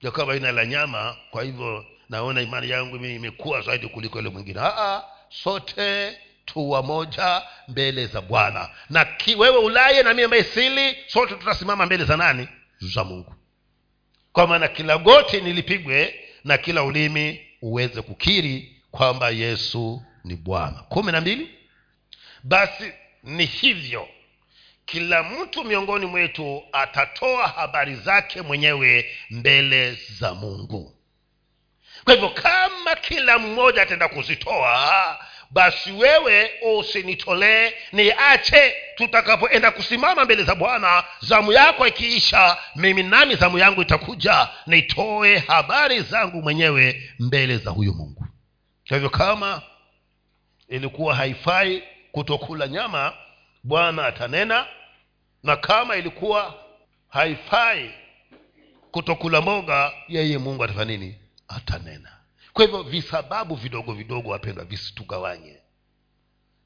Ya 0.00 0.36
ina 0.36 0.52
la 0.52 0.66
nyama 0.66 1.16
kwa 1.30 1.42
hivyo 1.42 1.84
naona 2.08 2.40
imani 2.42 2.70
yangu 2.70 2.96
imekuwa 2.96 3.60
zaidi 3.60 3.88
kuliko 3.88 4.18
ile 4.18 4.28
mwingine. 4.28 4.60
Sote 5.28 6.18
tu 6.46 6.82
moja 6.82 7.42
mbele 7.68 8.06
za 8.06 8.20
bwana. 8.20 8.70
Na 8.90 9.04
ki, 9.04 9.34
wewe 9.34 9.58
ulaye 9.58 10.02
na 10.02 10.10
mimi 10.10 10.22
ambaye 10.22 10.44
sili 10.44 10.96
sote 11.06 11.34
tutasimama 11.34 11.86
mbele 11.86 12.04
za 12.04 12.16
nani? 12.16 12.48
Za 12.80 13.04
mungu. 13.04 13.34
Kwa 14.32 14.46
maana 14.46 14.68
kila 14.68 14.98
goti 14.98 15.40
nilipigwe 15.40 16.14
na 16.44 16.58
kila 16.58 16.82
ulimi 16.82 17.40
uweze 17.62 18.02
kukiri 18.02 18.76
kwamba 18.90 19.30
yesu 19.30 20.02
ni 20.24 20.36
bwana. 20.36 20.82
Kumi 20.88 21.12
na 21.12 21.20
mbili. 21.20 21.50
Basi 22.42 22.92
ni 23.22 23.44
hivyo. 23.44 24.08
Kila 24.86 25.22
mtu 25.22 25.64
miongoni 25.64 26.06
mwetu 26.06 26.62
atatoa 26.72 27.48
habari 27.48 27.94
zake 27.94 28.42
mwenyewe 28.42 29.10
mbele 29.30 29.98
za 30.20 30.34
mungu. 30.34 30.92
Kwa 32.04 32.14
hivyo 32.14 32.28
kama 32.28 32.94
kila 32.94 33.38
mmoja 33.38 33.82
ataenda 33.82 34.08
kuzitoa 34.08 35.25
basi 35.50 35.92
wewe 35.92 36.50
usinitolee 36.78 37.72
niache 37.92 38.74
tutakapoenda 38.96 39.70
kusimama 39.70 40.24
mbele 40.24 40.42
za 40.42 40.54
bwana. 40.54 41.04
Zamu 41.20 41.52
yako 41.52 41.86
ikiisha 41.86 42.56
mimi 42.76 43.02
nami 43.02 43.34
zamu 43.34 43.58
yangu 43.58 43.82
itakuja. 43.82 44.48
Nitoe 44.66 45.38
habari 45.38 46.00
zangu 46.00 46.42
mwenyewe 46.42 47.02
mbele 47.18 47.56
za 47.58 47.70
huyu 47.70 47.94
mungu. 47.94 48.26
Kwa 48.88 48.96
hivyo 48.96 49.10
kama 49.10 49.62
ilikuwa 50.68 51.14
haifai 51.14 51.82
kutokula 52.12 52.68
nyama 52.68 53.12
bwana 53.62 54.06
atanena 54.06 54.66
na 55.42 55.56
kama 55.56 55.96
ilikuwa 55.96 56.54
haifai 57.08 57.90
kutokula 58.90 59.40
mboga 59.40 59.92
yeye 60.08 60.38
mungu 60.38 60.64
atafanya 60.64 60.84
nini? 60.96 61.18
Atanena 61.48 62.15
kwa 62.56 62.64
hivyo 62.64 62.82
visababu 62.82 63.54
vidogo 63.54 63.92
vidogo 63.92 64.30
wapendwa 64.30 64.64
visitugawanye. 64.64 65.56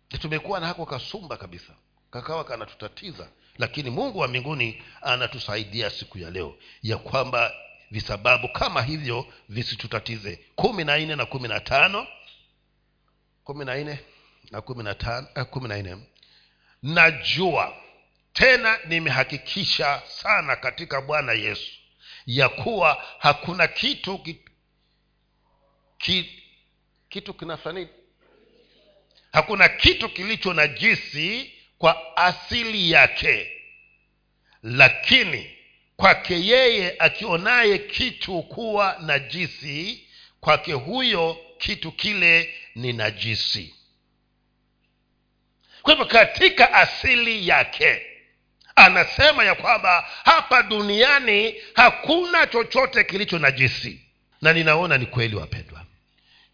Tumekuwa 0.09 0.61
na 0.61 0.67
hako 0.67 0.87
kasumba 0.87 1.37
kabisa. 1.37 1.73
Kakawa 2.11 2.45
kanatutatiza 2.45 3.29
lakini 3.59 3.91
mungu 3.91 4.19
wa 4.19 4.29
mbinguni 4.29 4.83
anatusaidia 5.03 5.91
siku 5.91 6.19
ya 6.19 6.31
leo 6.31 6.57
ya 6.83 6.97
kwamba 6.97 7.53
visababu 7.91 8.49
kama 8.49 8.83
hivyo 8.83 9.27
visitutatize. 9.49 10.45
Kumi 10.57 10.85
na 10.85 10.99
nne 10.99 11.17
na 11.17 11.27
kumi 11.27 11.49
na 11.49 11.61
tano. 11.61 12.07
Kumi 13.45 13.65
na 13.65 13.75
nne 13.75 13.99
na 14.51 14.61
kumi 14.61 14.85
na 14.85 14.95
tano 14.95 15.27
eh, 15.35 15.45
kumi 15.47 15.69
na 15.69 15.83
nne. 15.83 15.97
Najua 16.83 17.77
tena 18.33 18.79
nimehakikisha 18.89 20.03
sana 20.07 20.57
katika 20.57 21.01
bwana 21.01 21.33
yesu 21.33 21.73
ya 22.27 22.49
kuwa 22.49 23.05
hakuna 23.19 23.69
kitu 23.69 24.19
ki, 26.01 26.23
ki, 26.25 26.43
kitu 27.09 27.35
kinafanya 27.35 27.89
hakuna 29.33 29.69
kitu 29.69 30.09
kilicho 30.09 30.55
najisi 30.55 31.53
kwa 31.79 32.17
asili 32.17 32.91
yake. 32.91 33.53
Lakini 34.63 35.57
kwake 35.97 36.47
yeye 36.47 36.97
akionaye 36.99 37.79
kitu 37.79 38.43
kuwa 38.43 38.97
najisi 39.01 40.09
kwake 40.41 40.73
huyo 40.73 41.37
kitu 41.59 41.93
kile 41.93 42.55
ni 42.75 42.93
najisi 42.93 43.75
kwa 45.83 45.93
hivyo 45.93 46.07
katika 46.07 46.73
asili 46.73 47.49
yake 47.49 48.07
anasema 48.77 49.45
ya 49.45 49.55
kwamba 49.55 50.09
hapa 50.25 50.63
duniani 50.63 51.55
hakuna 51.75 52.47
chochote 52.47 53.05
kilicho 53.05 53.39
najisi 53.39 54.01
na 54.43 54.53
ninaona 54.53 54.99
ni 54.99 55.07
kweli 55.07 55.37
wapendwa 55.37 55.70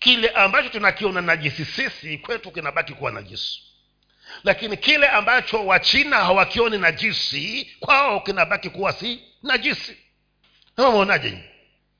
kile 0.06 0.28
ambacho 0.28 0.68
tunakiona 0.68 1.20
najisi 1.20 1.64
sisi 1.64 2.18
kwetu 2.18 2.50
kinabaki 2.50 2.92
kuwa 2.94 3.10
najisi 3.12 3.62
lakini 4.44 4.76
kile 4.76 5.08
ambacho 5.08 5.66
wachina 5.66 6.16
hawakioni 6.24 6.78
najisi 6.78 7.76
kwao 7.80 8.20
kinabaki 8.20 8.70
kuwa 8.70 8.92
si 8.92 9.22
najisi 9.42 9.96
ama 10.76 10.90
mwonaje 10.90 11.38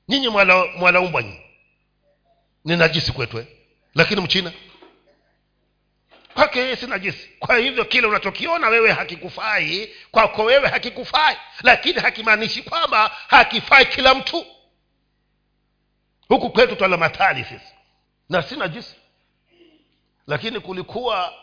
nyinyi? 0.09 0.29
Mwalaumbwa 0.77 1.23
nyinyi. 1.23 1.41
Ni 2.65 2.77
najisi 2.77 3.11
kwetu 3.11 3.39
eh? 3.39 3.45
lakini 3.95 4.21
mchina? 4.21 4.51
Kwake 6.33 6.75
si 6.75 6.87
najisi 6.87 7.29
kwa 7.39 7.57
hivyo 7.57 7.85
kile 7.85 8.07
unachokiona 8.07 8.67
wewe 8.67 8.91
hakikufai 8.91 9.93
kwako 10.11 10.43
wewe 10.43 10.67
hakikufai. 10.67 11.37
Lakini 11.63 11.99
hakimaanishi 11.99 12.63
kwamba 12.63 13.11
hakifai 13.27 13.85
kila 13.85 14.15
mtu. 14.15 14.45
Huku 16.27 16.49
kwetu 16.49 16.75
twala 16.75 16.97
matali 16.97 17.43
sisi 17.43 17.76
na 18.29 18.41
si 18.41 18.55
najisi 18.55 18.95
lakini 20.27 20.59
kulikuwa 20.59 21.33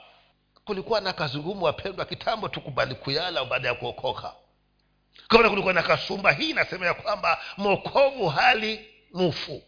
kulikuwa 0.64 1.00
na 1.00 1.12
kazungumu 1.12 1.64
wapendwa 1.64 2.04
kitambo 2.04 2.48
tukubali 2.48 2.94
kuyala 2.94 3.44
baada 3.44 3.68
ya 3.68 3.74
kuokoka. 3.74 4.34
Kama 5.28 5.48
kulikuwa 5.50 5.74
na 5.74 5.82
kasumba 5.82 6.32
hii 6.32 6.50
inasema 6.50 6.86
ya 6.86 6.94
kwamba 6.94 7.40
mokovu 7.56 8.28
hali 8.28 8.86
mufu 9.12 9.62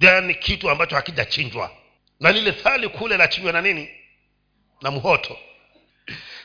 yani 0.00 0.34
kitu 0.34 0.70
ambacho 0.70 0.96
hakijachinjwa. 0.96 1.70
Na 2.20 2.32
lile 2.32 2.52
thali 2.52 2.88
kule 2.88 3.16
lachinjwa 3.16 3.52
na 3.52 3.60
nini? 3.60 3.90
Na 4.82 4.90
mhoto. 4.90 5.38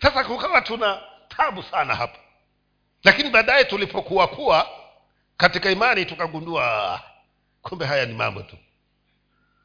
Sasa 0.02 0.24
kukawa 0.24 0.62
tuna 0.62 1.02
tabu 1.28 1.64
sana 1.64 1.96
hapa 1.96 2.20
lakini 3.04 3.30
baadaye 3.30 3.64
tulipokuwa 3.66 4.28
kuwa 4.28 4.70
katika 5.38 5.72
imani 5.72 6.06
tukagundua 6.06 7.02
kumbe 7.62 7.86
haya 7.86 8.06
ni 8.06 8.14
mambo 8.14 8.42
tu 8.42 8.58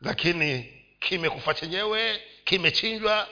lakini 0.05 0.73
kimekufa 1.01 1.55
chenyewe 1.55 2.21
kimechinjwa 2.45 3.29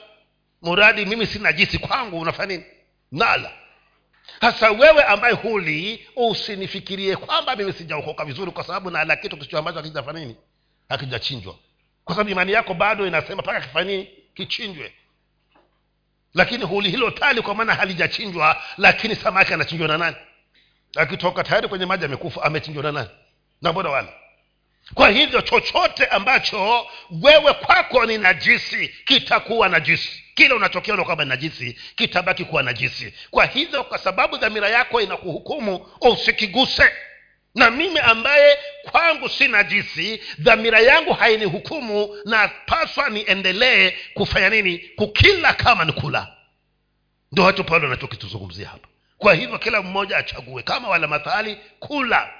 muradi 0.61 1.05
mimi 1.05 1.27
sina 1.27 1.53
jisi 1.53 1.77
kwangu 1.79 2.19
unafanya 2.19 2.55
nini? 2.55 2.65
Nala. 3.11 3.51
Sasa 4.41 4.71
wewe 4.71 5.03
ambaye 5.03 5.33
huli 5.33 6.07
usinifikirie 6.15 7.15
kwamba 7.15 7.55
mimi 7.55 7.73
sijaokoka 7.73 8.25
vizuri 8.25 8.51
kwa 8.51 8.63
sababu 8.63 8.91
nala 8.91 9.15
kitu 9.15 9.37
kisicho 9.37 9.57
ambacho 9.57 9.77
hakijafanya 9.77 10.19
nini? 10.19 10.35
Kwa 12.03 12.15
sababu 12.15 12.29
imani 12.29 12.51
yako 12.51 12.73
bado 12.73 13.07
inasema 13.07 13.41
mpaka 13.41 13.61
kifanyii 13.61 14.07
kichinjwe. 14.35 14.93
Lakini 16.33 16.63
huli 16.63 16.89
hilo 16.89 17.11
tali 17.11 17.41
kwa 17.41 17.55
maana 17.55 17.75
halijachinjwa 17.75 18.63
lakini 18.77 19.15
samaki 19.15 19.53
anachinjwa 19.53 19.87
na 19.87 19.97
nani? 19.97 20.15
Akitoka 20.95 21.43
tayari 21.43 21.67
kwenye 21.67 21.85
maji 21.85 22.05
amekufa 22.05 22.43
amechinjwa 22.43 22.83
na 22.83 22.91
nani? 22.91 23.09
Na 23.61 23.71
mbona 23.71 23.89
wala 23.89 24.13
kwa 24.93 25.09
hivyo 25.09 25.41
chochote 25.41 26.05
ambacho 26.05 26.87
wewe 27.21 27.53
kwako 27.53 28.05
ni 28.05 28.17
najisi 28.17 28.87
kitakuwa 29.05 29.69
najisi. 29.69 30.23
Kile 30.35 30.53
unachokiona 30.53 31.03
kwamba 31.03 31.25
najisi 31.25 31.77
kitabaki 31.95 32.45
kuwa 32.45 32.63
najisi. 32.63 33.13
Kwa 33.31 33.45
hivyo 33.45 33.83
kwa 33.83 33.97
sababu 33.97 34.37
dhamira 34.37 34.69
yako 34.69 35.01
inakuhukumu 35.01 35.87
usikiguse. 36.01 36.91
Na 37.55 37.71
mimi 37.71 37.99
ambaye 37.99 38.57
kwangu 38.91 39.29
si 39.29 39.47
najisi 39.47 40.21
dhamira 40.39 40.79
yangu 40.79 41.13
hainihukumu 41.13 42.17
na 42.25 42.47
paswa 42.65 43.09
niendelee 43.09 43.93
kufanya 44.13 44.49
nini? 44.49 44.77
Kukila 44.95 45.53
kama 45.53 45.85
ni 45.85 45.91
kula. 45.91 46.27
Ndo 47.31 47.43
hacho 47.43 47.63
paulo 47.63 47.87
anachokituzungumzia 47.87 48.67
hapa. 48.69 48.87
Kwa 49.17 49.33
hivyo 49.33 49.59
kila 49.59 49.81
mmoja 49.81 50.17
achague. 50.17 50.63
Kama 50.63 50.87
wala 50.87 51.07
mathali 51.07 51.57
kula 51.79 52.33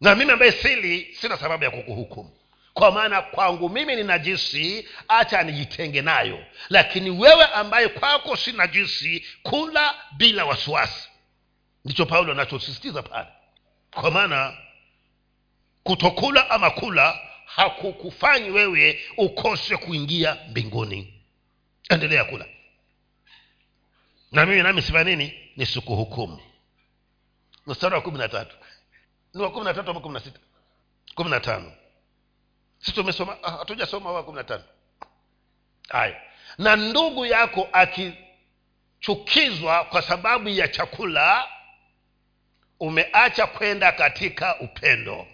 na 0.00 0.14
mimi 0.14 0.32
ambaye 0.32 0.52
sili 0.52 1.14
sina 1.20 1.36
sababu 1.36 1.64
ya 1.64 1.70
kukuhukumu. 1.70 2.30
Kwa 2.74 2.92
maana 2.92 3.22
kwangu 3.22 3.68
mimi 3.68 3.96
ni 3.96 4.02
najisi 4.02 4.88
hacha 5.08 5.42
nijitenge 5.42 6.02
nayo. 6.02 6.44
Lakini 6.68 7.10
wewe 7.10 7.44
ambaye 7.44 7.88
kwako 7.88 8.36
si 8.36 8.52
najisi 8.52 9.24
kula 9.42 9.94
bila 10.16 10.44
wasiwasi. 10.44 11.08
Ndicho 11.84 12.06
paulo 12.06 12.32
anachosisitiza 12.32 13.02
pale. 13.02 13.28
Kwa 13.90 14.10
maana 14.10 14.56
kutokula 15.82 16.50
ama 16.50 16.70
kula 16.70 17.18
hakukufanyi 17.46 18.50
wewe 18.50 19.00
ukose 19.16 19.76
kuingia 19.76 20.36
mbinguni. 20.50 21.14
Endelea 21.90 22.24
kula. 22.24 22.46
Na 24.32 24.46
mimi 24.46 24.62
nami 24.62 24.82
sifa 24.82 25.04
nini 25.04 25.34
nisikuhukumu. 25.56 26.40
Mstari 27.66 27.94
wa 27.94 28.00
kumi 28.00 28.18
na 28.18 28.28
tatu 28.28 28.56
ni 29.34 29.42
wa 29.42 29.50
kumi 29.50 29.64
na 29.64 29.74
tatu 29.74 29.90
ama 29.90 30.00
kumi 30.00 30.14
na 30.14 30.20
sita? 30.20 30.38
Kumi 31.14 31.30
na 31.30 31.40
tano. 31.40 31.72
Si 32.78 32.92
tumesoma 32.92 33.36
ah, 33.42 33.50
hatujasoma 33.50 34.12
wa 34.12 34.24
kumi 34.24 34.36
na 34.36 34.44
tano. 34.44 34.64
Haya. 35.88 36.20
Na 36.58 36.76
ndugu 36.76 37.26
yako 37.26 37.68
akichukizwa 37.72 39.84
kwa 39.84 40.02
sababu 40.02 40.48
ya 40.48 40.68
chakula 40.68 41.48
umeacha 42.80 43.46
kwenda 43.46 43.92
katika 43.92 44.60
upendo. 44.60 45.26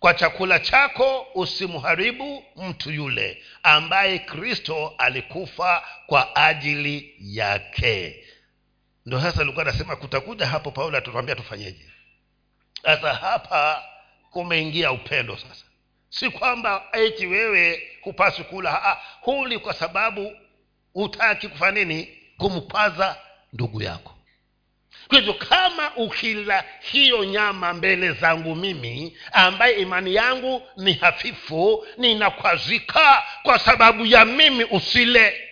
Kwa 0.00 0.14
chakula 0.14 0.58
chako 0.58 1.26
usimharibu 1.34 2.44
mtu 2.56 2.90
yule 2.90 3.42
ambaye 3.62 4.18
kristo 4.18 4.94
alikufa 4.98 5.84
kwa 6.06 6.36
ajili 6.36 7.14
yake. 7.20 8.24
Ndo 9.06 9.20
sasa 9.20 9.40
alikuwa 9.40 9.62
anasema 9.66 9.96
kutakuja 9.96 10.46
hapo 10.46 10.70
paulo 10.70 10.98
atatuambia 10.98 11.34
tufanyeje 11.34 11.92
sasa 12.86 13.14
hapa 13.14 13.82
kumeingia 14.30 14.92
upendo 14.92 15.36
sasa. 15.36 15.64
Si 16.08 16.30
kwamba 16.30 16.84
eti 16.92 17.26
wewe 17.26 17.82
hupaswi 18.02 18.44
kula. 18.44 18.98
Huli 19.20 19.58
kwa 19.58 19.74
sababu 19.74 20.36
hutaki 20.92 21.48
kufanya 21.48 21.84
nini? 21.84 22.18
Kumpaza 22.38 23.16
ndugu 23.52 23.82
yako. 23.82 24.12
Kwa 25.08 25.18
hivyo 25.18 25.34
kama 25.34 25.96
ukila 25.96 26.64
hiyo 26.80 27.24
nyama 27.24 27.72
mbele 27.74 28.12
zangu 28.12 28.54
mimi 28.54 29.16
ambaye 29.32 29.74
imani 29.74 30.14
yangu 30.14 30.62
ni 30.76 30.92
hafifu 30.92 31.86
ninakwazika 31.98 33.24
kwa 33.42 33.58
sababu 33.58 34.06
ya 34.06 34.24
mimi 34.24 34.64
usile. 34.64 35.42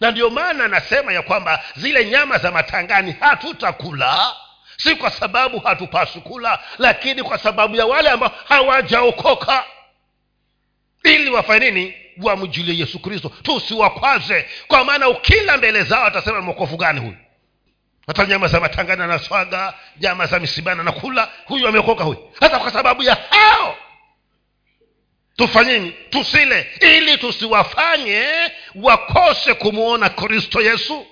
Na 0.00 0.10
ndio 0.10 0.30
maana 0.30 0.68
nasema 0.68 1.12
ya 1.12 1.22
kwamba 1.22 1.64
zile 1.76 2.04
nyama 2.04 2.38
za 2.38 2.50
matangani 2.50 3.12
hatutakula 3.20 4.36
si 4.76 4.94
kwa 4.96 5.10
sababu 5.10 5.58
hatupaswi 5.58 6.20
kula 6.20 6.58
lakini 6.78 7.22
kwa 7.22 7.38
sababu 7.38 7.76
ya 7.76 7.86
wale 7.86 8.10
ambao 8.10 8.32
hawajaokoka. 8.48 9.64
Ili 11.04 11.30
wafanye 11.30 11.70
nini? 11.70 11.94
Wamjulie 12.22 12.78
yesu 12.78 12.98
kristo. 12.98 13.32
Tusiwakwaze. 13.42 14.48
Kwa 14.68 14.84
maana 14.84 15.08
ukila 15.08 15.56
mbele 15.56 15.82
zao 15.82 16.04
atasema 16.06 16.40
mwokofu 16.40 16.76
gani 16.76 17.00
huyu? 17.00 17.16
Hata 18.06 18.26
nyama 18.26 18.48
za 18.48 18.60
matangana 18.60 19.06
na 19.06 19.18
swaga 19.18 19.74
nyama 20.00 20.26
za 20.26 20.38
misibana 20.40 20.82
na 20.82 20.92
kula 20.92 21.28
huyu 21.44 21.68
ameokoka 21.68 22.04
huyu? 22.04 22.30
Hata 22.40 22.58
kwa 22.58 22.70
sababu 22.70 23.02
ya 23.02 23.14
hao. 23.30 23.76
Tufanyeni 25.36 25.90
tusile 26.10 26.66
ili 26.80 27.18
tusiwafanye 27.18 28.26
wakose 28.74 29.54
kumwona 29.54 30.08
kristo 30.08 30.60
yesu 30.60 31.06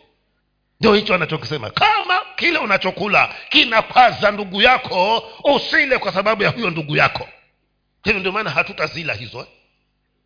ndio 0.81 0.95
hicho 0.95 1.15
anachokisema. 1.15 1.71
Kama 1.71 2.21
kile 2.37 2.59
unachokula 2.59 3.35
kinakwaza 3.49 4.31
ndugu 4.31 4.63
yako 4.63 5.19
usile 5.45 5.99
kwa 5.99 6.13
sababu 6.13 6.43
ya 6.43 6.51
huyo 6.51 6.71
ndugu 6.71 6.97
yako. 6.97 7.29
Hivyo 8.05 8.21
ndio 8.21 8.33
maana 8.33 8.51
hatutazila 8.51 9.15
hizo 9.15 9.47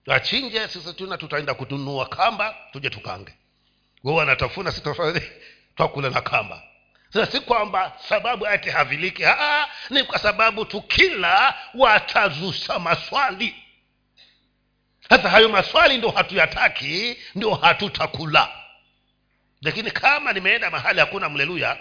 achinje 0.09 0.69
sisi 0.69 0.93
tuna 0.93 1.19
tutaenda 1.19 1.55
kununua 1.55 2.07
kamba 2.07 2.55
tuje 2.73 2.91
tukange. 2.91 3.33
Wao 4.05 4.17
wanatafuna 4.17 4.73
twakula 5.77 6.11
na 6.11 6.21
kamba. 6.21 6.63
Sasa 7.13 7.33
si 7.33 7.41
kwamba 7.41 7.93
sababu 8.09 8.47
ati 8.47 8.71
haviliki. 8.71 9.23
Haa, 9.23 9.69
ni 9.91 10.05
kwa 10.05 10.19
sababu 10.19 10.65
tukila 10.65 11.55
watazusa 11.75 12.79
maswali. 12.79 13.55
Sasa 15.09 15.31
hayo 15.31 15.49
maswali 15.49 15.99
ndio 15.99 16.11
hatuyataki 16.11 17.17
ndio 17.35 17.55
hatutakula 17.55 18.64
lakini 19.65 19.91
kama 19.91 20.33
nimeenda 20.33 20.71
mahali 20.71 21.01
hakuna 21.01 21.29
mleluya 21.29 21.79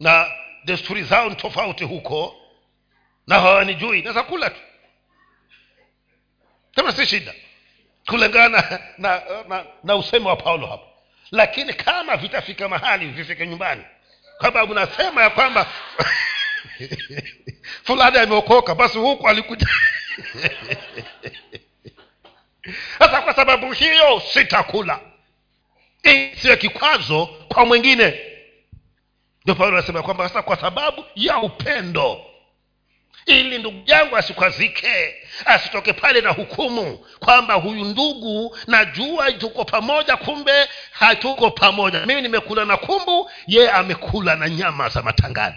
na 0.00 0.32
desturi 0.64 1.02
zao 1.02 1.28
ni 1.28 1.34
tofauti 1.36 1.84
huko 1.84 2.36
na 3.26 3.40
hawanijui 3.40 4.02
naweza 4.02 4.22
kula 4.22 4.50
tu. 4.50 4.60
Kama 6.74 6.92
si 6.92 7.06
shida. 7.06 7.34
Kulingana 8.06 8.80
na, 8.98 9.22
na, 9.48 9.64
na, 9.84 9.96
usemi 9.96 10.26
wa 10.26 10.36
paulo 10.36 10.66
hapa 10.66 10.86
lakini 11.30 11.74
kama 11.74 12.16
vitafika 12.16 12.68
mahali 12.68 13.06
vifike 13.06 13.46
nyumbani. 13.46 13.84
Kwasababu 14.38 14.74
nasema 14.74 15.22
ya 15.22 15.30
kwamba 15.30 15.66
fulani 17.86 18.18
ameokoka 18.18 18.74
basi 18.74 18.98
huku 18.98 19.28
alikuja. 19.28 19.66
Sasa 22.98 23.20
kwa 23.22 23.34
sababu 23.34 23.72
hiyo 23.72 24.22
sitakula 24.32 25.00
isiwe 26.02 26.56
kikwazo 26.56 27.26
kwa 27.26 27.64
mwingine. 27.66 28.20
Ndio 29.42 29.54
paulo 29.54 29.78
anasema 29.78 30.02
kwamba 30.02 30.28
sasa 30.28 30.42
kwa 30.42 30.56
sababu 30.56 31.04
ya 31.14 31.38
upendo 31.38 32.24
ili 33.26 33.58
ndugu 33.58 33.82
yangu 33.86 34.16
asikwazike 34.16 35.14
asitoke 35.44 35.92
pale 35.92 36.20
na 36.20 36.30
hukumu 36.30 36.98
kwamba 37.20 37.54
huyu 37.54 37.84
ndugu 37.84 38.56
najua 38.66 39.32
tuko 39.32 39.64
pamoja 39.64 40.16
kumbe 40.16 40.68
hatuko 40.90 41.50
pamoja. 41.50 42.06
Mimi 42.06 42.22
nimekula 42.22 42.64
na 42.64 42.76
kumbu 42.76 43.30
yeye 43.46 43.70
amekula 43.70 44.36
na 44.36 44.48
nyama 44.48 44.88
za 44.88 45.02
matangani. 45.02 45.56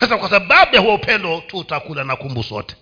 Sasa 0.00 0.16
kwa 0.18 0.30
sababu 0.30 0.74
ya 0.74 0.80
huo 0.80 0.94
upendo 0.94 1.40
tutakula 1.46 2.04
na 2.04 2.16
kumbu 2.16 2.42
sote. 2.42 2.76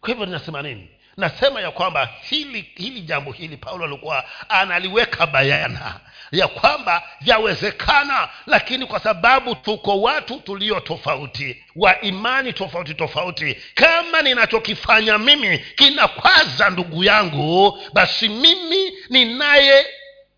Kwa 0.00 0.08
hivyo 0.08 0.26
ninasema 0.26 0.62
nini 0.62 0.88
nasema 1.16 1.60
ya 1.60 1.70
kwamba 1.70 2.08
hili 2.22 2.70
hili 2.76 3.00
jambo 3.00 3.32
hili 3.32 3.56
paulo 3.56 3.84
alikuwa 3.84 4.24
analiweka 4.48 5.26
bayana 5.26 6.00
ya 6.32 6.48
kwamba 6.48 7.02
yawezekana 7.20 8.28
lakini 8.46 8.86
kwa 8.86 9.00
sababu 9.00 9.54
tuko 9.54 10.00
watu 10.00 10.40
tulio 10.40 10.80
tofauti 10.80 11.64
wa 11.76 12.00
imani 12.00 12.52
tofauti 12.52 12.94
tofauti 12.94 13.56
kama 13.74 14.22
ninachokifanya 14.22 15.18
mimi 15.18 15.58
kinakwaza 15.58 16.70
ndugu 16.70 17.04
yangu 17.04 17.78
basi 17.92 18.28
mimi 18.28 18.92
ninaye 19.10 19.86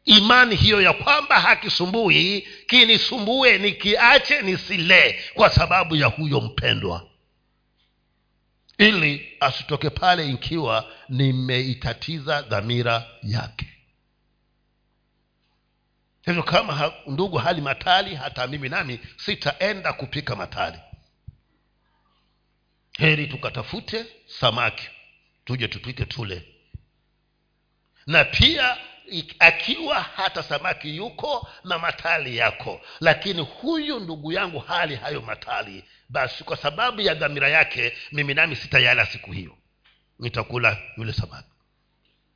imani 0.04 0.56
hiyo 0.56 0.80
ya 0.82 0.92
kwamba 0.92 1.40
hakisumbui 1.40 2.48
kinisumbue 2.66 3.58
nikiache 3.58 4.42
nisile 4.42 5.20
kwa 5.34 5.50
sababu 5.50 5.96
ya 5.96 6.06
huyo 6.06 6.40
mpendwa 6.40 7.02
ili 8.78 9.36
asitoke 9.40 9.90
pale 9.90 10.28
ikiwa 10.30 10.92
nimeitatiza 11.08 12.42
dhamira 12.42 13.06
yake. 13.22 13.66
Hivyo 16.24 16.42
kama 16.42 16.74
ha, 16.74 16.92
ndugu 17.06 17.36
hali 17.38 17.60
matali 17.60 18.14
hata 18.14 18.46
mimi 18.46 18.68
nami 18.68 19.00
sitaenda 19.16 19.92
kupika 19.92 20.36
matali. 20.36 20.78
Heri 22.98 23.26
tukatafute 23.26 24.06
samaki 24.26 24.88
tuje 25.44 25.68
tupike 25.68 26.04
tule. 26.04 26.48
Na 28.06 28.24
pia 28.24 28.76
akiwa 29.38 30.02
hata 30.02 30.42
samaki 30.42 30.96
yuko 30.96 31.48
na 31.64 31.78
matali 31.78 32.36
yako 32.36 32.80
lakini 33.00 33.40
huyu 33.42 34.00
ndugu 34.00 34.32
yangu 34.32 34.58
hali 34.58 34.96
hayo 34.96 35.20
matali 35.22 35.84
basi 36.12 36.44
kwa 36.44 36.56
sababu 36.56 37.00
ya 37.00 37.14
dhamira 37.14 37.48
yake 37.48 37.92
mimi 38.12 38.34
nami 38.34 38.56
sitayala 38.56 39.06
siku 39.06 39.32
hiyo. 39.32 39.58
Nitakula 40.18 40.78
yule 40.96 41.12
samaki. 41.12 41.48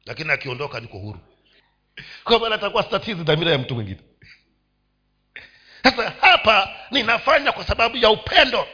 Lakini 0.07 0.31
akiondoka 0.33 0.81
niko 0.81 0.99
huru. 0.99 1.21
Kwa 2.25 2.39
maana 2.39 2.55
atakuwa 2.55 2.83
sitatizi 2.83 3.25
dhamira 3.25 3.51
ya 3.53 3.59
mtu 3.59 3.75
mwingine. 3.75 4.01
Sasa 5.83 6.13
hapa 6.21 6.77
ninafanya 6.91 7.53
kwa 7.53 7.65
sababu 7.65 7.97
ya 7.97 8.11
upendo 8.11 8.69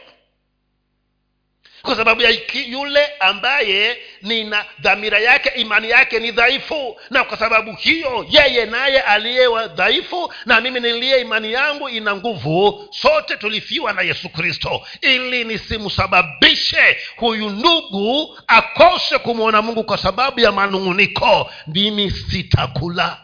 kwa 1.85 1.95
sababu 1.95 2.21
ya 2.21 2.29
yule 2.67 3.05
ambaye 3.19 3.97
nina 4.21 4.65
dhamira 4.79 5.19
yake 5.19 5.49
imani 5.61 5.89
yake 5.89 6.19
ni 6.19 6.31
dhaifu. 6.31 6.99
Na 7.09 7.23
kwa 7.23 7.37
sababu 7.37 7.73
hiyo 7.75 8.25
yeye 8.29 8.65
naye 8.65 9.01
aliye 9.01 9.47
dhaifu 9.75 10.33
na 10.45 10.61
mimi 10.61 10.79
niliye 10.79 11.21
imani 11.21 11.53
yangu 11.53 11.89
ina 11.89 12.15
nguvu 12.15 12.87
sote 12.91 13.37
tulifiwa 13.37 13.93
na 13.93 14.01
yesu 14.01 14.29
kristo. 14.29 14.81
Ili 15.01 15.43
nisimsababishe 15.43 16.97
huyu 17.15 17.49
ndugu 17.49 18.39
akose 18.47 19.17
kumwona 19.17 19.61
mungu 19.61 19.83
kwa 19.83 19.97
sababu 19.97 20.39
ya 20.39 20.51
manung'uniko 20.51 21.51
mimi 21.67 22.11
sitakula. 22.11 23.17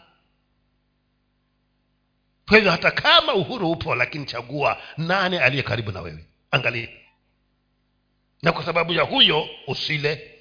Kwa 2.48 2.56
hivyo 2.56 2.70
hata 2.72 2.90
kama 2.90 3.34
uhuru 3.34 3.70
upo 3.70 3.94
lakini 3.94 4.24
chagua 4.26 4.78
nane 4.96 5.40
aliye 5.40 5.62
karibu 5.62 5.92
na 5.92 6.00
wewe. 6.00 6.24
Angalia 6.50 6.88
na 8.42 8.52
kwa 8.52 8.64
sababu 8.64 8.92
ya 8.92 9.02
huyo 9.02 9.48
usile. 9.66 10.36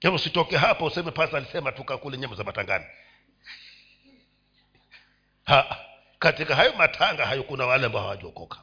Hebu 0.00 0.16
usitoke 0.16 0.56
hapo 0.56 0.84
useme 0.84 1.10
pasa 1.10 1.36
alisema 1.36 1.72
tukakule 1.72 2.18
nyama 2.18 2.36
za 2.36 2.44
matangani. 2.44 2.84
Ha, 5.44 5.76
katika 6.18 6.56
hayo 6.56 6.72
matanga 6.72 7.26
hayo 7.26 7.42
kuna 7.42 7.66
wale 7.66 7.86
ambao 7.86 8.02
hawajaokoka. 8.02 8.58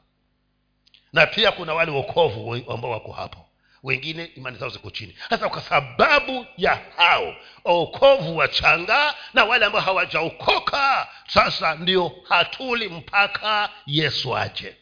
Na 1.14 1.26
pia 1.28 1.52
kuna 1.52 1.74
wale 1.74 1.92
wokovu 1.92 2.54
ambao 2.74 2.92
wako 2.92 3.12
hapo. 3.12 3.50
Wengine 3.84 4.26
imani 4.26 4.58
zao 4.58 4.70
ziko 4.70 4.90
chini. 4.90 5.18
Sasa 5.30 5.50
kwa 5.50 5.62
sababu 5.62 6.46
ya 6.58 6.82
hao 6.98 7.36
okovu 7.64 8.38
wachanga 8.38 9.16
na 9.34 9.46
wale 9.46 9.66
ambao 9.66 9.82
hawajaokoka 9.82 11.08
sasa 11.28 11.76
ndio 11.76 12.12
hatuli 12.30 12.90
mpaka 12.90 13.70
yesu 13.86 14.38
aje 14.38 14.76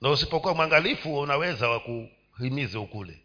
na 0.00 0.10
usipokuwa 0.10 0.54
mwangalifu 0.54 1.18
unaweza 1.18 1.68
wakuhimize 1.68 2.78
ukule. 2.78 3.22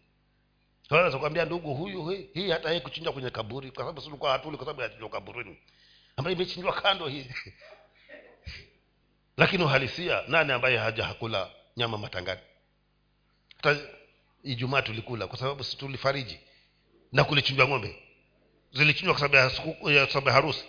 Naweza 0.90 1.18
kuambia 1.18 1.44
ndugu 1.44 1.74
huyu 1.74 2.08
hii, 2.08 2.28
hii 2.34 2.50
hata 2.50 2.68
yeye 2.68 2.80
kuchinjwa 2.80 3.12
kwenye 3.12 3.30
kaburi 3.30 3.70
kwa 3.70 3.78
sababu 3.78 4.00
silikuwa 4.00 4.32
hatuli 4.32 4.56
kwa 4.56 4.66
sababu 4.66 4.82
yachinjwa 4.82 5.08
kaburini. 5.08 5.58
Ambayo 6.16 6.36
imechinjwa 6.36 6.72
kando 6.72 7.08
hii. 7.08 7.26
Lakini 9.36 9.64
uhalisia 9.64 10.22
nani 10.28 10.52
ambaye 10.52 10.78
haja 10.78 11.04
hakula 11.04 11.50
nyama 11.76 11.98
matangani? 11.98 12.40
Hata 13.56 13.80
ijumaa 14.42 14.82
tulikula 14.82 15.26
kwa 15.26 15.38
sababu 15.38 15.64
tulifariji. 15.64 16.40
Na 17.12 17.24
kulichinjwa 17.24 17.68
ng'ombe. 17.68 18.02
Zilichinjwa 18.72 19.14
kwa 19.14 19.20
sababu 19.28 19.90
ya 19.90 20.06
sababu 20.06 20.28
ya 20.28 20.34
harusi. 20.34 20.64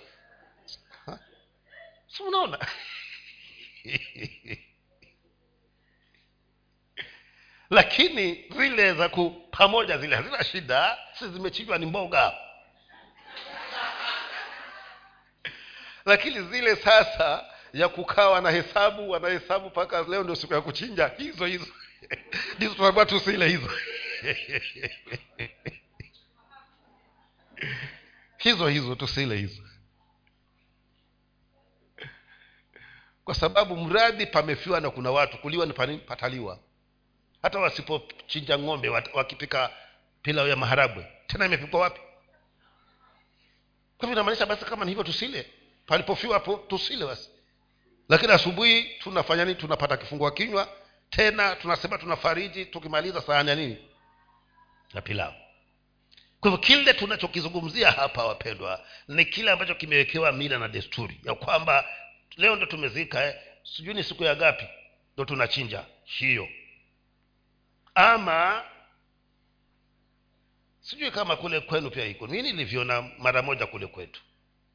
Si 2.07 2.23
unaona 2.23 2.67
lakini 7.73 8.45
zile 8.57 8.93
za 8.93 9.09
ku 9.09 9.47
pamoja 9.51 9.97
zile 9.97 10.15
hazina 10.15 10.43
shida 10.43 10.97
si 11.19 11.29
zimechinjwa 11.29 11.77
ni 11.77 11.85
mboga. 11.85 12.33
Lakini 16.05 16.41
zile 16.41 16.75
sasa 16.75 17.45
ya 17.73 17.87
kukaa 17.89 18.29
wanahesabu 18.29 19.09
wanahesabu 19.09 19.67
mpaka 19.67 20.01
leo 20.03 20.23
ndio 20.23 20.35
siku 20.35 20.53
ya 20.53 20.61
kuchinja 20.61 21.07
hizo 21.07 21.45
hizo. 21.45 21.67
Ndizo 22.57 22.73
tunaambiwa 22.75 23.05
tusile 23.05 23.47
hizo. 23.47 23.71
Hizo 28.37 28.67
hizo 28.67 28.95
tusile 28.95 29.37
hizo. 29.37 29.63
Kwa 33.25 33.35
sababu 33.35 33.77
mradi 33.77 34.25
pamefiwa 34.25 34.81
na 34.81 34.89
kuna 34.89 35.11
watu 35.11 35.37
kuliwa 35.37 35.65
ni 35.65 35.73
panini 35.73 35.99
pataliwa 35.99 36.59
hata 37.43 37.59
wasipochinja 37.59 38.57
ng'ombe 38.59 38.89
wakipika 38.89 39.69
pilau 40.21 40.47
ya 40.47 40.55
maharagwe 40.55 41.07
tena 41.27 41.45
imepikwa 41.45 41.79
wapi? 41.79 42.01
Kwa 43.97 44.07
hivyo 44.07 44.13
inamaanisha 44.13 44.45
basi 44.45 44.65
kama 44.65 44.85
ni 44.85 44.91
hivyo 44.91 45.03
tusile. 45.03 45.45
Palipofiwa 45.85 46.33
hapo 46.33 46.57
tusile 46.57 47.05
basi. 47.05 47.29
Lakini 48.09 48.31
asubuhi 48.31 48.83
tunafanya 48.83 49.45
nini? 49.45 49.55
Tunapata 49.57 49.97
kifungua 49.97 50.31
kinywa 50.31 50.69
tena 51.09 51.55
tunasema 51.55 51.97
tunafariji 51.97 52.65
tukimaliza 52.65 53.21
sahani 53.21 53.55
nini? 53.55 53.77
Na 54.93 55.01
pilau. 55.01 55.33
Kwa 56.39 56.51
hivyo 56.51 56.57
kile 56.57 56.93
tunachokizungumzia 56.93 57.91
hapa 57.91 58.25
wapendwa 58.25 58.85
ni 59.07 59.25
kile 59.25 59.51
ambacho 59.51 59.75
kimewekewa 59.75 60.31
mila 60.31 60.57
na 60.59 60.67
desturi 60.67 61.19
ya 61.23 61.35
kwamba 61.35 61.85
leo 62.37 62.55
ndo 62.55 62.65
tumezika 62.65 63.25
eh, 63.25 63.35
sijui 63.63 63.93
ni 63.93 64.03
siku 64.03 64.23
ya 64.23 64.35
gapi 64.35 64.65
ndo 65.15 65.25
tunachinja 65.25 65.85
hiyo 66.03 66.47
ama 67.95 68.63
sijui 70.81 71.11
kama 71.11 71.35
kule 71.35 71.59
kwenu 71.59 71.89
pia 71.91 72.05
iko. 72.05 72.27
Mi 72.27 72.41
nilivyoona 72.41 73.01
mara 73.01 73.41
moja 73.41 73.67
kule 73.67 73.87
kwetu. 73.87 74.21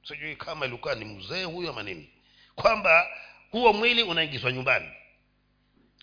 Sijui 0.09 0.37
kama 0.37 0.67
ilikuwa 0.67 0.95
ni 0.95 1.05
mzee 1.05 1.45
huyo 1.45 1.71
ama 1.71 1.83
nini. 1.83 2.11
Kwamba 2.55 3.07
huo 3.51 3.73
mwili 3.73 4.03
unaingizwa 4.03 4.53
nyumbani. 4.53 4.89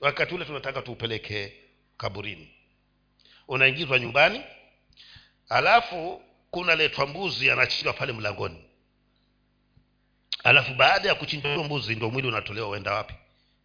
Wakati 0.01 0.35
ule 0.35 0.45
tunataka 0.45 0.81
tuupeleke 0.81 1.53
kaburini. 1.97 2.53
Unaingizwa 3.47 3.99
nyumbani 3.99 4.41
alafu 5.49 6.21
kunaletwa 6.51 7.07
mbuzi 7.07 7.51
anachinjwa 7.51 7.93
pale 7.93 8.13
mlangoni. 8.13 8.63
Alafu 10.43 10.73
baada 10.73 11.09
ya 11.09 11.15
kuchinjwa 11.15 11.63
mbuzi 11.63 11.95
ndo 11.95 12.09
mwili 12.09 12.27
unatolewa 12.27 12.69
uenda 12.69 12.93
wapi? 12.93 13.13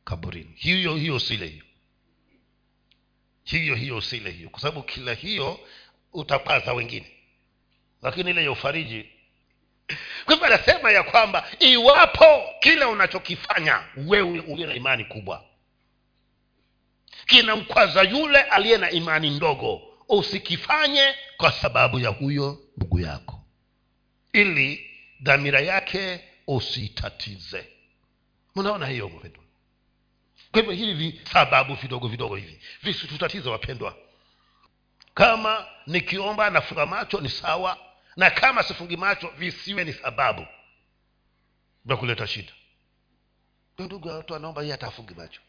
Kaburini. 0.05 0.53
Hiyo 0.57 0.97
hiyo 0.97 1.19
sile 1.21 1.47
hiyo 1.47 1.65
hiyo 3.45 3.75
hiyo 3.75 3.97
usile 3.97 4.31
hiyo. 4.31 4.49
Kwa 4.51 4.61
sababu 4.61 4.83
kila 4.83 5.15
hiyo 5.15 5.61
utapaza 6.13 6.73
wengine. 6.73 7.11
Lakini 8.03 8.31
ile 8.31 8.45
ya 8.45 8.51
ufariji 8.53 9.07
kwa 10.25 10.35
hivyo 10.35 10.47
anasema 10.47 10.91
ya 10.91 11.03
kwamba 11.03 11.49
iwapo 11.59 12.43
kile 12.61 12.85
unachokifanya 12.85 13.83
wewe 13.97 14.41
uliye 14.41 14.67
na 14.69 14.75
imani 14.75 15.05
kubwa 15.05 15.45
kinamkwaza 17.27 18.03
yule 18.03 18.41
aliye 18.43 18.79
na 18.79 18.91
imani 18.91 19.31
ndogo 19.31 19.83
usikifanye 20.09 21.15
kwa 21.37 21.53
sababu 21.53 21.99
ya 21.99 22.09
huyo 22.09 22.59
ndugu 22.77 23.01
yako. 23.01 23.41
Ili 24.33 24.91
dhamira 25.23 25.61
yake 25.61 26.21
usiitatize. 26.47 27.67
Mnaona 28.57 28.87
hiyo 28.87 29.09
mpendwa 29.09 29.45
kwa 30.53 30.61
hivyo 30.61 30.73
hivi 30.75 30.95
vi- 31.11 31.21
sababu 31.33 31.75
vidogo 31.75 32.09
vidogo 32.09 32.37
hivi. 32.37 32.61
Visitutatize 32.83 33.49
wapendwa. 33.51 33.97
Kama 35.15 35.67
nikiomba 35.87 36.51
nafunga 36.51 36.87
macho 36.87 37.21
ni 37.21 37.29
sawa 37.29 37.79
na 38.17 38.31
kama 38.31 38.63
sifungi 38.63 38.97
macho 38.97 39.29
visiwe 39.29 39.85
ni 39.85 39.93
sababu 39.93 40.47
vya 41.85 41.97
kuleta 41.97 42.27
shida. 42.27 42.53
Ndugu 43.79 44.09
watu 44.09 44.35
anaomba 44.35 44.63
yeye 44.63 44.75
atafungi 44.75 45.15
macho. 45.15 45.41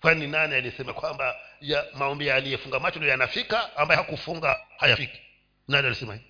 Kwani 0.00 0.26
nani 0.26 0.54
alisema 0.54 0.92
kwamba 0.92 1.36
ya 1.60 1.84
maombi 1.94 2.30
aliyefunga 2.30 2.80
macho 2.80 2.98
ndio 2.98 3.10
yanafika 3.10 3.76
ambaye 3.76 4.00
hakufunga 4.00 4.60
hayafiki? 4.78 5.20
Nani 5.68 5.86
alisema 5.86 6.12
hivi? 6.14 6.26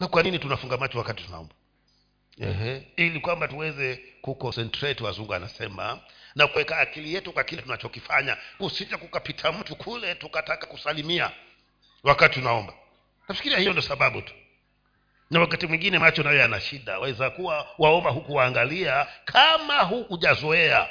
Na 0.00 0.08
kwa 0.08 0.22
nini 0.22 0.38
tunafunga 0.38 0.76
macho 0.76 0.98
wakati 0.98 1.22
tunaomba? 1.24 1.54
Ili 2.96 3.20
kwamba 3.20 3.48
tuweze 3.48 3.96
kuconcentrate 4.22 5.04
wazungu 5.04 5.34
anasema 5.34 6.00
na 6.38 6.46
kuweka 6.46 6.78
akili 6.78 7.14
yetu 7.14 7.32
kwa 7.32 7.44
kile 7.44 7.62
tunachokifanya. 7.62 8.36
Kusija 8.58 8.98
kukapita 8.98 9.52
mtu 9.52 9.76
kule 9.76 10.14
tukataka 10.14 10.66
kusalimia. 10.66 11.30
Wakati 12.02 12.34
tunaomba 12.34 12.72
nafikiria 13.28 13.58
hiyo 13.58 13.72
ndo 13.72 13.82
sababu 13.82 14.22
tu. 14.22 14.34
Na 15.30 15.40
wakati 15.40 15.66
mwingine 15.66 15.98
macho 15.98 16.22
nayo 16.22 16.38
yana 16.38 16.60
shida. 16.60 16.92
Waweza 16.98 17.30
kuwa 17.30 17.66
waomba 17.78 18.10
huku 18.10 18.40
kama 19.24 19.78
hukujazoea. 19.82 20.88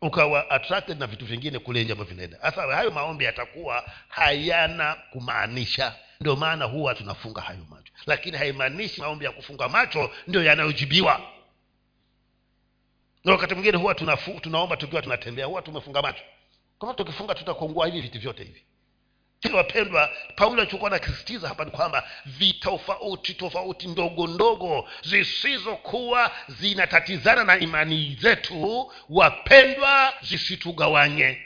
Ukawa 0.00 0.50
attracted 0.50 0.98
na 1.00 1.06
vitu 1.06 1.26
vingine 1.26 1.58
kule 1.58 1.84
nje 1.84 1.92
ambavyo 1.92 2.14
vinaenda. 2.14 2.38
Hasa 2.42 2.62
hayo 2.62 2.90
maombi 2.90 3.24
yatakuwa 3.24 3.84
hayana 4.08 4.94
kumaanisha. 5.10 5.94
Ndio 6.20 6.36
maana 6.36 6.64
huwa 6.64 6.94
tunafunga 6.94 7.40
hayo 7.40 7.66
macho. 7.70 7.92
Lakini 8.06 8.36
haimaanishi 8.36 9.00
maombi 9.00 9.24
ya 9.24 9.30
kufunga 9.32 9.68
macho 9.68 10.10
ndio 10.26 10.42
yanayojibiwa 10.44 11.20
na 13.24 13.32
wakati 13.32 13.54
mwingine 13.54 13.78
huwa 13.78 13.94
tunafu, 13.94 14.40
tunaomba 14.40 14.76
tukiwa 14.76 15.02
tunatembea 15.02 15.46
huwa 15.46 15.62
tumefunga 15.62 16.02
macho. 16.02 16.22
Kama 16.80 16.94
tukifunga 16.94 17.34
tutakongua 17.34 17.86
hivi 17.86 18.00
vitu 18.00 18.18
vyote 18.20 18.44
hivi. 18.44 18.62
Lakini 19.42 19.56
wapendwa 19.58 20.10
paulo 20.36 20.62
alichokuwa 20.62 20.90
nakisisitiza 20.90 21.48
hapa 21.48 21.64
ni 21.64 21.70
kwamba 21.70 22.08
vitofauti 22.26 23.34
tofauti 23.34 23.86
ndogo 23.88 24.26
ndogo 24.26 24.88
zisizokuwa 25.02 26.30
zinatatizana 26.48 27.44
na 27.44 27.58
imani 27.58 28.18
zetu 28.20 28.92
wapendwa 29.08 30.14
zisitugawanye. 30.22 31.38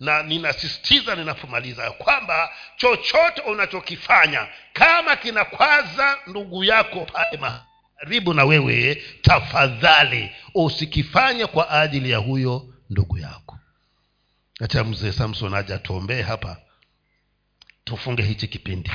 Na 0.00 0.22
ninasisitiza 0.22 1.14
ninapomaliza 1.14 1.90
kwamba 1.90 2.52
chochote 2.76 3.40
unachokifanya 3.40 4.48
kama 4.72 5.16
kinakwaza 5.16 6.18
ndugu 6.26 6.64
yako 6.64 7.00
pale 7.00 7.36
karibu 8.04 8.34
na 8.34 8.44
wewe 8.44 9.02
tafadhali 9.22 10.30
usikifanye 10.54 11.46
kwa 11.46 11.70
ajili 11.70 12.10
ya 12.10 12.18
huyo 12.18 12.74
ndugu 12.90 13.18
yako. 13.18 13.58
Hata 14.60 14.84
mzee 14.84 15.12
samson 15.12 15.54
aja 15.54 15.78
tuombee 15.78 16.22
hapa. 16.22 16.56
Tufunge 17.84 18.22
hichi 18.22 18.48
kipindi 18.48 18.90